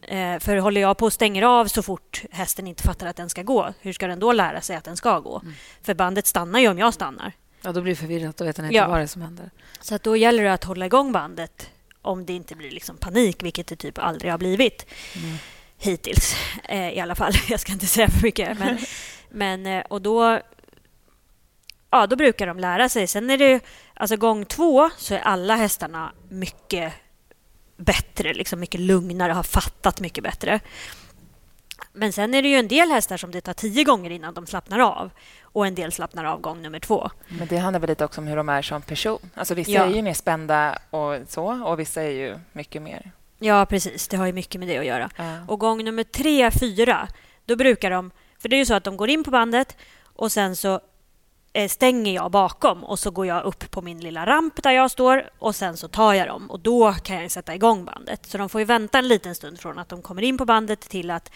Ja. 0.00 0.16
Eh, 0.16 0.38
för 0.38 0.56
håller 0.56 0.80
jag 0.80 0.96
på 0.98 1.04
och 1.04 1.12
stänger 1.12 1.42
av 1.42 1.66
så 1.66 1.82
fort 1.82 2.22
hästen 2.30 2.66
inte 2.66 2.82
fattar 2.82 3.06
att 3.06 3.16
den 3.16 3.30
ska 3.30 3.42
gå, 3.42 3.72
hur 3.80 3.92
ska 3.92 4.06
den 4.06 4.20
då 4.20 4.32
lära 4.32 4.60
sig 4.60 4.76
att 4.76 4.84
den 4.84 4.96
ska 4.96 5.18
gå? 5.18 5.40
Mm. 5.40 5.54
För 5.82 5.94
bandet 5.94 6.26
stannar 6.26 6.60
ju 6.60 6.68
om 6.68 6.78
jag 6.78 6.94
stannar. 6.94 7.32
Ja, 7.62 7.72
då 7.72 7.80
blir 7.80 7.92
det 7.92 8.00
förvirrat. 8.00 8.36
Då 8.36 8.44
vet 8.44 8.56
den 8.56 8.64
inte 8.64 8.76
ja. 8.76 8.88
vad 8.88 8.98
det 8.98 9.02
är 9.02 9.06
som 9.06 9.22
händer. 9.22 9.50
Så 9.80 9.94
att 9.94 10.02
då 10.02 10.16
gäller 10.16 10.42
det 10.42 10.52
att 10.52 10.64
hålla 10.64 10.86
igång 10.86 11.12
bandet 11.12 11.70
om 12.02 12.26
det 12.26 12.32
inte 12.32 12.54
blir 12.54 12.70
liksom 12.70 12.96
panik, 12.96 13.42
vilket 13.42 13.66
det 13.66 13.76
typ 13.76 13.98
aldrig 13.98 14.30
har 14.30 14.38
blivit. 14.38 14.86
Mm. 15.16 15.36
Hittills, 15.78 16.36
eh, 16.64 16.90
i 16.90 17.00
alla 17.00 17.14
fall. 17.14 17.32
Jag 17.48 17.60
ska 17.60 17.72
inte 17.72 17.86
säga 17.86 18.08
för 18.08 18.22
mycket. 18.22 18.58
Men, 18.58 18.78
men, 19.30 19.66
eh, 19.66 19.84
och 19.88 20.02
då 20.02 20.40
ja, 21.92 22.06
då 22.06 22.16
brukar 22.16 22.46
de 22.46 22.58
lära 22.58 22.88
sig. 22.88 23.06
Sen 23.06 23.30
är 23.30 23.38
det 23.38 23.60
alltså 23.94 24.16
gång 24.16 24.44
två 24.44 24.90
så 24.96 25.14
är 25.14 25.18
alla 25.18 25.56
hästarna 25.56 26.12
mycket 26.28 26.92
bättre, 27.76 28.34
liksom 28.34 28.60
mycket 28.60 28.80
lugnare, 28.80 29.32
har 29.32 29.42
fattat 29.42 30.00
mycket 30.00 30.24
bättre. 30.24 30.60
Men 31.92 32.12
sen 32.12 32.34
är 32.34 32.42
det 32.42 32.48
ju 32.48 32.56
en 32.56 32.68
del 32.68 32.90
hästar 32.90 33.16
som 33.16 33.30
det 33.30 33.40
tar 33.40 33.52
tio 33.52 33.84
gånger 33.84 34.10
innan 34.10 34.34
de 34.34 34.46
slappnar 34.46 34.78
av 34.78 35.10
och 35.42 35.66
en 35.66 35.74
del 35.74 35.92
slappnar 35.92 36.24
av 36.24 36.40
gång 36.40 36.62
nummer 36.62 36.80
två. 36.80 37.10
Men 37.28 37.48
det 37.48 37.58
handlar 37.58 37.80
väl 37.80 37.88
lite 37.88 38.04
också 38.04 38.20
om 38.20 38.26
hur 38.26 38.36
de 38.36 38.48
är 38.48 38.62
som 38.62 38.82
person. 38.82 39.30
Alltså 39.34 39.54
vissa 39.54 39.70
ja. 39.70 39.84
är 39.84 39.94
ju 39.94 40.02
mer 40.02 40.14
spända 40.14 40.78
och 40.90 41.16
så 41.28 41.64
och 41.64 41.80
vissa 41.80 42.02
är 42.02 42.10
ju 42.10 42.38
mycket 42.52 42.82
mer... 42.82 43.12
Ja, 43.38 43.66
precis. 43.66 44.08
Det 44.08 44.16
har 44.16 44.26
ju 44.26 44.32
mycket 44.32 44.58
med 44.58 44.68
det 44.68 44.78
att 44.78 44.86
göra. 44.86 45.10
Ja. 45.16 45.36
Och 45.48 45.58
gång 45.58 45.84
nummer 45.84 46.04
tre, 46.04 46.50
fyra, 46.50 47.08
då 47.44 47.56
brukar 47.56 47.90
de... 47.90 48.10
För 48.38 48.48
det 48.48 48.56
är 48.56 48.58
ju 48.58 48.66
så 48.66 48.74
att 48.74 48.84
de 48.84 48.96
går 48.96 49.10
in 49.10 49.24
på 49.24 49.30
bandet 49.30 49.76
och 50.02 50.32
sen 50.32 50.56
så 50.56 50.80
stänger 51.68 52.14
jag 52.14 52.30
bakom 52.30 52.84
och 52.84 52.98
så 52.98 53.10
går 53.10 53.26
jag 53.26 53.44
upp 53.44 53.70
på 53.70 53.82
min 53.82 54.00
lilla 54.00 54.26
ramp 54.26 54.62
där 54.62 54.70
jag 54.70 54.90
står 54.90 55.30
och 55.38 55.54
sen 55.54 55.76
så 55.76 55.88
tar 55.88 56.14
jag 56.14 56.28
dem 56.28 56.50
och 56.50 56.60
då 56.60 56.92
kan 56.92 57.22
jag 57.22 57.30
sätta 57.30 57.54
igång 57.54 57.84
bandet. 57.84 58.26
Så 58.26 58.38
de 58.38 58.48
får 58.48 58.60
ju 58.60 58.64
vänta 58.64 58.98
en 58.98 59.08
liten 59.08 59.34
stund 59.34 59.60
från 59.60 59.78
att 59.78 59.88
de 59.88 60.02
kommer 60.02 60.22
in 60.22 60.38
på 60.38 60.44
bandet 60.44 60.80
till 60.80 61.10
att 61.10 61.30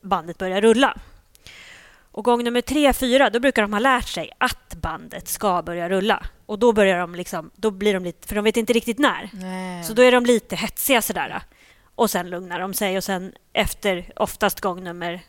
bandet 0.00 0.38
börjar 0.38 0.60
rulla. 0.60 0.96
Och 2.12 2.24
gång 2.24 2.44
nummer 2.44 2.60
tre, 2.60 2.92
fyra, 2.92 3.30
då 3.30 3.40
brukar 3.40 3.62
de 3.62 3.72
ha 3.72 3.80
lärt 3.80 4.08
sig 4.08 4.30
att 4.38 4.74
bandet 4.74 5.28
ska 5.28 5.62
börja 5.62 5.88
rulla. 5.88 6.26
Och 6.46 6.58
då 6.58 6.72
börjar 6.72 6.98
de 6.98 7.14
liksom, 7.14 7.50
då 7.54 7.70
blir 7.70 7.94
de 7.94 8.04
lite, 8.04 8.28
för 8.28 8.34
de 8.34 8.44
vet 8.44 8.56
inte 8.56 8.72
riktigt 8.72 8.98
när. 8.98 9.30
Nej. 9.32 9.84
Så 9.84 9.92
då 9.92 10.02
är 10.02 10.12
de 10.12 10.24
lite 10.24 10.56
hetsiga 10.56 11.02
sådär. 11.02 11.42
Och 11.94 12.10
sen 12.10 12.30
lugnar 12.30 12.60
de 12.60 12.74
sig 12.74 12.96
och 12.96 13.04
sen 13.04 13.32
efter 13.52 14.12
oftast 14.16 14.60
gång 14.60 14.84
nummer 14.84 15.20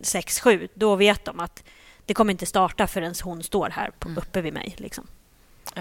sex, 0.00 0.40
sju, 0.40 0.68
då 0.74 0.96
vet 0.96 1.24
de 1.24 1.40
att 1.40 1.64
det 2.08 2.14
kommer 2.14 2.32
inte 2.32 2.46
starta 2.46 2.86
förrän 2.86 3.14
hon 3.24 3.42
står 3.42 3.70
här 3.70 3.90
på, 3.98 4.08
mm. 4.08 4.18
uppe 4.18 4.40
vid 4.40 4.52
mig. 4.52 4.74
Liksom. 4.78 5.06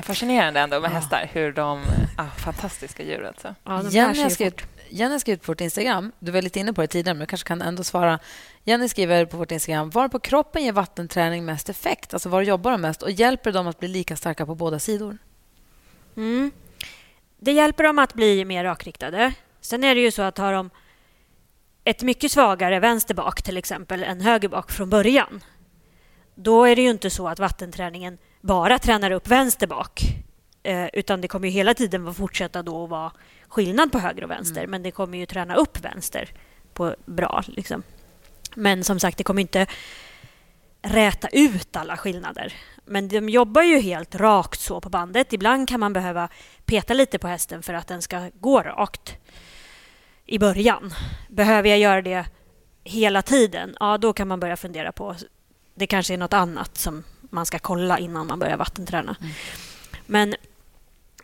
Fascinerande 0.02 0.60
ändå 0.60 0.80
med 0.80 0.92
ja. 0.92 0.94
hästar. 0.94 1.30
Hur 1.34 1.52
de... 1.52 1.84
Ah, 2.18 2.28
fantastiska 2.38 3.04
djur. 3.04 3.26
Alltså. 3.26 3.56
Ja, 3.64 3.84
Jenny, 3.84 4.22
har 4.22 4.30
skrivit, 4.30 4.62
Jenny 4.90 5.12
har 5.12 5.20
skrivit 5.20 5.42
på 5.42 5.52
vårt 5.52 5.62
Instagram. 5.62 6.12
Du 6.20 6.32
var 6.32 6.42
lite 6.42 6.60
inne 6.60 6.74
på 6.74 6.82
det 6.82 6.88
tidigare, 6.88 7.14
men 7.14 7.20
jag 7.20 7.30
kanske 7.30 7.48
kan 7.48 7.62
ändå 7.62 7.84
svara. 7.84 8.20
Jenny 8.64 8.88
skriver 8.90 9.26
på 9.26 9.38
vårt 9.38 9.52
Instagram. 9.52 9.90
Var 9.90 10.08
på 10.08 10.20
kroppen 10.20 10.64
ger 10.64 10.72
vattenträning 10.72 11.46
mest 11.46 11.70
effekt? 11.70 12.14
Alltså 12.14 12.30
var 12.30 12.42
jobbar 12.42 12.72
de 12.72 12.82
mest? 12.82 13.02
Och 13.02 13.12
hjälper 13.12 13.52
dem 13.52 13.68
att 13.68 13.80
bli 13.80 13.88
lika 13.88 14.16
starka 14.16 14.46
på 14.46 14.56
båda 14.56 14.80
sidor? 14.80 15.18
Mm. 16.18 16.52
Det 17.38 17.52
hjälper 17.52 17.84
dem 17.84 18.00
att 18.00 18.14
bli 18.14 18.46
mer 18.46 18.64
rakriktade. 18.64 19.34
Sen 19.62 19.84
är 19.84 19.96
det 19.96 20.02
ju 20.02 20.12
så 20.12 20.22
att 20.22 20.38
har 20.38 20.54
de 20.54 20.70
ett 21.84 22.02
mycket 22.02 22.32
svagare 22.32 22.80
vänster 22.80 23.14
bak 23.14 23.42
till 23.42 23.58
exempel 23.58 24.04
än 24.04 24.22
höger 24.22 24.50
bak 24.50 24.72
från 24.72 24.90
början 24.90 25.42
då 26.38 26.66
är 26.66 26.76
det 26.76 26.82
ju 26.82 26.90
inte 26.90 27.10
så 27.10 27.28
att 27.28 27.40
vattenträningen 27.40 28.18
bara 28.42 28.80
tränar 28.80 29.12
upp 29.12 29.28
vänster 29.28 29.68
bak. 29.68 30.02
Eh, 30.64 30.88
utan 30.94 31.22
det 31.22 31.28
kommer 31.28 31.48
ju 31.48 31.54
hela 31.54 31.74
tiden 31.74 32.08
att 32.08 32.18
fortsätta 32.18 32.64
då 32.64 32.84
att 32.84 32.90
vara 32.90 33.12
skillnad 33.48 33.92
på 33.92 34.00
höger 34.00 34.24
och 34.24 34.32
vänster. 34.32 34.62
Mm. 34.62 34.72
Men 34.72 34.84
det 34.84 34.92
kommer 34.92 35.18
ju 35.18 35.26
träna 35.26 35.56
upp 35.56 35.86
vänster 35.86 36.30
på 36.74 36.96
bra. 37.06 37.44
Liksom. 37.48 37.84
Men 38.56 38.84
som 38.84 39.00
sagt, 39.00 39.18
det 39.18 39.24
kommer 39.24 39.42
inte 39.42 39.68
räta 40.82 41.28
ut 41.28 41.76
alla 41.76 41.98
skillnader. 41.98 42.54
Men 42.86 43.08
de 43.08 43.30
jobbar 43.30 43.62
ju 43.62 43.80
helt 43.80 44.16
rakt 44.16 44.60
så 44.60 44.82
på 44.82 44.90
bandet. 44.90 45.34
Ibland 45.34 45.70
kan 45.70 45.80
man 45.80 45.94
behöva 45.94 46.30
peta 46.66 46.94
lite 46.94 47.20
på 47.20 47.28
hästen 47.28 47.64
för 47.64 47.74
att 47.74 47.88
den 47.88 48.02
ska 48.02 48.30
gå 48.40 48.62
rakt 48.62 49.16
i 50.26 50.40
början. 50.40 50.94
Behöver 51.30 51.70
jag 51.70 51.80
göra 51.80 52.02
det 52.02 52.26
hela 52.84 53.22
tiden? 53.22 53.76
Ja, 53.80 53.98
då 53.98 54.14
kan 54.14 54.28
man 54.28 54.40
börja 54.40 54.58
fundera 54.58 54.92
på 54.92 55.16
det 55.78 55.88
kanske 55.88 56.14
är 56.14 56.18
nåt 56.18 56.34
annat 56.34 56.78
som 56.78 57.04
man 57.22 57.46
ska 57.46 57.60
kolla 57.60 58.00
innan 58.00 58.28
man 58.28 58.40
börjar 58.40 58.58
vattenträna. 58.58 59.16
Mm. 59.20 59.34
Men 60.06 60.36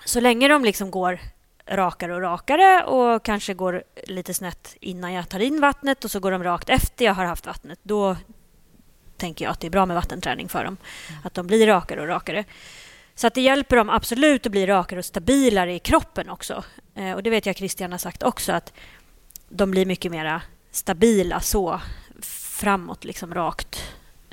så 0.05 0.19
länge 0.19 0.47
de 0.47 0.65
liksom 0.65 0.91
går 0.91 1.19
rakare 1.65 2.15
och 2.15 2.21
rakare 2.21 2.83
och 2.83 3.23
kanske 3.23 3.53
går 3.53 3.83
lite 4.07 4.33
snett 4.33 4.75
innan 4.79 5.13
jag 5.13 5.29
tar 5.29 5.39
in 5.39 5.61
vattnet 5.61 6.05
och 6.05 6.11
så 6.11 6.19
går 6.19 6.31
de 6.31 6.43
rakt 6.43 6.69
efter 6.69 7.05
jag 7.05 7.13
har 7.13 7.25
haft 7.25 7.45
vattnet, 7.45 7.79
då 7.83 8.17
tänker 9.17 9.45
jag 9.45 9.51
att 9.51 9.59
det 9.59 9.67
är 9.67 9.71
bra 9.71 9.85
med 9.85 9.95
vattenträning 9.95 10.49
för 10.49 10.63
dem. 10.63 10.77
Mm. 11.09 11.21
Att 11.23 11.33
de 11.33 11.47
blir 11.47 11.67
rakare 11.67 12.01
och 12.01 12.07
rakare. 12.07 12.45
Så 13.15 13.27
att 13.27 13.33
det 13.33 13.41
hjälper 13.41 13.75
dem 13.75 13.89
absolut 13.89 14.45
att 14.45 14.51
bli 14.51 14.67
rakare 14.67 14.99
och 14.99 15.05
stabilare 15.05 15.73
i 15.73 15.79
kroppen 15.79 16.29
också. 16.29 16.63
Eh, 16.95 17.11
och 17.11 17.23
det 17.23 17.29
vet 17.29 17.45
jag 17.45 17.55
Christian 17.55 17.91
har 17.91 17.99
sagt 17.99 18.23
också, 18.23 18.51
att 18.51 18.73
de 19.49 19.71
blir 19.71 19.85
mycket 19.85 20.11
mer 20.11 20.41
stabila 20.71 21.39
så 21.39 21.81
framåt, 22.21 23.03
liksom 23.03 23.33
rakt 23.33 23.83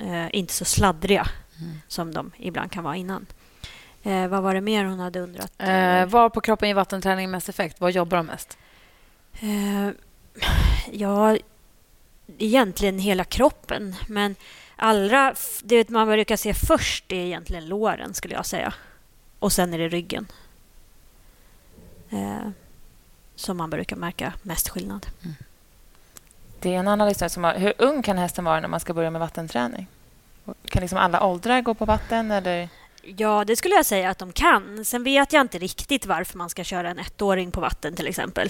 eh, 0.01 0.27
inte 0.31 0.53
så 0.53 0.65
sladdriga 0.65 1.27
mm. 1.59 1.81
som 1.87 2.13
de 2.13 2.31
ibland 2.37 2.71
kan 2.71 2.83
vara 2.83 2.95
innan. 2.95 3.25
Eh, 4.03 4.27
vad 4.27 4.43
var 4.43 4.53
det 4.53 4.61
mer 4.61 4.85
hon 4.85 4.99
hade 4.99 5.19
undrat? 5.19 5.53
Eh, 5.57 6.05
var 6.05 6.29
på 6.29 6.41
kroppen 6.41 6.67
ger 6.67 6.75
vattenträning 6.75 7.31
mest 7.31 7.49
effekt? 7.49 7.81
Var 7.81 7.89
jobbar 7.89 8.17
de 8.17 8.25
mest? 8.25 8.57
Eh, 9.39 9.89
ja, 10.91 11.37
egentligen 12.37 12.99
hela 12.99 13.23
kroppen. 13.23 13.95
Men 14.07 14.35
allra, 14.75 15.35
det 15.63 15.89
man 15.89 16.07
brukar 16.07 16.35
se 16.35 16.53
först 16.53 17.11
är 17.11 17.15
egentligen 17.25 17.67
låren, 17.67 18.13
skulle 18.13 18.33
jag 18.33 18.45
säga. 18.45 18.73
Och 19.39 19.53
sen 19.53 19.73
är 19.73 19.77
det 19.77 19.87
ryggen. 19.87 20.27
Eh, 22.09 22.49
som 23.35 23.57
man 23.57 23.69
brukar 23.69 23.95
märka 23.95 24.33
mest 24.41 24.69
skillnad. 24.69 25.07
Mm. 25.21 25.35
Det 26.61 26.75
är 26.75 26.79
en 26.79 26.87
annan 26.87 27.07
lyssnare 27.07 27.29
som 27.29 27.43
har... 27.43 27.53
Hur 27.53 27.73
ung 27.77 28.03
kan 28.03 28.17
hästen 28.17 28.45
vara 28.45 28.59
när 28.59 28.67
man 28.67 28.79
ska 28.79 28.93
börja 28.93 29.09
med 29.11 29.21
vattenträning? 29.21 29.87
Kan 30.69 30.81
liksom 30.81 30.97
alla 30.97 31.23
åldrar 31.23 31.61
gå 31.61 31.73
på 31.73 31.85
vatten? 31.85 32.31
Eller? 32.31 32.69
Ja, 33.03 33.43
det 33.45 33.55
skulle 33.55 33.75
jag 33.75 33.85
säga 33.85 34.09
att 34.09 34.17
de 34.17 34.31
kan. 34.31 34.85
Sen 34.85 35.03
vet 35.03 35.33
jag 35.33 35.41
inte 35.41 35.57
riktigt 35.57 36.05
varför 36.05 36.37
man 36.37 36.49
ska 36.49 36.63
köra 36.63 36.89
en 36.89 36.99
ettåring 36.99 37.51
på 37.51 37.61
vatten 37.61 37.95
till 37.95 38.07
exempel. 38.07 38.49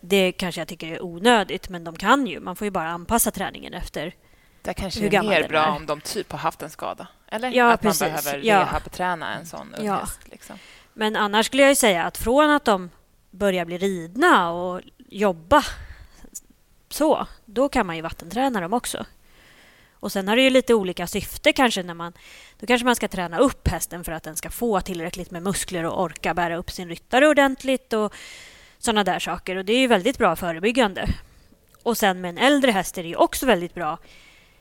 Det 0.00 0.32
kanske 0.32 0.60
jag 0.60 0.68
tycker 0.68 0.86
är 0.86 1.02
onödigt, 1.04 1.68
men 1.68 1.84
de 1.84 1.96
kan 1.96 2.26
ju. 2.26 2.40
Man 2.40 2.56
får 2.56 2.64
ju 2.64 2.70
bara 2.70 2.88
anpassa 2.88 3.30
träningen 3.30 3.74
efter 3.74 4.14
det 4.62 4.74
kanske 4.74 5.00
hur 5.00 5.14
är 5.14 5.22
mer 5.22 5.48
bra 5.48 5.60
är. 5.66 5.70
om 5.70 5.86
de 5.86 6.00
typ 6.00 6.32
har 6.32 6.38
haft 6.38 6.62
en 6.62 6.70
skada 6.70 7.06
Eller 7.26 7.50
Ja, 7.50 7.72
att 7.72 7.80
precis. 7.80 8.00
man 8.00 8.10
behöver 8.24 8.46
Ja. 8.46 8.60
rehabträna 8.60 9.34
en 9.34 9.46
sån 9.46 9.74
ung 9.78 9.86
Ja. 9.86 9.94
häst. 9.96 10.20
Liksom. 10.24 10.58
Men 10.94 11.16
annars 11.16 11.46
skulle 11.46 11.62
jag 11.62 11.70
ju 11.70 11.76
säga 11.76 12.04
att 12.04 12.18
från 12.18 12.50
att 12.50 12.64
de 12.64 12.90
börjar 13.30 13.64
bli 13.64 13.78
ridna 13.78 14.50
och 14.50 14.80
jobba 15.08 15.64
så, 16.88 17.26
då 17.44 17.68
kan 17.68 17.86
man 17.86 17.96
ju 17.96 18.02
vattenträna 18.02 18.60
dem 18.60 18.72
också. 18.72 19.06
Och 20.00 20.12
sen 20.12 20.28
har 20.28 20.36
det 20.36 20.42
ju 20.42 20.50
lite 20.50 20.74
olika 20.74 21.06
syfte 21.06 21.52
kanske 21.52 21.82
när 21.82 21.94
man... 21.94 22.12
Då 22.60 22.66
kanske 22.66 22.84
man 22.84 22.96
ska 22.96 23.08
träna 23.08 23.38
upp 23.38 23.68
hästen 23.68 24.04
för 24.04 24.12
att 24.12 24.22
den 24.22 24.36
ska 24.36 24.50
få 24.50 24.80
tillräckligt 24.80 25.30
med 25.30 25.42
muskler 25.42 25.84
och 25.84 26.02
orka 26.02 26.34
bära 26.34 26.56
upp 26.56 26.70
sin 26.70 26.88
ryttare 26.88 27.28
ordentligt 27.28 27.92
och 27.92 28.14
sådana 28.78 29.04
där 29.04 29.18
saker. 29.18 29.56
Och 29.56 29.64
det 29.64 29.72
är 29.72 29.78
ju 29.78 29.86
väldigt 29.86 30.18
bra 30.18 30.36
förebyggande. 30.36 31.08
Och 31.82 31.96
sen 31.96 32.20
med 32.20 32.28
en 32.28 32.38
äldre 32.38 32.70
häst 32.70 32.98
är 32.98 33.02
det 33.02 33.08
ju 33.08 33.16
också 33.16 33.46
väldigt 33.46 33.74
bra. 33.74 33.98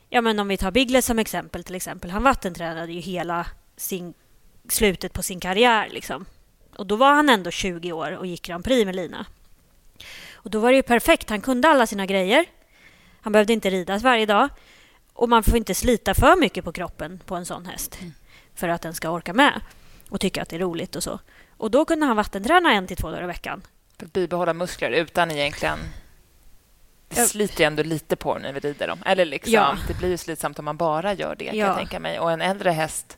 Ja, 0.10 0.22
men 0.22 0.40
om 0.40 0.48
vi 0.48 0.58
tar 0.58 0.72
Biggles 0.72 1.06
som 1.06 1.20
exempel 1.20 1.64
till 1.64 1.76
exempel. 1.76 2.12
Han 2.12 2.24
vattentränade 2.24 2.92
ju 2.92 3.00
hela 3.00 3.48
sin, 3.78 4.14
slutet 4.70 5.14
på 5.14 5.24
sin 5.24 5.40
karriär 5.40 5.90
liksom. 5.90 6.26
Och 6.76 6.88
då 6.88 6.96
var 6.96 7.14
han 7.14 7.30
ändå 7.30 7.52
20 7.52 7.92
år 7.92 8.12
och 8.12 8.26
gick 8.26 8.42
Grand 8.42 8.64
Prix 8.64 8.86
med 8.86 8.96
Lina. 8.96 9.26
Och 10.48 10.52
då 10.52 10.60
var 10.60 10.70
det 10.72 10.76
ju 10.76 10.84
perfekt. 10.84 11.30
Han 11.30 11.42
kunde 11.42 11.68
alla 11.68 11.88
sina 11.88 12.06
grejer. 12.06 12.46
Han 13.22 13.34
behövde 13.34 13.54
inte 13.54 13.70
ridas 13.70 14.04
varje 14.04 14.26
dag. 14.26 14.50
Och 15.14 15.30
man 15.30 15.44
får 15.44 15.58
inte 15.58 15.74
slita 15.76 16.14
för 16.14 16.36
mycket 16.40 16.64
på 16.66 16.72
kroppen 16.72 17.20
på 17.26 17.36
en 17.36 17.46
sån 17.46 17.66
häst 17.66 18.00
för 18.56 18.70
att 18.70 18.82
den 18.82 18.94
ska 18.94 19.10
orka 19.10 19.34
med 19.34 19.62
och 20.10 20.20
tycka 20.20 20.42
att 20.42 20.50
det 20.50 20.56
är 20.56 20.60
roligt 20.60 20.96
och 20.96 21.04
så. 21.04 21.20
Och 21.58 21.72
då 21.72 21.86
kunde 21.86 22.06
han 22.06 22.16
vattenträna 22.16 22.72
en 22.74 22.88
till 22.88 22.98
två 22.98 23.10
dagar 23.12 23.24
i 23.24 23.28
veckan. 23.28 23.62
För 24.00 24.06
att 24.06 24.14
bibehålla 24.14 24.54
muskler 24.54 24.92
utan 24.92 25.32
egentligen... 25.32 25.80
Det 27.10 27.20
Ja. 27.20 27.26
sliter 27.28 27.60
ju 27.60 27.66
ändå 27.68 27.84
lite 27.84 28.16
på 28.16 28.38
när 28.38 28.54
vi 28.54 28.60
rider 28.60 28.88
dem. 28.88 29.00
Eller 29.06 29.26
liksom, 29.26 29.54
Ja. 29.54 29.78
Det 29.88 29.94
blir 29.98 30.10
ju 30.10 30.18
slitsamt 30.18 30.60
om 30.60 30.66
man 30.66 30.78
bara 30.78 31.14
gör 31.14 31.36
det, 31.36 31.46
kan 31.46 31.58
Ja. 31.58 31.66
jag 31.68 31.78
tänka 31.78 32.00
mig. 32.00 32.20
Och 32.20 32.32
en 32.32 32.42
äldre 32.42 32.70
häst... 32.72 33.18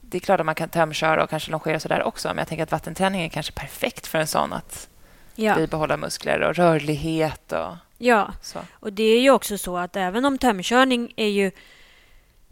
Det 0.00 0.18
är 0.18 0.20
klart 0.20 0.40
att 0.40 0.46
man 0.46 0.54
kan 0.54 0.68
tömköra 0.68 1.24
och 1.24 1.30
kanske 1.30 1.50
longera 1.50 1.80
sådär 1.80 2.02
också, 2.02 2.28
men 2.28 2.38
jag 2.38 2.48
tänker 2.48 2.62
att 2.62 2.72
vattenträning 2.72 3.22
är 3.24 3.28
kanske 3.28 3.52
perfekt 3.52 4.06
för 4.06 4.18
en 4.18 4.26
sån 4.26 4.52
att 4.52 4.88
Ja. 5.36 5.54
bibehålla 5.54 5.96
muskler 5.96 6.40
och 6.40 6.54
rörlighet 6.54 7.52
och 7.52 7.76
ja, 7.98 8.32
så. 8.42 8.58
och 8.72 8.92
det 8.92 9.02
är 9.02 9.20
ju 9.20 9.30
också 9.30 9.58
så 9.58 9.76
att 9.76 9.96
även 9.96 10.24
om 10.24 10.38
tömkörning 10.38 11.12
är 11.16 11.28
ju 11.28 11.50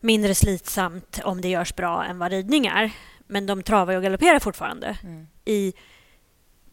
mindre 0.01 0.35
slitsamt 0.35 1.21
om 1.25 1.41
det 1.41 1.49
görs 1.49 1.75
bra 1.75 2.05
än 2.05 2.19
vad 2.19 2.31
ridning 2.31 2.67
är, 2.67 2.91
men 3.27 3.47
de 3.47 3.63
travar 3.63 3.95
och 3.95 4.03
galopperar 4.03 4.39
fortfarande. 4.39 4.97
Mm. 5.03 5.27
i, 5.45 5.73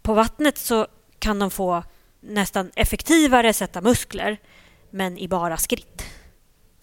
på 0.02 0.14
vattnet 0.14 0.58
så 0.58 0.88
kan 1.20 1.40
de 1.40 1.52
få 1.52 1.84
nästan 2.20 2.72
effektivare 2.76 3.54
sätta 3.54 3.82
muskler, 3.82 4.38
men 4.90 5.18
i 5.18 5.28
bara 5.28 5.58
skritt. 5.58 6.04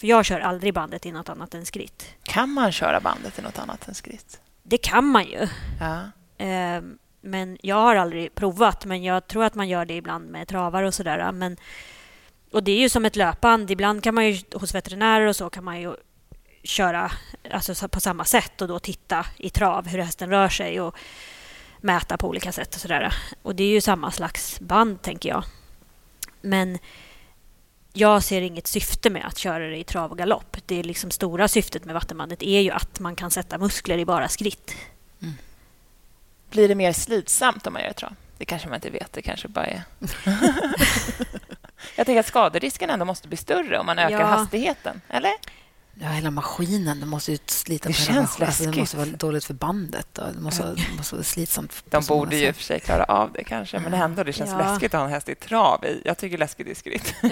För 0.01 0.07
jag 0.07 0.25
kör 0.25 0.41
aldrig 0.41 0.75
bandet 0.75 1.07
i 1.07 1.13
något 1.13 1.29
annat 1.29 1.55
än 1.55 1.67
skritt. 1.67 2.15
Kan 2.23 2.51
man 2.51 2.73
köra 2.73 3.01
bandet 3.01 3.39
i 3.39 3.43
något 3.43 3.59
annat 3.59 3.89
än 3.89 3.95
skritt? 3.95 4.41
Det 4.63 4.79
kan 4.79 5.05
man 5.05 5.25
ju. 5.25 5.49
Ja. 5.81 6.11
Eh, 6.45 6.83
men 7.31 7.59
jag 7.63 7.77
har 7.77 7.97
aldrig 7.97 8.35
provat, 8.35 8.85
men 8.85 9.03
jag 9.03 9.27
tror 9.27 9.45
att 9.45 9.55
man 9.55 9.69
gör 9.69 9.85
det 9.85 9.95
ibland 9.95 10.31
med 10.31 10.49
travar 10.49 10.83
och 10.83 10.95
sådär. 10.95 11.33
Men, 11.33 11.57
och 12.53 12.63
det 12.63 12.73
är 12.73 12.79
ju 12.79 12.89
som 12.89 13.05
ett 13.05 13.17
löpband. 13.17 13.71
Ibland 13.71 14.03
kan 14.03 14.15
man 14.15 14.27
ju 14.27 14.41
hos 14.53 14.75
veterinärer 14.75 15.27
och 15.27 15.37
så 15.37 15.51
kan 15.51 15.65
man 15.65 15.81
ju 15.81 15.95
köra 16.63 17.13
alltså, 17.51 17.89
på 17.89 18.01
samma 18.01 18.25
sätt 18.25 18.63
och 18.63 18.69
då 18.69 18.79
titta 18.79 19.27
i 19.37 19.51
trav 19.51 19.89
hur 19.89 19.99
hästen 19.99 20.31
rör 20.31 20.49
sig 20.49 20.81
och 20.81 20.97
mäta 21.81 22.17
på 22.17 22.29
olika 22.29 22.53
sätt 22.53 22.75
och 22.75 22.81
sådär. 22.81 23.15
Och 23.43 23.55
det 23.55 23.63
är 23.63 23.71
ju 23.71 23.81
samma 23.81 24.11
slags 24.11 24.61
band, 24.61 25.03
tänker 25.03 25.29
jag. 25.29 25.45
Men 26.41 26.79
jag 27.93 28.23
ser 28.23 28.43
inget 28.43 28.67
syfte 28.67 29.11
med 29.11 29.27
att 29.27 29.39
köra 29.39 29.69
det 29.69 29.77
i 29.77 29.85
trav 29.85 30.11
och 30.11 30.19
galopp. 30.19 30.57
Det 30.67 30.79
är 30.79 30.85
liksom 30.85 31.11
stora 31.11 31.49
syftet 31.49 31.85
med 31.85 31.95
vattenbandet 31.95 32.43
är 32.43 32.61
ju 32.61 32.71
att 32.71 33.01
man 33.01 33.17
kan 33.17 33.31
sätta 33.31 33.59
muskler 33.59 33.99
i 33.99 34.05
bara 34.05 34.29
skritt. 34.29 34.75
Mm. 35.23 35.35
Blir 36.51 36.69
det 36.69 36.75
mer 36.75 36.93
slitsamt 36.93 37.67
om 37.67 37.73
man 37.73 37.83
gör 37.83 37.91
ett 37.91 37.97
trav? 37.97 38.15
Det 38.39 38.45
kanske 38.45 38.69
man 38.69 38.75
inte 38.77 38.91
vet. 38.91 39.13
Det 39.13 39.23
kanske 39.23 39.49
bara 39.49 39.67
är... 39.67 39.83
jag 41.97 42.07
tänker 42.07 42.21
att 42.21 42.27
skaderisken 42.27 42.91
ändå 42.91 43.05
måste 43.05 43.29
bli 43.29 43.37
större 43.37 43.79
om 43.79 43.87
man 43.87 43.99
ökar 43.99 44.21
Ja. 44.21 44.27
hastigheten. 44.27 45.01
Eller? 45.09 45.33
Ja, 46.01 46.09
hela 46.09 46.31
maskinen. 46.31 47.01
Det 47.01 47.07
måste 47.07 47.33
ju 47.33 47.39
slita 47.47 47.89
Det 47.89 47.95
på 47.95 48.01
hela 48.01 48.15
känns 48.15 48.39
maskinen. 48.39 48.47
Alltså, 48.49 48.65
det 48.71 48.77
måste 48.81 48.97
vara 48.97 49.07
dåligt 49.07 49.45
för 49.45 49.55
bandet. 49.55 50.19
Och 50.19 50.33
det 50.35 50.41
måste, 50.41 50.63
vara- 50.63 50.75
det 50.75 50.97
måste 50.97 51.15
vara 51.15 51.25
slitsamt. 51.25 51.85
De 51.91 52.05
borde 52.09 52.37
ju 52.37 52.53
för 52.53 52.63
sig 52.63 52.81
klara 52.81 53.05
av 53.05 53.33
det 53.33 53.45
kanske, 53.45 53.79
men 53.79 53.95
ändå, 53.95 54.25
det 54.25 54.33
känns 54.33 54.51
Ja. 54.51 54.59
läskigt 54.59 54.95
att 54.95 55.01
ha 55.01 55.07
en 55.07 55.13
häst 55.13 55.29
i 55.29 55.35
trav. 55.35 55.85
i. 55.85 56.03
Jag 56.05 56.19
tycker 56.19 56.39
läskigt 56.39 56.67
i 56.67 56.75
skritt. 56.75 57.15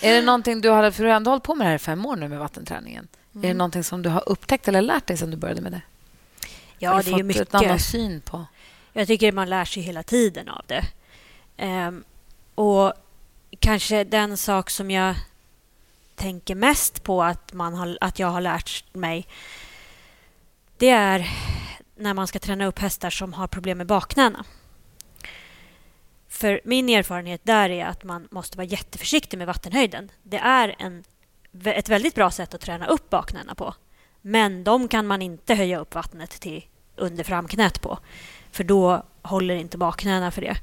Är 0.00 0.14
det 0.14 0.22
någonting 0.22 0.60
du 0.60 0.68
har, 0.68 0.90
för 0.90 1.02
du 1.02 1.08
har 1.08 1.16
ändå 1.16 1.30
hållit 1.30 1.44
på 1.44 1.54
med 1.54 1.64
det 1.66 1.68
här 1.68 1.76
i 1.76 1.78
fem 1.78 2.06
år 2.06 2.16
nu 2.16 2.28
med 2.28 2.38
vattenträningen. 2.38 3.08
Är 3.34 3.40
det 3.48 3.54
någonting 3.54 3.84
som 3.84 4.02
du 4.02 4.08
har 4.08 4.22
upptäckt 4.28 4.68
eller 4.68 4.82
lärt 4.82 5.06
dig 5.06 5.16
sedan 5.16 5.30
du 5.30 5.36
började 5.36 5.60
med 5.60 5.72
det? 5.72 5.80
Ja, 6.82 6.90
Har 6.90 7.02
det 7.02 7.10
du 7.10 7.14
är 7.14 7.24
ju 7.24 7.32
fått 7.32 7.54
en 7.54 7.58
annan 7.58 7.72
mycket. 7.72 7.86
syn 7.86 8.20
på... 8.20 8.44
Jag 8.92 9.06
tycker 9.06 9.32
man 9.32 9.50
lär 9.50 9.64
sig 9.64 9.82
hela 9.82 10.02
tiden 10.02 10.48
av 10.48 10.64
det. 10.66 10.84
Ehm, 11.56 12.04
och 12.54 12.92
kanske 13.58 14.04
den 14.04 14.36
sak 14.36 14.70
som 14.70 14.90
jag 14.90 15.14
tänker 16.14 16.54
mest 16.54 17.02
på 17.02 17.22
att, 17.22 17.52
man 17.52 17.74
har, 17.74 17.98
att 18.00 18.18
jag 18.18 18.28
har 18.28 18.40
lärt 18.40 18.94
mig 18.94 19.26
det 20.76 20.88
är 20.90 21.30
när 21.96 22.14
man 22.14 22.26
ska 22.26 22.38
träna 22.38 22.66
upp 22.66 22.78
hästar 22.78 23.10
som 23.10 23.32
har 23.32 23.46
problem 23.46 23.78
med 23.78 23.86
bakknäna. 23.86 24.44
För 26.28 26.60
min 26.64 26.88
erfarenhet 26.88 27.40
där 27.44 27.70
är 27.70 27.86
att 27.86 28.04
man 28.04 28.28
måste 28.30 28.56
vara 28.56 28.66
jätteförsiktig 28.66 29.38
med 29.38 29.46
vattenhöjden. 29.46 30.10
Det 30.22 30.38
är 30.38 30.74
en, 30.78 31.04
ett 31.64 31.88
väldigt 31.88 32.14
bra 32.14 32.30
sätt 32.30 32.54
att 32.54 32.60
träna 32.60 32.86
upp 32.86 33.10
bakknäna 33.10 33.54
på. 33.54 33.74
Men 34.20 34.64
de 34.64 34.88
kan 34.88 35.06
man 35.06 35.22
inte 35.22 35.54
höja 35.54 35.78
upp 35.78 35.94
vattnet 35.94 36.30
till 36.30 36.64
under 37.00 37.24
framknät 37.24 37.82
på. 37.82 37.98
För 38.52 38.64
då 38.64 39.02
håller 39.22 39.54
inte 39.54 39.78
bakknäna 39.78 40.30
för 40.30 40.40
det. 40.40 40.56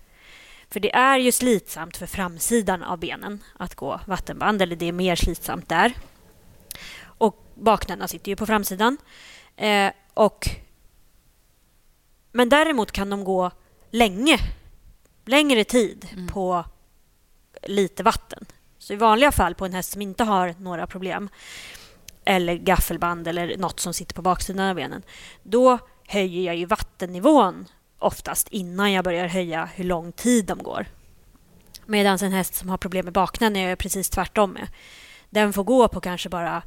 För 0.69 0.79
det 0.79 0.95
är 0.95 1.17
ju 1.17 1.31
slitsamt 1.31 1.97
för 1.97 2.05
framsidan 2.05 2.83
av 2.83 2.99
benen 2.99 3.43
att 3.57 3.75
gå 3.75 3.99
vattenband, 4.05 4.61
eller 4.61 4.75
det 4.75 4.85
är 4.85 4.91
mer 4.91 5.15
slitsamt 5.15 5.69
där. 5.69 5.93
Och 7.01 7.43
bakknäna 7.55 8.07
sitter 8.07 8.29
ju 8.29 8.35
på 8.35 8.45
framsidan. 8.45 8.97
Eh, 9.55 9.91
och, 10.13 10.49
men 12.31 12.49
däremot 12.49 12.91
kan 12.91 13.09
de 13.09 13.23
gå 13.23 13.51
länge, 13.91 14.39
längre 15.25 15.63
tid 15.63 16.07
på 16.33 16.65
lite 17.63 18.03
vatten. 18.03 18.45
Så 18.77 18.93
i 18.93 18.95
vanliga 18.95 19.31
fall 19.31 19.55
på 19.55 19.65
en 19.65 19.73
häst 19.73 19.91
som 19.91 20.01
inte 20.01 20.23
har 20.23 20.55
några 20.59 20.87
problem 20.87 21.29
eller 22.25 22.55
gaffelband 22.55 23.27
eller 23.27 23.57
något 23.57 23.79
som 23.79 23.93
sitter 23.93 24.13
på 24.13 24.21
baksidan 24.21 24.69
av 24.69 24.75
benen, 24.75 25.03
då 25.43 25.79
höjer 26.07 26.43
jag 26.43 26.55
ju 26.55 26.65
vattennivån 26.65 27.65
oftast 27.99 28.47
innan 28.47 28.91
jag 28.91 29.03
börjar 29.03 29.27
höja 29.27 29.69
hur 29.75 29.83
lång 29.83 30.11
tid 30.11 30.45
de 30.45 30.63
går. 30.63 30.85
Medan 31.85 32.17
en 32.21 32.31
häst 32.31 32.55
som 32.55 32.69
har 32.69 32.77
problem 32.77 33.05
med 33.05 33.13
bakknän 33.13 33.55
är 33.55 33.69
jag 33.69 33.77
precis 33.77 34.09
tvärtom 34.09 34.51
med. 34.51 34.67
Den 35.29 35.53
får 35.53 35.63
gå 35.63 35.87
på 35.87 36.01
kanske 36.01 36.29
bara 36.29 36.63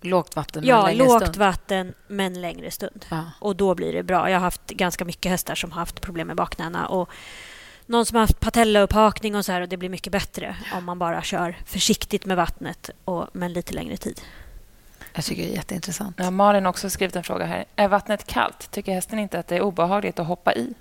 Lågt 0.00 0.36
vatten 0.36 0.60
men 0.60 0.68
ja, 0.68 0.86
längre 0.86 0.98
lågt 0.98 1.22
stund. 1.22 1.36
vatten 1.36 1.94
men 2.08 2.40
längre 2.40 2.70
stund. 2.70 3.06
Ja. 3.08 3.24
Och 3.40 3.56
då 3.56 3.74
blir 3.74 3.92
det 3.92 4.02
bra. 4.02 4.30
Jag 4.30 4.36
har 4.36 4.44
haft 4.44 4.66
ganska 4.66 5.04
mycket 5.04 5.30
hästar 5.30 5.54
som 5.54 5.72
har 5.72 5.78
haft 5.80 6.00
problem 6.00 6.26
med 6.26 6.36
bakknäna 6.36 6.88
och 6.88 7.10
någon 7.86 8.06
som 8.06 8.14
har 8.14 8.20
haft 8.20 8.40
patellauppakning 8.40 9.36
och 9.36 9.44
så 9.44 9.52
här 9.52 9.60
och 9.60 9.68
det 9.68 9.76
blir 9.76 9.88
mycket 9.88 10.12
bättre 10.12 10.56
om 10.74 10.84
man 10.84 10.98
bara 10.98 11.22
kör 11.22 11.56
försiktigt 11.66 12.26
med 12.26 12.36
vattnet 12.36 12.90
och, 13.04 13.26
men 13.32 13.52
lite 13.52 13.74
längre 13.74 13.96
tid. 13.96 14.20
Jag 15.14 15.24
tycker 15.24 15.42
det 15.42 15.48
är 15.48 15.54
jätteintressant. 15.54 16.16
Ja, 16.18 16.30
Malin 16.30 16.64
har 16.64 16.70
också 16.70 16.90
skrivit 16.90 17.16
en 17.16 17.24
fråga 17.24 17.44
här. 17.44 17.64
Är 17.76 17.88
vattnet 17.88 18.26
kallt? 18.26 18.70
Tycker 18.70 18.92
hästen 18.92 19.18
inte 19.18 19.38
att 19.38 19.48
det 19.48 19.56
är 19.56 19.60
obehagligt 19.60 20.18
att 20.18 20.26
hoppa 20.26 20.54
i? 20.54 20.74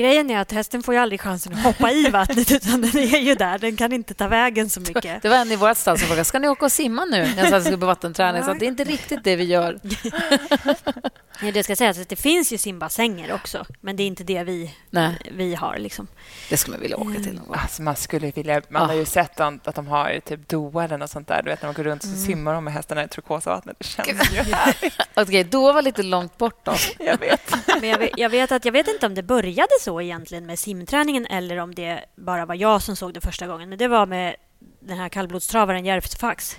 Grejen 0.00 0.30
är 0.30 0.38
att 0.38 0.52
hästen 0.52 0.82
får 0.82 0.94
ju 0.94 1.00
aldrig 1.00 1.20
chansen 1.20 1.52
att 1.52 1.62
hoppa 1.64 1.90
i 1.90 2.10
vattnet 2.10 2.50
utan 2.52 2.80
den 2.80 2.98
är 2.98 3.18
ju 3.18 3.34
där. 3.34 3.58
Den 3.58 3.76
kan 3.76 3.92
inte 3.92 4.14
ta 4.14 4.28
vägen 4.28 4.70
så 4.70 4.80
mycket. 4.80 5.22
Det 5.22 5.28
var 5.28 5.36
en 5.36 5.52
i 5.52 5.56
vårt 5.56 5.76
stall 5.76 5.98
som 5.98 6.06
frågade 6.06 6.24
ska 6.24 6.38
ni 6.38 6.48
åka 6.48 6.64
och 6.64 6.72
simma 6.72 7.04
nu 7.04 7.16
när 7.16 7.26
jag 7.26 7.36
sa 7.36 7.44
att 7.44 7.50
jag 7.52 7.62
skulle 7.62 7.78
på 7.78 7.86
vattenträning. 7.86 8.42
Så 8.44 8.52
det 8.54 8.64
är 8.64 8.68
inte 8.68 8.84
riktigt 8.84 9.24
det 9.24 9.36
vi 9.36 9.44
gör. 9.44 9.78
Det 11.54 11.62
ska 11.62 11.76
sägas 11.76 11.98
att 11.98 12.08
det 12.08 12.16
finns 12.16 12.52
ju 12.52 12.58
simbassänger 12.58 13.32
också, 13.34 13.66
men 13.80 13.96
det 13.96 14.02
är 14.02 14.06
inte 14.06 14.24
det 14.24 14.42
vi, 14.44 14.74
Nej, 14.90 15.16
vi 15.30 15.54
har. 15.54 15.78
Liksom. 15.78 16.06
det 16.50 16.56
skulle 16.56 16.74
man 16.76 16.80
vilja 16.82 16.96
åka 16.96 17.14
till 17.14 17.34
någon 17.34 17.46
gång. 17.46 17.56
Alltså 17.62 17.82
man 17.82 17.96
skulle 17.96 18.30
vilja... 18.30 18.62
Man 18.68 18.82
Ah. 18.82 18.86
har 18.86 18.94
ju 18.94 19.04
sett 19.04 19.40
att 19.40 19.68
att 19.68 19.74
de 19.74 19.86
har 19.86 20.20
typ 20.24 20.48
doa 20.48 20.84
eller 20.84 20.98
något 20.98 21.10
sånt 21.10 21.28
där. 21.28 21.42
Du 21.42 21.50
vet, 21.50 21.62
när 21.62 21.72
de 21.72 21.82
går 21.82 21.84
runt 21.90 22.02
och 22.04 22.08
så 22.08 22.16
simmar 22.16 22.54
de 22.54 22.64
med 22.64 22.72
hästarna 22.72 23.04
i 23.04 23.08
turkosavattnet. 23.08 23.76
Det 23.78 23.84
känns 23.86 24.08
ju 24.08 24.14
härligt. 24.52 24.94
Okej, 25.14 25.44
då 25.44 25.72
var 25.72 25.82
lite 25.82 26.02
långt 26.02 26.38
bort 26.38 26.60
då. 26.64 26.74
Jag 26.98 27.18
vet. 27.18 27.54
Men 27.80 27.88
jag 27.90 27.98
vet, 27.98 28.10
jag, 28.16 28.30
vet 28.30 28.52
att, 28.52 28.64
jag 28.64 28.72
vet 28.72 28.88
inte 28.88 29.06
om 29.06 29.14
det 29.14 29.22
började 29.22 29.72
så 29.80 29.89
egentligen 29.98 30.46
med 30.46 30.58
simträningen 30.58 31.26
eller 31.26 31.56
om 31.56 31.74
det 31.74 32.04
bara 32.16 32.46
var 32.46 32.54
jag 32.54 32.82
som 32.82 32.96
såg 32.96 33.14
det 33.14 33.20
första 33.20 33.46
gången. 33.46 33.68
Men 33.68 33.78
det 33.78 33.88
var 33.88 34.06
med 34.06 34.36
den 34.80 34.98
här 34.98 35.08
kallblodstravaren 35.08 35.84
Järvsöfax. 35.84 36.56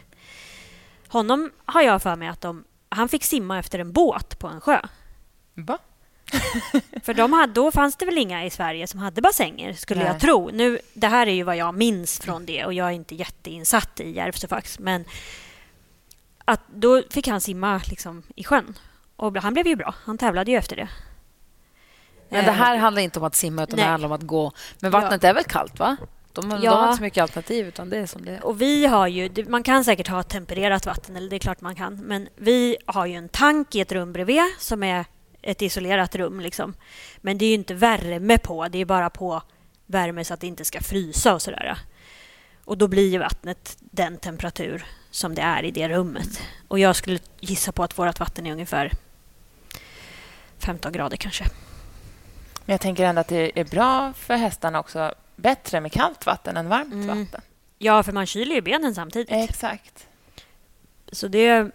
Honom 1.08 1.52
har 1.66 1.82
jag 1.82 2.02
för 2.02 2.16
mig 2.16 2.28
att 2.28 2.42
de, 2.42 2.64
han 2.90 3.10
fick 3.10 3.24
simma 3.24 3.60
efter 3.60 3.80
en 3.80 3.92
båt 3.92 4.40
på 4.40 4.48
en 4.48 4.62
sjö. 4.62 4.82
Va? 5.54 5.78
För 7.04 7.14
de 7.14 7.34
hade, 7.34 7.54
då 7.54 7.72
fanns 7.72 7.96
det 7.96 8.06
väl 8.06 8.18
inga 8.18 8.46
i 8.46 8.50
Sverige 8.50 8.88
som 8.88 9.00
hade 9.00 9.22
bassänger, 9.22 9.74
skulle 9.74 10.04
Nej. 10.04 10.12
jag 10.12 10.22
tro. 10.22 10.50
Nu, 10.54 10.80
det 10.94 11.08
här 11.08 11.28
är 11.28 11.32
ju 11.32 11.44
vad 11.44 11.58
jag 11.58 11.76
minns 11.76 12.20
från 12.20 12.46
det 12.46 12.66
och 12.66 12.74
jag 12.74 12.88
är 12.88 12.92
inte 12.92 13.16
jätteinsatt 13.16 14.00
i 14.00 14.12
Järvsöfax. 14.12 14.80
Men 14.80 15.06
att 16.46 16.62
då 16.68 17.04
fick 17.10 17.28
han 17.28 17.42
simma 17.42 17.82
liksom, 17.90 18.24
i 18.36 18.44
sjön. 18.44 18.78
Och 19.16 19.38
han 19.38 19.54
blev 19.54 19.68
ju 19.68 19.76
bra. 19.76 19.96
Han 20.04 20.18
tävlade 20.18 20.52
ju 20.52 20.58
efter 20.58 20.76
det. 20.76 20.90
Men 22.32 22.46
det 22.46 22.52
här 22.52 22.76
Eh, 22.76 22.82
handlar 22.82 23.02
inte 23.02 23.20
om 23.20 23.26
att 23.26 23.36
simma, 23.36 23.64
utan 23.64 23.76
Nej. 23.78 23.86
det 23.86 23.92
handlar 23.92 24.08
om 24.10 24.14
att 24.14 24.22
gå. 24.22 24.52
Men 24.80 24.92
vattnet 24.92 25.24
är 25.24 25.34
väl 25.34 25.44
kallt, 25.44 25.80
va? 25.80 25.98
De, 26.34 26.50
de 26.50 26.60
Ja. 26.64 26.72
har 26.72 26.84
inte 26.88 26.98
så 26.98 27.04
mycket 27.04 27.22
alternativ, 27.22 27.68
utan 27.68 27.90
det 27.90 27.98
är 27.98 28.06
som 28.06 28.26
det 28.26 28.32
är. 28.32 28.46
Och 28.46 28.62
vi 28.62 28.86
har 28.86 29.08
ju, 29.08 29.46
man 29.50 29.64
kan 29.64 29.84
säkert 29.84 30.08
ha 30.08 30.24
tempererat 30.24 30.86
vatten, 30.86 31.16
eller 31.16 31.30
det 31.30 31.36
är 31.36 31.40
klart 31.40 31.62
man 31.62 31.76
kan. 31.76 31.96
Men 31.96 32.28
vi 32.36 32.78
har 32.86 33.06
ju 33.06 33.16
en 33.16 33.30
tank 33.30 33.76
i 33.76 33.82
ett 33.82 33.92
rum 33.92 34.14
bredvid 34.14 34.42
som 34.60 34.84
är 34.84 35.06
ett 35.42 35.62
isolerat 35.62 36.16
rum. 36.16 36.40
Liksom. 36.40 36.74
Men 37.18 37.38
det 37.38 37.46
är 37.46 37.50
ju 37.50 37.54
inte 37.56 37.74
värme 37.74 38.38
på, 38.38 38.68
det 38.68 38.78
är 38.80 38.86
bara 38.86 39.10
på 39.10 39.42
värme 39.86 40.24
så 40.26 40.34
att 40.34 40.40
det 40.40 40.48
inte 40.48 40.66
ska 40.66 40.82
frysa 40.82 41.34
och 41.34 41.42
sådär. 41.42 41.78
Och 42.66 42.78
då 42.78 42.88
blir 42.88 43.10
ju 43.10 43.18
vattnet 43.18 43.78
den 43.80 44.18
temperatur 44.18 44.86
som 45.12 45.36
det 45.36 45.42
är 45.42 45.64
i 45.64 45.72
det 45.72 45.90
rummet. 45.90 46.42
Och 46.68 46.80
jag 46.80 46.96
skulle 46.96 47.20
gissa 47.40 47.72
på 47.72 47.84
att 47.84 48.00
vårt 48.00 48.20
vatten 48.20 48.46
är 48.46 48.52
ungefär 48.52 48.92
15 50.60 50.92
grader 50.92 51.18
kanske. 51.18 51.46
Men 52.66 52.74
jag 52.74 52.82
tänker 52.82 53.06
ändå 53.06 53.22
att 53.22 53.28
det 53.28 53.60
är 53.60 53.64
bra 53.66 54.14
för 54.14 54.34
hästarna 54.36 54.80
också. 54.80 55.14
Bättre 55.36 55.82
med 55.82 55.92
kallt 55.92 56.26
vatten 56.26 56.58
än 56.58 56.70
varmt 56.70 56.94
Mm. 56.94 57.08
vatten. 57.08 57.42
Ja, 57.78 58.04
för 58.04 58.12
man 58.12 58.26
kyler 58.26 58.56
ju 58.56 58.62
benen 58.62 58.96
samtidigt. 58.96 59.30
Exakt. 59.32 60.08
Så 61.12 61.28
det, 61.28 61.72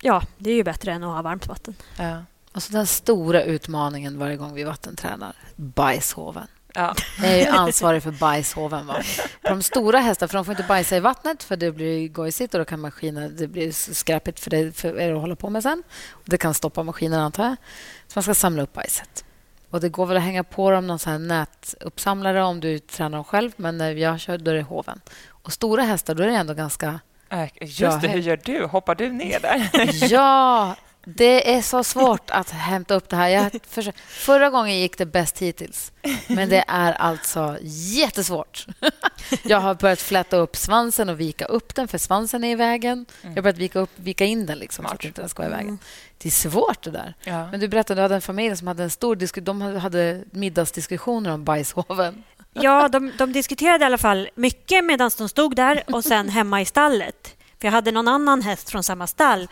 ja, 0.00 0.22
det 0.38 0.50
är 0.50 0.54
ju 0.54 0.64
bättre 0.64 0.92
än 0.92 1.04
att 1.04 1.14
ha 1.14 1.22
varmt 1.22 1.46
vatten. 1.46 1.74
Ja. 1.98 2.22
Och 2.52 2.62
så 2.62 2.72
den 2.72 2.86
stora 2.86 3.42
utmaningen 3.42 4.18
varje 4.18 4.36
gång 4.36 4.54
vi 4.54 4.64
vattentränar, 4.64 5.32
bajshoven. 5.56 6.46
Ja. 6.74 6.94
Jag 7.22 7.30
är 7.32 7.36
ju 7.36 7.46
ansvarig 7.46 8.02
för 8.02 8.10
bajshoven. 8.10 8.86
Va? 8.86 9.02
På 9.42 9.48
de 9.48 9.62
stora 9.62 9.98
hästarna, 9.98 10.28
för 10.28 10.38
de 10.38 10.44
får 10.44 10.52
inte 10.52 10.68
bajsa 10.68 10.96
i 10.96 11.00
vattnet 11.00 11.42
för 11.42 11.56
det 11.56 11.72
blir 11.72 12.08
gojsigt 12.08 12.54
och 12.54 12.58
då 12.60 12.64
kan 12.64 12.80
maskinen, 12.80 13.36
det 13.36 13.46
blir 13.46 13.72
skräpigt 13.72 14.40
för, 14.40 14.50
det, 14.50 14.72
för 14.76 15.00
er 15.00 15.14
att 15.14 15.20
hålla 15.20 15.36
på 15.36 15.50
med 15.50 15.62
sen. 15.62 15.82
Det 16.24 16.38
kan 16.38 16.54
stoppa 16.54 16.82
maskinen, 16.82 17.20
antar 17.20 17.44
jag. 17.44 17.56
Så 18.06 18.12
man 18.18 18.22
ska 18.22 18.34
samla 18.34 18.62
upp 18.62 18.72
bajset. 18.72 19.24
Och 19.70 19.80
Det 19.80 19.88
går 19.88 20.06
väl 20.06 20.16
att 20.16 20.22
hänga 20.22 20.44
på 20.44 20.70
dem 20.70 20.86
någon 20.86 20.98
sån 20.98 21.12
här 21.12 21.18
nätuppsamlare 21.18 22.42
om 22.44 22.60
du 22.60 22.78
tränar 22.78 23.18
dem 23.18 23.24
själv, 23.24 23.50
men 23.56 23.78
när 23.78 23.90
jag 23.90 24.20
kör 24.20 24.38
då 24.38 24.50
är 24.50 24.54
det 24.54 24.62
hoven. 24.62 25.00
Och 25.28 25.52
stora 25.52 25.82
hästar, 25.82 26.14
då 26.14 26.22
är 26.22 26.26
det 26.26 26.34
ändå 26.36 26.54
ganska... 26.54 27.00
Äh, 27.30 27.44
Just 27.60 28.00
det, 28.00 28.08
hur 28.08 28.20
gör 28.20 28.40
du? 28.44 28.64
Hoppar 28.64 28.94
du 28.94 29.12
ner 29.12 29.40
där? 29.40 29.70
Ja, 30.12 30.74
det 31.04 31.54
är 31.54 31.62
så 31.62 31.84
svårt 31.84 32.30
att 32.30 32.50
hämta 32.50 32.94
upp 32.94 33.08
det 33.08 33.16
här. 33.16 33.28
Jag 33.28 33.52
försö- 33.52 33.92
Förra 34.06 34.50
gången 34.50 34.78
gick 34.78 34.98
det 34.98 35.06
bäst 35.06 35.38
hittills, 35.38 35.92
men 36.26 36.48
det 36.48 36.64
är 36.68 36.92
alltså 36.92 37.58
jättesvårt. 37.62 38.66
Jag 39.44 39.60
har 39.60 39.74
börjat 39.74 40.00
fläta 40.00 40.36
upp 40.36 40.56
svansen 40.56 41.08
och 41.08 41.20
vika 41.20 41.44
upp 41.44 41.74
den, 41.74 41.88
för 41.88 41.98
svansen 41.98 42.44
är 42.44 42.50
i 42.50 42.54
vägen. 42.54 43.06
Jag 43.22 43.30
har 43.34 43.42
börjat 43.42 43.58
vika, 43.58 43.78
upp, 43.78 43.90
vika 43.96 44.24
in 44.24 44.46
den 44.46 44.58
liksom, 44.58 44.84
så 44.84 44.86
att 44.88 44.92
Smart. 45.00 45.04
inte 45.04 45.20
den 45.22 45.28
ska 45.28 45.42
vara 45.42 45.52
i 45.52 45.56
vägen. 45.56 45.78
Det 46.18 46.28
är 46.28 46.30
svårt 46.30 46.82
det 46.82 46.90
där. 46.90 47.14
Ja. 47.24 47.50
Men 47.50 47.60
du 47.60 47.68
berättade 47.68 47.92
att 47.92 47.96
du 47.98 48.02
hade 48.02 48.14
en 48.14 48.20
familj 48.20 48.56
som 48.56 48.66
hade 48.66 48.82
en 48.82 48.90
stor 48.90 49.16
disku- 49.16 49.40
de 49.40 49.60
hade 49.60 50.24
middagsdiskussioner 50.30 51.32
om 51.32 51.44
bajshoven. 51.44 52.22
Ja, 52.52 52.88
de, 52.88 53.12
de 53.18 53.32
diskuterade 53.32 53.84
i 53.84 53.86
alla 53.86 53.98
fall 53.98 54.28
mycket 54.34 54.84
medan 54.84 55.10
de 55.18 55.28
stod 55.28 55.56
där 55.56 55.82
och 55.86 56.04
sen 56.04 56.28
hemma 56.38 56.60
i 56.60 56.64
stallet. 56.64 57.34
För 57.60 57.68
jag 57.68 57.72
hade 57.72 57.92
någon 57.92 58.08
annan 58.08 58.42
häst 58.42 58.70
från 58.70 58.82
samma 58.82 59.06
stall. 59.06 59.48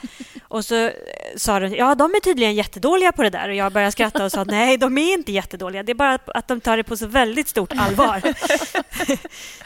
Och 0.48 0.64
så 0.64 0.74
eh, 0.74 0.92
sa 1.36 1.60
de, 1.60 1.74
ja 1.74 1.94
de 1.94 2.14
är 2.14 2.20
tydligen 2.20 2.54
jättedåliga 2.54 3.12
på 3.12 3.22
det 3.22 3.30
där. 3.30 3.48
Och 3.48 3.54
jag 3.54 3.72
började 3.72 3.92
skratta 3.92 4.24
och 4.24 4.32
sa, 4.32 4.44
nej 4.44 4.76
de 4.76 4.98
är 4.98 5.12
inte 5.12 5.32
jättedåliga. 5.32 5.82
Det 5.82 5.92
är 5.92 5.94
bara 5.94 6.18
att 6.26 6.48
de 6.48 6.60
tar 6.60 6.76
det 6.76 6.84
på 6.84 6.96
så 6.96 7.06
väldigt 7.06 7.48
stort 7.48 7.72
allvar. 7.76 8.22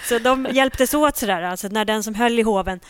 så 0.08 0.18
de 0.18 0.48
hjälptes 0.52 0.94
åt 0.94 1.16
sådär. 1.16 1.42
Alltså 1.42 1.68
när 1.68 1.84
den 1.84 2.02
som 2.02 2.14
höll 2.14 2.38
i 2.38 2.42
hoven 2.42 2.80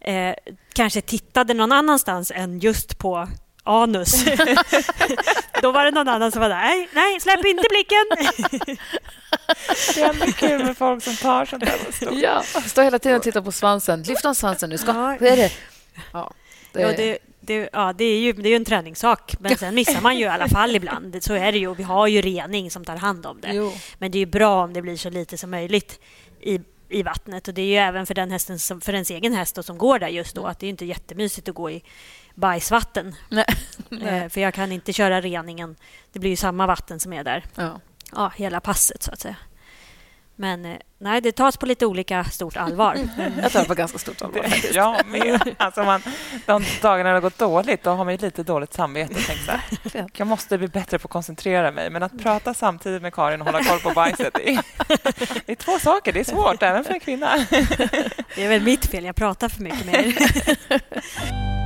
eh, 0.00 0.34
kanske 0.72 1.00
tittade 1.00 1.54
någon 1.54 1.72
annanstans 1.72 2.32
än 2.34 2.58
just 2.58 2.98
på 2.98 3.28
anus. 3.70 4.24
Då 5.62 5.72
var 5.72 5.84
det 5.84 5.90
någon 5.90 6.08
annan 6.08 6.32
som 6.32 6.40
var 6.42 6.48
där, 6.48 6.60
nej, 6.60 6.88
nej 6.92 7.20
släpp 7.20 7.44
inte 7.46 7.68
blicken. 7.70 8.36
Det 9.94 10.00
är 10.02 10.08
ändå 10.08 10.26
kul 10.26 10.64
med 10.64 10.76
folk 10.76 11.04
som 11.04 11.16
tar 11.16 11.44
sånt 11.44 11.64
där. 11.64 12.22
Ja, 12.22 12.42
stå 12.66 12.82
hela 12.82 12.98
tiden 12.98 13.16
och 13.16 13.22
titta 13.22 13.42
på 13.42 13.52
svansen. 13.52 14.02
Lyft 14.02 14.24
om 14.24 14.34
svansen 14.34 14.70
nu. 14.70 14.78
Ska, 14.78 14.90
Ja. 14.92 15.16
det 15.20 15.28
är 15.28 15.36
det. 15.36 15.52
Ja, 16.12 16.32
det, 16.72 16.80
Ja, 16.80 16.92
det, 16.96 17.18
det, 17.40 17.68
ja, 17.72 17.92
det, 17.92 18.04
är 18.04 18.18
ju, 18.18 18.32
det 18.32 18.48
är 18.48 18.50
ju 18.50 18.56
en 18.56 18.64
träningssak, 18.64 19.34
men 19.40 19.56
sen 19.58 19.74
missar 19.74 20.00
man 20.00 20.16
ju 20.16 20.24
i 20.24 20.28
alla 20.28 20.48
fall 20.48 20.76
ibland. 20.76 21.22
Så 21.22 21.34
är 21.34 21.52
det 21.52 21.58
ju. 21.58 21.74
Vi 21.74 21.82
har 21.82 22.06
ju 22.06 22.20
rening 22.20 22.70
som 22.70 22.84
tar 22.84 22.96
hand 22.96 23.26
om 23.26 23.40
det. 23.40 23.52
Jo. 23.52 23.72
Men 23.98 24.10
det 24.10 24.18
är 24.18 24.20
ju 24.20 24.26
bra 24.26 24.64
om 24.64 24.72
det 24.72 24.82
blir 24.82 24.96
så 24.96 25.10
lite 25.10 25.36
som 25.38 25.50
möjligt 25.50 26.00
i, 26.40 26.60
i 26.90 27.02
vattnet. 27.02 27.48
Och 27.48 27.54
Det 27.54 27.62
är 27.62 27.66
ju 27.66 27.76
även 27.76 28.06
för, 28.06 28.14
den 28.14 28.30
hästen 28.30 28.58
som, 28.58 28.80
för 28.80 28.92
ens 28.92 29.10
egen 29.10 29.32
häst 29.34 29.54
då, 29.56 29.62
som 29.62 29.78
går 29.78 29.98
där 29.98 30.08
just 30.08 30.34
då. 30.34 30.46
Att 30.46 30.58
Det 30.58 30.66
är 30.66 30.70
inte 30.70 30.84
jättemysigt 30.84 31.48
att 31.48 31.54
gå 31.54 31.70
i 31.70 31.82
bajsvatten. 32.34 33.14
Nej. 33.28 33.44
Eh, 34.02 34.28
För 34.28 34.40
jag 34.40 34.54
kan 34.54 34.72
inte 34.72 34.92
köra 34.92 35.20
reningen. 35.20 35.76
Det 36.12 36.18
blir 36.18 36.30
ju 36.30 36.36
samma 36.36 36.66
vatten 36.66 37.00
som 37.00 37.12
är 37.12 37.24
där 37.24 37.44
Ja. 37.54 37.80
ja, 38.12 38.32
hela 38.36 38.60
passet, 38.60 39.02
så 39.02 39.12
att 39.12 39.20
säga. 39.20 39.36
Men 40.40 40.64
eh, 40.64 40.76
nej, 40.98 41.20
det 41.20 41.32
tas 41.32 41.56
på 41.56 41.66
lite 41.66 41.86
olika 41.86 42.24
stort 42.24 42.56
allvar. 42.56 42.98
Jag 43.42 43.52
tar 43.52 43.60
det 43.60 43.66
på 43.66 43.74
ganska 43.74 43.98
stort 43.98 44.22
allvar. 44.22 44.42
Det, 44.42 44.74
jag 44.74 45.06
med. 45.06 45.54
Alltså 45.58 45.82
man, 45.82 46.02
de 46.46 46.64
dagarna 46.82 47.08
det 47.08 47.16
har 47.16 47.20
gått 47.20 47.38
dåligt, 47.38 47.82
då 47.82 47.90
har 47.90 48.04
man 48.04 48.14
ju 48.14 48.18
lite 48.18 48.42
dåligt 48.42 48.72
samvete. 48.72 49.14
och 49.14 49.26
tänker 49.26 49.44
så 49.90 49.98
här, 49.98 50.06
Jag 50.16 50.26
måste 50.26 50.58
bli 50.58 50.68
bättre 50.68 50.98
på 50.98 51.06
att 51.06 51.10
koncentrera 51.10 51.70
mig. 51.70 51.90
Men 51.90 52.02
att 52.02 52.18
prata 52.22 52.54
samtidigt 52.54 53.02
med 53.02 53.14
Karin 53.14 53.40
och 53.40 53.46
hålla 53.46 53.64
koll 53.64 53.80
på 53.80 53.90
bajset, 53.90 54.34
det 54.34 54.48
är, 54.50 54.64
det 55.46 55.52
är 55.52 55.56
två 55.56 55.78
saker. 55.78 56.12
Det 56.12 56.20
är 56.20 56.24
svårt, 56.24 56.62
även 56.62 56.84
för 56.84 56.94
en 56.94 57.00
kvinna. 57.00 57.46
Det 58.34 58.44
är 58.44 58.48
väl 58.48 58.62
mitt 58.62 58.86
fel, 58.86 59.04
jag 59.04 59.16
pratar 59.16 59.48
för 59.48 59.62
mycket 59.62 59.86
med 59.86 59.94
er. 59.94 60.14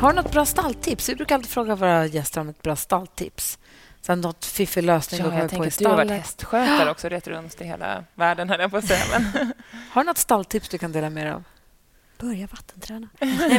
Har 0.00 0.12
du 0.12 0.16
något 0.16 0.32
bra 0.32 0.44
stalltips? 0.44 1.08
Vi 1.08 1.14
brukar 1.14 1.34
alltid 1.34 1.50
fråga 1.50 1.74
våra 1.74 2.06
gäster 2.06 2.40
om 2.40 2.48
ett 2.48 2.62
bra 2.62 2.76
stalltips. 2.76 3.58
Sen 4.00 4.20
något 4.20 4.44
fiffig 4.44 4.84
lösning 4.84 5.20
Ja, 5.20 5.24
kommer 5.24 5.40
jag 5.40 5.50
på 5.50 5.64
i 5.64 5.68
att 5.68 5.78
du 5.78 5.86
har 5.86 5.96
varit 5.96 6.10
hästskötare 6.10 6.90
också, 6.90 7.08
rätt 7.08 7.28
runt 7.28 7.60
i 7.60 7.64
hela 7.64 8.04
världen, 8.14 8.48
höll 8.48 8.60
jag 8.60 8.70
på 8.70 8.76
att 8.76 8.84
säga. 8.84 9.04
Men 9.12 9.22
Har 9.90 10.02
du 10.02 10.06
något 10.06 10.18
stalltips 10.18 10.68
du 10.68 10.78
kan 10.78 10.92
dela 10.92 11.10
med 11.10 11.26
dig 11.26 11.32
av? 11.32 11.44
Börja 12.18 12.46
vattenträna. 12.46 13.08
Nej, 13.20 13.58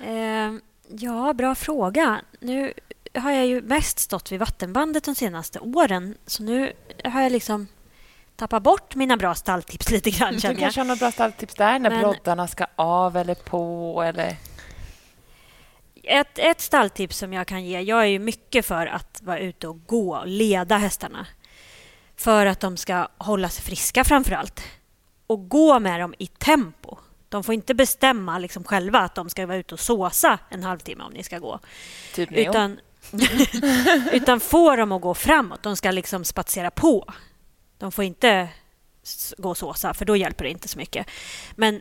men, 0.00 0.54
eh, 0.56 0.60
ja, 0.88 1.32
bra 1.32 1.54
fråga. 1.54 2.20
Nu 2.40 2.72
har 3.14 3.30
jag 3.30 3.46
ju 3.46 3.62
mest 3.62 3.98
stått 3.98 4.32
vid 4.32 4.40
vattenbandet 4.40 5.04
de 5.04 5.14
senaste 5.14 5.58
åren. 5.58 6.14
Så 6.26 6.42
nu 6.42 6.72
har 7.04 7.20
jag 7.22 7.32
liksom 7.32 7.66
tappat 8.36 8.62
bort 8.62 8.94
mina 8.94 9.16
bra 9.16 9.34
stalltips 9.34 9.90
lite 9.90 10.10
grann. 10.10 10.34
du 10.34 10.40
kanske 10.56 10.80
har 10.80 10.84
några 10.84 10.98
bra 10.98 11.12
stalltips 11.12 11.54
där, 11.54 11.78
när 11.78 11.90
Men- 11.90 12.00
broddarna 12.00 12.48
ska 12.48 12.66
av 12.76 13.16
eller 13.16 13.34
på? 13.34 14.02
Eller... 14.06 14.36
Ett, 16.10 16.38
ett 16.38 16.60
stalltips 16.60 17.18
som 17.18 17.32
jag 17.32 17.46
kan 17.46 17.64
ge. 17.64 17.80
Jag 17.80 18.00
är 18.00 18.06
ju 18.06 18.18
mycket 18.18 18.66
för 18.66 18.86
att 18.86 19.20
vara 19.22 19.38
ute 19.38 19.68
och 19.68 19.86
gå 19.86 20.16
och 20.16 20.26
leda 20.26 20.76
hästarna. 20.76 21.26
För 22.16 22.46
att 22.46 22.60
de 22.60 22.76
ska 22.76 23.08
hålla 23.18 23.48
sig 23.48 23.64
friska 23.64 24.04
framför 24.04 24.32
allt. 24.32 24.62
Och 25.26 25.48
gå 25.48 25.80
med 25.80 26.00
dem 26.00 26.14
i 26.18 26.26
tempo. 26.26 26.96
De 27.28 27.44
får 27.44 27.54
inte 27.54 27.74
bestämma 27.74 28.38
liksom 28.38 28.64
själva 28.64 28.98
att 28.98 29.14
de 29.14 29.30
ska 29.30 29.46
vara 29.46 29.56
ute 29.56 29.74
och 29.74 29.80
såsa 29.80 30.38
en 30.48 30.62
halvtimme 30.62 31.04
om 31.04 31.12
ni 31.12 31.22
ska 31.22 31.38
gå. 31.38 31.60
Typ 32.14 32.30
Neo? 32.30 32.50
Utan, 32.50 32.80
utan 34.12 34.40
få 34.40 34.76
dem 34.76 34.92
att 34.92 35.02
gå 35.02 35.14
framåt. 35.14 35.62
De 35.62 35.76
ska 35.76 35.90
liksom 35.90 36.24
spatsera 36.24 36.70
på. 36.70 37.12
De 37.78 37.92
får 37.92 38.04
inte 38.04 38.48
gå 39.38 39.50
och 39.50 39.56
såsa, 39.56 39.94
för 39.94 40.04
då 40.04 40.16
hjälper 40.16 40.44
det 40.44 40.50
inte 40.50 40.68
så 40.68 40.78
mycket. 40.78 41.06
Men 41.56 41.80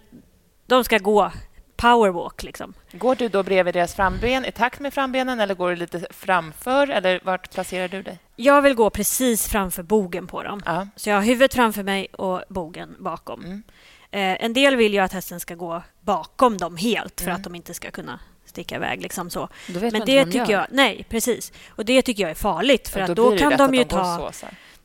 de 0.66 0.84
ska 0.84 0.98
gå 0.98 1.32
powerwalk. 1.78 2.44
Liksom. 2.44 2.74
Går 2.92 3.16
du 3.16 3.30
då 3.30 3.44
bredvid 3.44 3.74
deras 3.74 3.96
framben 3.96 4.46
i 4.46 4.52
takt 4.52 4.80
med 4.80 4.94
frambenen 4.94 5.40
eller 5.40 5.56
går 5.56 5.70
du 5.70 5.76
lite 5.76 6.08
framför? 6.10 6.88
Eller 6.90 7.20
vart 7.24 7.54
placerar 7.54 7.88
du 7.88 8.02
dig? 8.02 8.20
Jag 8.36 8.62
vill 8.62 8.74
gå 8.74 8.90
precis 8.90 9.48
framför 9.48 9.84
bogen 9.84 10.28
på 10.28 10.44
dem. 10.44 10.62
Ja. 10.66 10.88
Så 10.96 11.10
jag 11.10 11.16
har 11.16 11.24
huvudet 11.24 11.54
framför 11.54 11.84
mig 11.84 12.08
och 12.12 12.42
bogen 12.50 12.96
bakom. 13.00 13.46
Mm. 13.46 13.64
Eh, 14.12 14.46
en 14.46 14.54
del 14.54 14.76
vill 14.76 14.94
ju 14.94 15.00
att 15.00 15.14
hästen 15.14 15.40
ska 15.40 15.56
gå 15.56 15.82
bakom 16.02 16.58
dem 16.58 16.78
helt 16.78 17.22
för 17.22 17.28
Mm. 17.28 17.36
att 17.38 17.44
de 17.44 17.56
inte 17.56 17.74
ska 17.74 17.92
kunna 17.92 18.20
sticka 18.46 18.76
iväg. 18.76 19.02
Liksom 19.02 19.30
så. 19.30 19.50
Då 19.68 19.80
Men 19.80 20.02
det 20.06 20.26
tycker 20.26 20.52
jag... 20.52 20.66
Nej, 20.72 21.06
precis. 21.10 21.52
Och 21.70 21.86
det 21.86 22.02
tycker 22.02 22.24
jag 22.24 22.30
är 22.32 22.36
farligt. 22.36 22.88
För 22.90 23.00
Och 23.04 23.10
att 23.10 23.16
då 23.16 23.30
då 23.32 23.38
kan 23.38 23.58
de 23.58 23.74
ju 23.74 23.84
de 23.84 23.90
ta... 23.90 24.32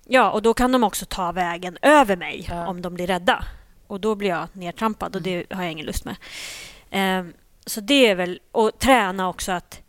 Ja, 0.07 0.31
och 0.31 0.43
då 0.43 0.55
kan 0.55 0.73
de 0.73 0.85
också 0.85 1.07
ta 1.07 1.33
vägen 1.33 1.79
över 1.83 2.17
mig 2.17 2.47
Ja. 2.51 2.67
om 2.67 2.83
de 2.83 2.95
blir 2.95 3.07
rädda. 3.07 3.45
Och 3.87 4.01
då 4.01 4.15
blir 4.15 4.29
jag 4.29 4.49
nedtrampad 4.53 5.17
och 5.17 5.23
det 5.23 5.47
har 5.51 5.63
jag 5.63 5.73
ingen 5.73 5.87
lust 5.87 6.05
med. 6.05 6.17
Ehm, 6.93 7.33
så 7.67 7.81
det 7.81 8.07
är 8.07 8.15
väl... 8.15 8.41
Och 8.53 8.79
träna 8.79 9.29
också 9.29 9.53
att 9.53 9.81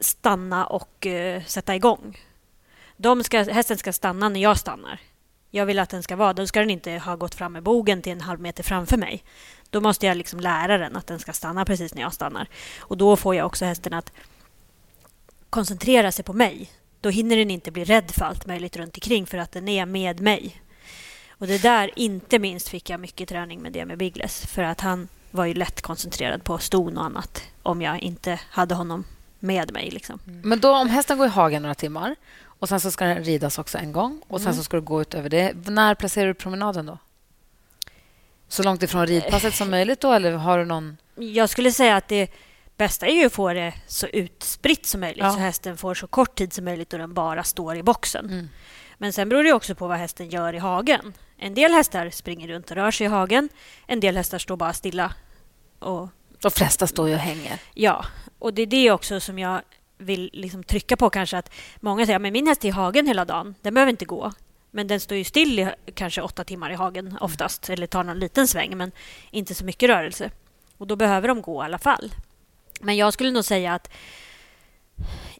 stanna 0.00 0.66
och 0.66 1.06
eh, 1.06 1.42
sätta 1.44 1.76
igång. 1.76 2.18
De 2.96 3.24
ska, 3.24 3.42
hästen 3.42 3.78
ska 3.78 3.92
stanna 3.92 4.28
när 4.28 4.40
jag 4.40 4.58
stannar. 4.58 5.00
Jag 5.50 5.66
vill 5.66 5.78
att 5.78 5.90
den 5.90 6.02
ska 6.02 6.16
vara... 6.16 6.32
Då 6.32 6.46
ska 6.46 6.60
den 6.60 6.70
inte 6.70 6.92
ha 6.92 7.16
gått 7.16 7.34
fram 7.34 7.52
med 7.52 7.62
bogen 7.62 8.02
till 8.02 8.12
en 8.12 8.20
halv 8.20 8.40
meter 8.40 8.62
framför 8.62 8.96
mig. 8.96 9.24
Då 9.70 9.80
måste 9.80 10.06
jag 10.06 10.16
liksom 10.16 10.40
lära 10.40 10.78
den 10.78 10.96
att 10.96 11.06
den 11.06 11.18
ska 11.18 11.32
stanna 11.32 11.64
precis 11.64 11.94
när 11.94 12.02
jag 12.02 12.14
stannar. 12.14 12.48
Och 12.78 12.96
då 12.96 13.16
får 13.16 13.34
jag 13.34 13.46
också 13.46 13.64
hästen 13.64 13.92
att 13.92 14.12
koncentrera 15.50 16.12
sig 16.12 16.24
på 16.24 16.32
mig. 16.32 16.70
då 17.00 17.08
hinner 17.08 17.36
den 17.36 17.50
inte 17.50 17.70
bli 17.70 17.84
rädd 17.84 18.10
för 18.10 18.24
allt 18.24 18.46
möjligt 18.46 18.76
runt 18.76 18.96
omkring 18.96 19.26
för 19.26 19.38
att 19.38 19.52
den 19.52 19.68
är 19.68 19.86
med 19.86 20.20
mig. 20.20 20.62
Och 21.28 21.46
det 21.46 21.62
där, 21.62 21.90
inte 21.96 22.38
minst, 22.38 22.68
fick 22.68 22.90
jag 22.90 23.00
mycket 23.00 23.28
träning 23.28 23.62
med 23.62 23.72
det 23.72 23.84
med 23.84 23.98
Biggles. 23.98 24.46
För 24.46 24.62
att 24.62 24.80
han 24.80 25.08
var 25.30 25.44
ju 25.44 25.54
lätt 25.54 25.82
koncentrerad 25.82 26.44
på 26.44 26.58
ston 26.58 26.98
och 26.98 27.04
annat 27.04 27.42
om 27.62 27.82
jag 27.82 27.98
inte 28.00 28.40
hade 28.50 28.74
honom 28.74 29.04
med 29.38 29.72
mig. 29.72 29.90
Liksom. 29.90 30.18
Men 30.24 30.60
då 30.60 30.76
om 30.76 30.88
hästen 30.88 31.18
går 31.18 31.26
i 31.26 31.30
hagen 31.30 31.62
några 31.62 31.74
timmar 31.74 32.16
och 32.44 32.68
sen 32.68 32.80
så 32.80 32.90
ska 32.90 33.04
den 33.04 33.24
ridas 33.24 33.58
också 33.58 33.78
en 33.78 33.92
gång 33.92 34.22
och 34.28 34.40
sen 34.40 34.46
Mm. 34.46 34.56
så 34.56 34.62
ska 34.64 34.76
du 34.76 34.80
gå 34.82 35.00
ut 35.00 35.14
över 35.14 35.28
det. 35.28 35.52
När 35.70 35.94
placerar 35.94 36.26
du 36.26 36.34
promenaden 36.34 36.86
då? 36.86 36.98
Så 38.48 38.62
långt 38.62 38.82
ifrån 38.82 39.06
ridpasset 39.06 39.54
som 39.54 39.70
möjligt 39.76 40.00
då 40.00 40.12
eller 40.12 40.32
har 40.32 40.58
du 40.58 40.64
någon... 40.64 40.96
Jag 41.14 41.50
skulle 41.50 41.72
säga 41.72 41.96
att 41.96 42.08
det 42.08 42.30
bästa 42.76 43.06
är 43.06 43.14
ju 43.14 43.26
att 43.26 43.32
få 43.32 43.52
det 43.52 43.74
så 43.86 44.06
utspritt 44.06 44.86
som 44.86 45.00
möjligt 45.00 45.24
Ja. 45.24 45.32
så 45.32 45.38
hästen 45.38 45.76
får 45.76 45.94
så 45.94 46.06
kort 46.06 46.34
tid 46.34 46.52
som 46.52 46.64
möjligt 46.64 46.92
och 46.92 46.98
den 46.98 47.14
bara 47.14 47.44
står 47.44 47.76
i 47.76 47.82
boxen. 47.82 48.24
Mm. 48.26 48.48
Men 48.98 49.12
sen 49.12 49.28
beror 49.28 49.44
det 49.44 49.52
också 49.52 49.74
på 49.74 49.86
vad 49.86 49.98
hästen 49.98 50.30
gör 50.30 50.54
i 50.54 50.58
hagen. 50.58 51.12
En 51.42 51.54
del 51.54 51.72
hästar 51.72 52.10
springer 52.10 52.48
runt 52.48 52.70
och 52.70 52.76
rör 52.76 52.90
sig 52.90 53.04
i 53.04 53.08
hagen. 53.08 53.48
En 53.86 54.00
del 54.00 54.16
hästar 54.16 54.38
står 54.38 54.56
bara 54.56 54.72
stilla. 54.72 55.14
Och, 55.78 56.08
De 56.40 56.50
flesta 56.50 56.86
står 56.86 57.08
ju 57.08 57.14
och 57.14 57.20
hänger. 57.20 57.58
ja, 57.74 58.04
och 58.38 58.54
det 58.54 58.62
är 58.62 58.66
det 58.66 58.90
också 58.90 59.20
som 59.20 59.38
jag 59.38 59.62
vill 59.98 60.30
liksom 60.32 60.64
trycka 60.64 60.96
på 60.96 61.10
kanske 61.10 61.38
att 61.38 61.52
många 61.76 62.06
säger 62.06 62.16
att 62.16 62.32
min 62.32 62.46
häst 62.46 62.64
är 62.64 62.68
i 62.68 62.70
hagen 62.70 63.06
hela 63.06 63.24
dagen, 63.24 63.54
den 63.62 63.74
behöver 63.74 63.90
inte 63.90 64.04
gå. 64.04 64.32
Men 64.70 64.86
den 64.86 65.00
står 65.00 65.16
ju 65.16 65.24
still 65.24 65.58
i 65.58 65.68
kanske 65.94 66.22
åtta 66.22 66.44
timmar 66.44 66.70
i 66.70 66.74
hagen 66.74 67.18
oftast, 67.20 67.70
eller 67.70 67.86
tar 67.86 68.04
någon 68.04 68.18
liten 68.18 68.48
sväng, 68.48 68.76
men 68.76 68.92
inte 69.30 69.54
så 69.54 69.64
mycket 69.64 69.88
rörelse. 69.88 70.30
Och 70.78 70.86
då 70.86 70.96
behöver 70.96 71.28
de 71.28 71.42
gå 71.42 71.62
i 71.62 71.64
alla 71.64 71.78
fall. 71.78 72.14
Men 72.80 72.96
jag 72.96 73.12
skulle 73.12 73.30
nog 73.30 73.44
säga 73.44 73.74
att 73.74 73.90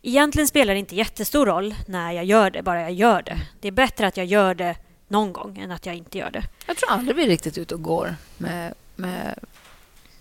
egentligen 0.03 0.49
spelar 0.49 0.75
det 0.75 0.81
inte 0.81 0.97
jättestor 0.97 1.47
roll 1.47 1.75
när 1.87 2.13
jag 2.13 2.25
gör 2.25 2.51
det, 2.51 2.63
bara 2.63 2.81
jag 2.81 2.93
gör 2.93 3.23
det. 3.23 3.41
Det 3.61 3.69
är 3.69 3.73
bättre 3.73 4.07
att 4.07 4.17
jag 4.17 4.27
gör 4.27 4.55
det 4.55 4.77
någon 5.11 5.33
gång 5.33 5.59
än 5.59 5.71
att 5.71 5.87
jag 5.87 5.95
inte 5.95 6.19
gör 6.19 6.31
det. 6.31 6.43
Jag 6.67 6.77
tror 6.77 6.91
aldrig 6.91 7.17
vi 7.17 7.23
är 7.25 7.29
riktigt 7.29 7.59
ute 7.59 7.75
och 7.75 7.83
går 7.83 8.15
med... 8.39 8.75
med... 8.97 9.39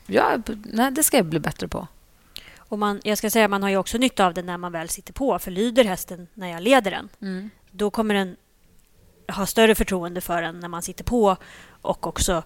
Ja, 0.05 0.37
nej, 0.65 0.91
det 0.91 1.03
ska 1.03 1.17
jag 1.17 1.25
bli 1.25 1.39
bättre 1.39 1.67
på. 1.67 1.87
Och 2.57 2.79
man, 2.79 3.01
jag 3.03 3.17
ska 3.17 3.29
säga 3.29 3.47
man 3.47 3.63
har 3.63 3.69
ju 3.69 3.77
också 3.77 3.97
nytta 3.97 4.25
av 4.25 4.33
det 4.33 4.41
när 4.41 4.57
man 4.57 4.71
väl 4.71 4.89
sitter 4.89 5.13
på, 5.13 5.39
för 5.39 5.51
lyder 5.51 5.83
hästen 5.83 6.27
när 6.33 6.47
jag 6.47 6.61
leder 6.61 6.91
den, 6.91 7.09
Mm. 7.21 7.49
då 7.71 7.89
kommer 7.91 8.15
den 8.15 8.35
ha 9.31 9.45
större 9.45 9.75
förtroende 9.75 10.21
för 10.21 10.43
en 10.43 10.59
när 10.59 10.67
man 10.67 10.81
sitter 10.81 11.03
på 11.03 11.37
och 11.81 12.07
också 12.07 12.43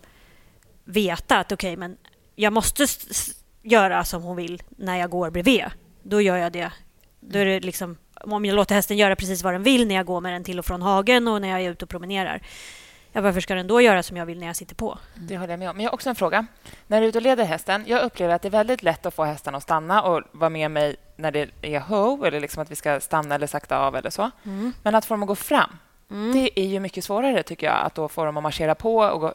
veta 0.84 1.38
att 1.38 1.52
okej, 1.52 1.78
men 1.78 1.98
jag 2.36 2.54
måste 2.54 2.88
göra 3.62 4.04
som 4.04 4.24
hon 4.24 4.36
vill 4.36 4.64
när 4.70 4.98
jag 4.98 5.10
går 5.10 5.30
bredvid. 5.30 5.66
Då 6.04 6.22
gör 6.22 6.38
jag 6.38 6.52
det. 6.54 6.72
Då 7.20 7.40
är 7.40 7.46
det 7.46 7.60
liksom, 7.60 7.98
om 8.24 8.46
jag 8.46 8.56
låter 8.56 8.76
hästen 8.76 8.98
göra 8.98 9.16
precis 9.16 9.44
vad 9.44 9.54
den 9.54 9.64
vill 9.64 9.88
när 9.88 9.96
jag 9.96 10.06
går 10.06 10.22
med 10.22 10.34
den 10.34 10.44
till 10.44 10.60
och 10.60 10.66
från 10.66 10.82
hagen 10.82 11.28
och 11.28 11.42
när 11.42 11.48
jag 11.50 11.62
är 11.62 11.70
ute 11.72 11.86
och 11.86 11.90
promenerar. 11.90 12.42
Ja, 13.12 13.22
varför 13.22 13.42
ska 13.42 13.56
den 13.56 13.68
då 13.68 13.82
göra 13.82 14.04
som 14.04 14.18
jag 14.18 14.26
vill 14.26 14.40
när 14.40 14.48
jag 14.48 14.56
sitter 14.56 14.76
på? 14.76 14.98
Det 15.16 15.38
håller 15.38 15.54
jag 15.54 15.60
med 15.60 15.70
om. 15.70 15.76
Men 15.76 15.84
jag 15.84 15.92
har 15.92 15.94
också 15.96 16.10
en 16.10 16.16
fråga. 16.16 16.46
När 16.88 17.00
du 17.00 17.06
är 17.06 17.10
ute 17.10 17.18
och 17.18 17.22
leder 17.22 17.46
hästen, 17.46 17.84
jag 17.88 18.02
upplever 18.04 18.34
att 18.36 18.42
det 18.42 18.48
är 18.48 18.50
väldigt 18.50 18.84
lätt 18.84 19.06
att 19.06 19.14
få 19.14 19.24
hästen 19.24 19.56
att 19.56 19.64
stanna 19.64 20.02
och 20.02 20.22
vara 20.32 20.50
med 20.50 20.72
mig 20.72 20.96
när 21.16 21.32
det 21.32 21.50
är 21.62 21.80
ho, 21.80 22.26
eller 22.26 22.40
liksom 22.40 22.64
att 22.64 22.72
vi 22.72 22.76
ska 22.76 23.00
stanna 23.00 23.36
eller 23.36 23.48
sakta 23.48 23.78
av 23.80 23.96
eller 23.96 24.10
så. 24.10 24.32
Men 24.84 24.96
att 24.96 25.06
få 25.06 25.14
dem 25.14 25.24
att 25.24 25.28
gå 25.28 25.36
fram, 25.36 25.78
det 26.34 26.60
är 26.60 26.66
ju 26.66 26.80
mycket 26.80 27.04
svårare 27.04 27.44
tycker 27.44 27.68
jag, 27.68 27.76
att 27.86 27.96
då 27.96 28.08
få 28.08 28.26
dem 28.26 28.38
att 28.38 28.44
marschera 28.44 28.76
på 28.76 28.98
och 28.98 29.20
gå. 29.22 29.34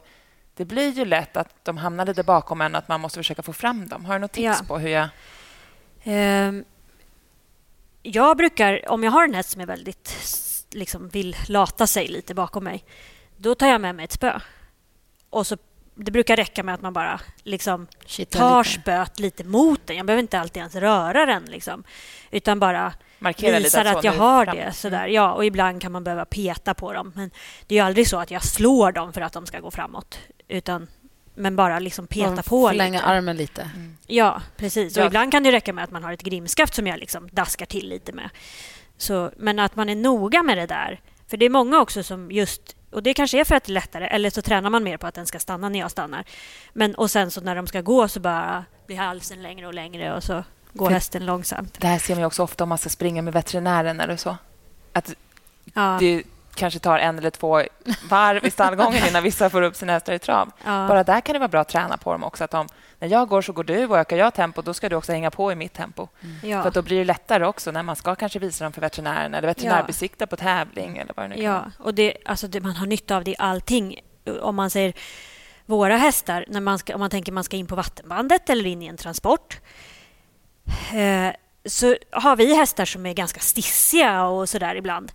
Det 0.55 0.65
blir 0.65 0.91
ju 0.93 1.05
lätt 1.05 1.37
att 1.37 1.65
de 1.65 1.77
hamnar 1.77 2.07
lite 2.07 2.23
bakom 2.23 2.61
en, 2.61 2.75
att 2.75 2.89
man 2.89 3.01
måste 3.01 3.19
försöka 3.19 3.43
få 3.43 3.53
fram 3.53 3.89
dem. 3.89 4.05
Har 4.05 4.15
du 4.15 4.19
något 4.21 4.33
tips 4.33 4.59
Ja. 4.61 4.67
på 4.69 4.79
hur 4.79 4.89
jag... 4.89 5.09
Ehm, 6.05 6.65
jag 8.09 8.37
brukar, 8.37 8.91
om 8.91 9.05
jag 9.05 9.11
har 9.11 9.25
en 9.25 9.35
häst 9.35 9.51
som 9.51 9.61
är 9.61 9.67
väldigt, 9.67 10.17
liksom 10.71 11.09
vill 11.09 11.37
lata 11.49 11.87
sig 11.87 12.09
lite 12.09 12.35
bakom 12.35 12.65
mig, 12.65 12.85
då 13.37 13.55
tar 13.55 13.67
jag 13.67 13.81
med 13.81 13.95
mig 13.95 14.05
ett 14.05 14.13
spö. 14.13 14.41
Och 15.31 15.47
så, 15.47 15.57
det 15.95 16.11
brukar 16.11 16.37
räcka 16.37 16.63
med 16.63 16.75
att 16.75 16.83
man 16.83 16.93
bara 16.93 17.21
liksom 17.43 17.87
tar 18.31 18.65
lite. 18.65 18.81
spöet 18.81 19.19
lite 19.21 19.45
mot 19.45 19.87
den. 19.87 19.97
Jag 19.97 20.07
behöver 20.07 20.23
inte 20.23 20.41
alltid 20.41 20.57
ens 20.57 20.75
röra 20.75 21.27
den, 21.27 21.45
liksom, 21.45 21.85
utan 22.31 22.61
bara 22.61 22.93
Markera 23.19 23.51
lite 23.59 23.63
visar 23.63 23.85
att 23.85 23.97
att 23.97 24.05
jag 24.05 24.13
har 24.13 24.45
framåt. 24.45 24.65
det. 24.65 24.73
Sådär. 24.73 25.07
Ja, 25.07 25.33
och 25.33 25.45
ibland 25.45 25.83
kan 25.83 25.93
man 25.93 26.05
behöva 26.05 26.25
peta 26.25 26.75
på 26.75 26.93
dem. 26.93 27.13
Men 27.15 27.31
det 27.67 27.75
är 27.75 27.79
ju 27.79 27.85
aldrig 27.87 28.09
så 28.09 28.19
att 28.19 28.31
jag 28.31 28.45
slår 28.45 28.93
dem 28.93 29.13
för 29.13 29.21
att 29.21 29.33
de 29.33 29.47
ska 29.47 29.61
gå 29.61 29.71
framåt. 29.71 30.19
Utan, 30.49 30.89
men 31.39 31.57
bara 31.57 31.79
liksom 31.79 32.07
peta 32.07 32.27
Man 32.31 32.37
på 32.37 32.69
Förlänga 32.69 32.99
lite. 32.99 33.05
armen 33.05 33.37
lite. 33.37 33.71
Ja, 34.07 34.43
precis. 34.57 34.97
Och 34.97 35.03
Ja. 35.03 35.07
ibland 35.07 35.33
kan 35.33 35.43
det 35.43 35.53
räcka 35.53 35.73
med 35.73 35.85
att 35.85 35.91
man 35.91 36.05
har 36.05 36.13
ett 36.13 36.23
grimskaft 36.23 36.75
som 36.75 36.87
jag 36.87 36.99
liksom 36.99 37.29
daskar 37.33 37.67
till 37.67 37.89
lite 37.89 38.13
med. 38.13 38.31
Så, 38.97 39.31
men 39.37 39.59
att 39.59 39.77
man 39.77 39.89
är 39.89 39.97
noga 39.97 40.43
med 40.43 40.59
det 40.59 40.67
där. 40.67 41.01
För 41.29 41.37
det 41.37 41.47
är 41.47 41.51
många 41.51 41.81
också 41.81 42.03
som 42.03 42.31
just... 42.31 42.77
Och 42.91 43.03
det 43.03 43.15
kanske 43.15 43.41
är 43.41 43.45
för 43.45 43.55
att 43.55 43.65
det 43.65 43.71
är 43.73 43.75
lättare, 43.75 44.07
eller 44.07 44.31
så 44.31 44.43
tränar 44.43 44.71
man 44.71 44.83
mer 44.85 44.97
på 44.97 45.07
att 45.07 45.15
den 45.15 45.27
ska 45.27 45.39
stanna 45.39 45.69
när 45.69 45.79
jag 45.79 45.91
stannar. 45.91 46.25
Men, 46.73 46.95
och 46.95 47.11
sen 47.11 47.31
så 47.31 47.41
när 47.41 47.57
de 47.57 47.67
ska 47.67 47.81
gå 47.81 48.09
så 48.09 48.21
bara 48.21 48.65
blir 48.87 48.97
halsen 48.97 49.43
längre 49.43 49.67
och 49.67 49.75
längre 49.75 50.15
och 50.17 50.25
så 50.25 50.45
går 50.73 50.87
För- 50.87 50.95
hästen 50.95 51.27
långsamt. 51.27 51.81
Det 51.81 51.87
här 51.87 51.99
ser 51.99 52.15
man 52.15 52.21
ju 52.21 52.27
också 52.27 52.43
ofta 52.43 52.65
om 52.65 52.69
man 52.69 52.79
ska 52.79 52.89
springa 52.89 53.23
med 53.23 53.33
veterinären 53.33 54.01
eller 54.01 54.17
så. 54.17 54.37
Att 54.93 55.15
Ja, 55.75 55.97
det 56.01 56.23
kanske 56.59 56.79
tar 56.81 56.99
en 56.99 57.19
eller 57.19 57.31
två 57.31 57.63
varv 58.11 58.47
i 58.47 58.51
stallgången 58.51 59.09
innan 59.09 59.23
vissa 59.23 59.51
får 59.51 59.63
upp 59.63 59.77
sina 59.77 59.93
hästar 59.93 60.13
i 60.13 60.19
trav. 60.19 60.51
ja, 60.65 60.87
Bara 60.89 61.05
där 61.05 61.21
kan 61.21 61.33
det 61.33 61.39
vara 61.39 61.49
bra 61.49 61.61
att 61.61 61.69
träna 61.69 61.97
på 61.97 62.13
dem 62.13 62.25
också. 62.25 62.45
Att 62.45 62.51
de, 62.51 62.67
när 62.99 63.09
jag 63.09 63.29
går 63.29 63.43
så 63.43 63.53
går 63.53 63.65
du 63.65 63.87
och 63.87 63.99
ökar 63.99 64.17
jag 64.17 64.35
tempo, 64.35 64.63
då 64.63 64.75
ska 64.75 64.89
du 64.89 64.97
också 64.97 65.13
hänga 65.13 65.31
på 65.31 65.53
i 65.53 65.55
mitt 65.55 65.73
tempo. 65.73 66.09
ja. 66.43 66.63
För 66.63 66.71
då 66.71 66.83
blir 66.83 66.99
det 66.99 67.05
lättare 67.05 67.45
också 67.45 67.71
när 67.71 67.83
man 67.83 67.97
ska 67.97 68.15
kanske 68.15 68.39
visa 68.39 68.65
dem 68.65 68.73
för 68.73 68.81
veterinären 68.81 69.35
eller 69.35 69.49
veterinärbesikta 69.49 70.27
på 70.27 70.37
tävling 70.37 70.99
eller 70.99 71.13
vad 71.17 71.25
det 71.25 71.29
nu 71.29 71.35
kan 71.35 71.45
Ja, 71.45 71.53
vara. 71.53 71.73
och 71.79 71.95
det, 71.95 72.17
alltså 72.25 72.49
det, 72.49 72.61
man 72.61 72.77
har 72.77 72.87
nytta 72.87 73.17
av 73.17 73.25
det 73.25 73.31
i 73.31 73.37
allting. 73.39 74.01
Om 74.41 74.57
man 74.57 74.71
säger 74.71 74.93
våra 75.67 75.97
hästar, 75.97 76.45
när 76.49 76.61
man 76.61 76.79
ska, 76.79 76.95
om 76.95 77.01
man 77.01 77.11
tänker 77.11 77.33
man 77.33 77.45
ska 77.45 77.57
in 77.57 77.67
på 77.67 77.75
vattenbandet 77.75 78.51
eller 78.51 78.67
in 78.67 78.83
i 78.83 78.87
en 78.87 78.97
transport 78.97 79.61
eh, 80.95 81.35
så 81.65 81.97
har 82.13 82.37
vi 82.37 82.57
hästar 82.57 82.85
som 82.85 83.07
är 83.07 83.13
ganska 83.15 83.41
stissiga 83.41 84.25
och 84.25 84.49
sådär 84.49 84.75
ibland. 84.75 85.13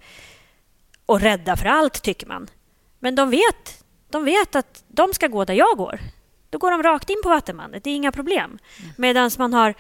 Och 1.06 1.22
rädda 1.22 1.58
för 1.58 1.66
allt, 1.66 2.04
tycker 2.04 2.28
man. 2.28 2.48
Men 3.00 3.16
de 3.16 3.30
vet, 3.30 3.84
de 4.10 4.26
vet 4.26 4.56
att 4.56 4.84
de 4.88 5.14
ska 5.14 5.28
gå 5.28 5.46
där 5.46 5.54
jag 5.54 5.78
går. 5.78 6.00
Då 6.50 6.58
går 6.58 6.72
de 6.72 6.84
rakt 6.84 7.10
in 7.10 7.22
på 7.24 7.30
vattenbandet, 7.30 7.84
det 7.84 7.90
är 7.90 7.96
inga 7.96 8.12
problem. 8.12 8.60
Medan 8.98 9.32
man 9.38 9.54
har 9.54 9.74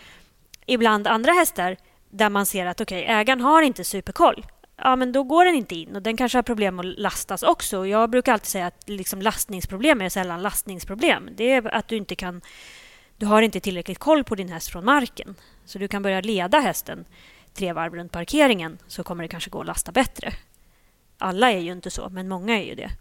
ibland 0.65 1.07
andra 1.07 1.31
hästar 1.31 1.77
där 2.09 2.29
man 2.29 2.45
ser 2.45 2.65
att 2.65 2.81
okej, 2.81 3.05
ägaren 3.05 3.41
har 3.41 3.61
inte 3.61 3.83
superkoll. 3.83 4.45
Ja, 4.77 4.95
men 4.95 5.11
då 5.11 5.23
går 5.23 5.45
den 5.45 5.55
inte 5.55 5.75
in 5.75 5.95
och 5.95 6.01
den 6.01 6.17
kanske 6.17 6.37
har 6.37 6.43
problem 6.43 6.79
att 6.79 6.85
lastas 6.85 7.43
också. 7.43 7.87
Jag 7.87 8.09
brukar 8.09 8.33
alltid 8.33 8.47
säga 8.47 8.67
att 8.67 8.89
liksom 8.89 9.21
lastningsproblem 9.21 10.01
är 10.01 10.09
sällan 10.09 10.41
lastningsproblem. 10.41 11.29
Det 11.35 11.51
är 11.51 11.75
att 11.75 11.87
du 11.87 11.95
inte 11.95 12.15
kan... 12.15 12.41
Du 13.17 13.25
har 13.25 13.41
inte 13.41 13.59
tillräckligt 13.59 13.99
koll 13.99 14.23
på 14.23 14.35
din 14.35 14.49
häst 14.49 14.71
från 14.71 14.85
marken. 14.85 15.35
Så 15.65 15.79
du 15.79 15.87
kan 15.87 16.03
börja 16.03 16.21
leda 16.21 16.59
hästen 16.59 17.05
tre 17.53 17.73
varv 17.73 17.95
runt 17.95 18.11
parkeringen 18.11 18.77
så 18.87 19.03
kommer 19.03 19.23
det 19.23 19.27
kanske 19.27 19.49
gå 19.49 19.59
att 19.59 19.67
lasta 19.67 19.91
bättre. 19.91 20.33
Alla 21.17 21.51
är 21.51 21.59
ju 21.59 21.71
inte 21.71 21.91
så, 21.91 22.09
men 22.09 22.27
många 22.27 22.59
är 22.59 22.63
ju 22.63 22.75
det. 22.75 22.91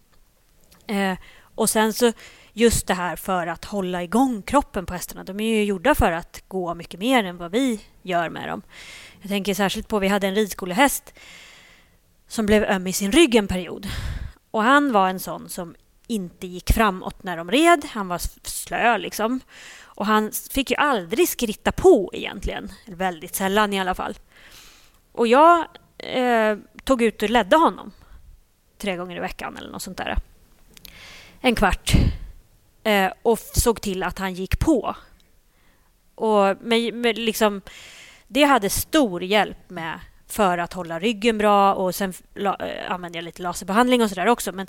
Eh, 0.94 1.18
och 1.54 1.70
sen 1.70 1.92
så 1.92 2.12
just 2.52 2.86
det 2.86 2.94
här 2.94 3.16
för 3.16 3.46
att 3.46 3.64
hålla 3.64 4.02
igång 4.02 4.42
kroppen 4.42 4.86
på 4.86 4.92
hästarna. 4.94 5.24
De 5.24 5.40
är 5.40 5.56
ju 5.56 5.64
gjorda 5.64 5.94
för 5.94 6.12
att 6.12 6.44
gå 6.48 6.74
mycket 6.74 7.00
mer 7.00 7.24
än 7.24 7.36
vad 7.36 7.50
vi 7.50 7.80
gör 8.02 8.28
med 8.28 8.48
dem. 8.48 8.62
Jag 9.20 9.28
tänker 9.28 9.54
särskilt 9.54 9.88
på, 9.88 9.98
vi 9.98 10.08
hade 10.08 10.26
en 10.26 10.34
ridskolehäst 10.34 11.14
som 12.28 12.46
blev 12.46 12.64
öm 12.64 12.86
i 12.86 12.92
sin 12.92 13.12
rygg 13.12 13.34
en 13.34 13.48
period. 13.48 13.86
Och 14.50 14.62
han 14.62 14.92
var 14.92 15.08
en 15.08 15.20
sån 15.20 15.48
som 15.48 15.74
inte 16.06 16.46
gick 16.46 16.72
framåt 16.72 17.22
när 17.22 17.36
de 17.36 17.50
red. 17.50 17.84
Han 17.90 18.08
var 18.08 18.20
slö 18.48 18.98
liksom. 18.98 19.40
Och 19.82 20.06
han 20.06 20.32
fick 20.50 20.70
ju 20.70 20.76
aldrig 20.76 21.28
skritta 21.28 21.72
på 21.72 22.10
egentligen. 22.12 22.72
Väldigt 22.86 23.34
sällan 23.34 23.72
i 23.72 23.80
alla 23.80 23.94
fall. 23.94 24.14
Och 25.12 25.26
jag 25.26 25.66
eh, 25.98 26.56
tog 26.84 27.02
ut 27.02 27.22
och 27.22 27.30
ledde 27.30 27.56
honom 27.56 27.92
tre 28.82 28.96
gånger 28.96 29.16
i 29.16 29.20
veckan 29.20 29.56
eller 29.56 29.70
något 29.70 29.82
sånt 29.82 29.96
där. 29.96 30.16
En 31.40 31.54
kvart. 31.54 31.92
Eh, 32.84 33.12
och 33.22 33.38
såg 33.38 33.80
till 33.80 34.02
att 34.02 34.18
han 34.18 34.34
gick 34.34 34.58
på. 34.58 34.96
Och 36.14 36.56
men, 36.60 37.00
men 37.00 37.14
liksom, 37.14 37.60
det 38.28 38.42
hade 38.44 38.70
stor 38.70 39.22
hjälp 39.22 39.70
med 39.70 40.00
för 40.26 40.58
att 40.58 40.72
hålla 40.72 40.98
ryggen 40.98 41.38
bra 41.38 41.74
och 41.74 41.94
sen 41.94 42.12
la, 42.34 42.56
äh, 42.56 42.92
använde 42.92 43.18
jag 43.18 43.24
lite 43.24 43.42
laserbehandling 43.42 44.02
och 44.02 44.08
sådär 44.08 44.26
också. 44.26 44.52
Men 44.52 44.66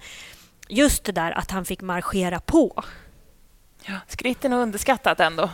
just 0.67 1.03
det 1.03 1.11
där 1.11 1.31
att 1.31 1.51
han 1.51 1.65
fick 1.65 1.81
marschera 1.81 2.39
på. 2.39 2.83
Ja, 3.85 3.99
skritten 4.07 4.53
är 4.53 4.57
underskattat 4.57 5.19
ändå. 5.19 5.49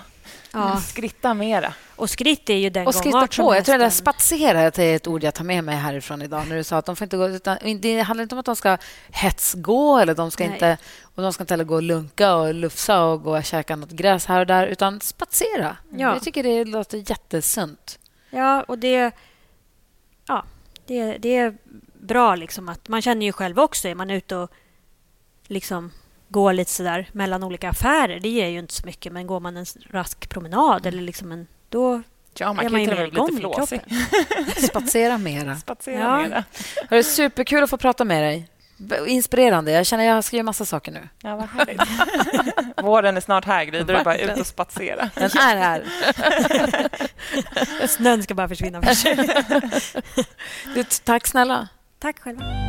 Ja. 0.52 0.78
Skritta 0.78 1.34
mera. 1.34 1.74
Och 1.96 2.10
skritt 2.10 2.50
är 2.50 2.54
ju 2.54 2.70
den 2.70 2.88
Och 2.88 2.96
skritta 2.96 3.28
på. 3.28 3.56
Jag 3.56 3.66
tror 3.66 3.78
det 3.78 3.84
där 3.84 3.90
spatsera 3.90 4.62
är 4.62 4.96
ett 4.96 5.08
ord 5.08 5.24
jag 5.24 5.34
tar 5.34 5.44
med 5.44 5.64
mig 5.64 5.76
härifrån 5.76 6.22
idag. 6.22 6.48
När 6.48 6.56
du 6.56 6.64
sa 6.64 6.78
att 6.78 6.86
de 6.86 6.96
får 6.96 7.06
inte 7.06 7.18
gå... 7.18 7.30
Utan, 7.30 7.58
det 7.82 8.02
handlar 8.02 8.24
inte 8.24 8.36
om 8.36 8.40
att 8.40 8.46
de 8.46 8.56
ska 8.56 8.78
hetsgå 9.10 9.98
eller 9.98 10.16
de 10.16 10.32
ska 10.32 10.44
Nej. 10.44 10.54
inte... 10.54 10.78
Och 11.16 11.24
de 11.24 11.34
ska 11.34 11.44
inte 11.44 11.54
heller 11.54 11.64
gå 11.64 11.76
och 11.76 11.84
lunka 11.84 12.36
och 12.36 12.54
lufsa 12.54 13.04
och 13.04 13.24
gå 13.24 13.38
och 13.38 13.44
käka 13.44 13.76
något 13.76 13.92
gräs 13.92 14.26
här 14.26 14.40
och 14.40 14.48
där, 14.48 14.68
utan 14.68 15.02
spatsera. 15.02 15.78
Ja. 15.90 16.14
Jag 16.14 16.24
tycker 16.24 16.44
det 16.44 16.66
låter 16.66 16.98
jättesunt. 17.10 18.00
Ja, 18.30 18.64
och 18.64 18.80
det... 18.80 19.12
Ja, 20.28 20.44
Det, 20.86 21.18
det 21.18 21.36
är 21.36 21.58
bra 22.02 22.36
liksom 22.36 22.70
att 22.70 22.88
man 22.88 23.02
känner 23.02 23.26
ju 23.26 23.32
själv 23.32 23.60
också, 23.60 23.88
är 23.88 23.96
man 23.96 24.10
ute 24.10 24.36
och 24.36 24.52
liksom 25.48 25.92
går 26.30 26.54
lite 26.54 26.72
sådär 26.72 27.10
mellan 27.12 27.44
olika 27.44 27.70
affärer, 27.70 28.20
det 28.20 28.30
ger 28.30 28.48
ju 28.48 28.60
inte 28.60 28.74
så 28.74 28.86
mycket, 28.86 29.14
men 29.14 29.28
går 29.28 29.40
man 29.40 29.58
en 29.58 29.66
rask 29.92 30.30
promenad 30.30 30.86
eller 30.86 31.02
liksom 31.02 31.32
en, 31.32 31.48
då 31.70 32.02
Ja, 32.40 32.54
man 32.54 32.58
är 32.60 32.64
kan 32.64 32.72
man 32.72 32.82
ju 32.82 32.88
mer 32.88 32.96
lite 33.06 33.16
igång 33.16 33.30
i 33.38 33.40
flåsig. 33.40 33.82
kroppen. 33.86 34.64
Spatsera 34.68 35.18
mera. 35.18 35.56
Spatsera 35.56 36.00
Ja. 36.00 36.18
mera. 36.18 36.44
Hörru, 36.90 37.04
superkul 37.04 37.64
att 37.64 37.70
få 37.70 37.78
prata 37.78 38.06
med 38.06 38.24
dig. 38.24 38.48
Inspirerande. 39.08 39.72
Jag 39.72 39.86
känner 39.86 40.10
att 40.10 40.16
jag 40.16 40.24
ska 40.24 40.36
göra 40.36 40.44
massa 40.44 40.66
saker 40.66 40.92
nu. 40.92 41.10
Ja, 41.24 41.36
vad 41.36 41.50
härligt. 41.50 41.82
Våren 42.84 43.18
är 43.18 43.22
snart 43.22 43.46
här, 43.46 43.64
Gry. 43.66 43.84
Då 43.84 43.94
är 43.94 43.98
det 43.98 44.04
bara 44.04 44.18
ut 44.18 44.40
och 44.40 44.48
spatsera. 44.48 45.10
Den 45.16 45.24
är 45.38 45.56
här. 45.58 45.84
Snön 47.88 48.24
ska 48.24 48.34
bara 48.34 48.48
försvinna. 48.50 48.82
Du, 50.76 50.84
tack 51.04 51.28
snälla. 51.28 51.68
Tack 52.00 52.20
själva. 52.20 52.69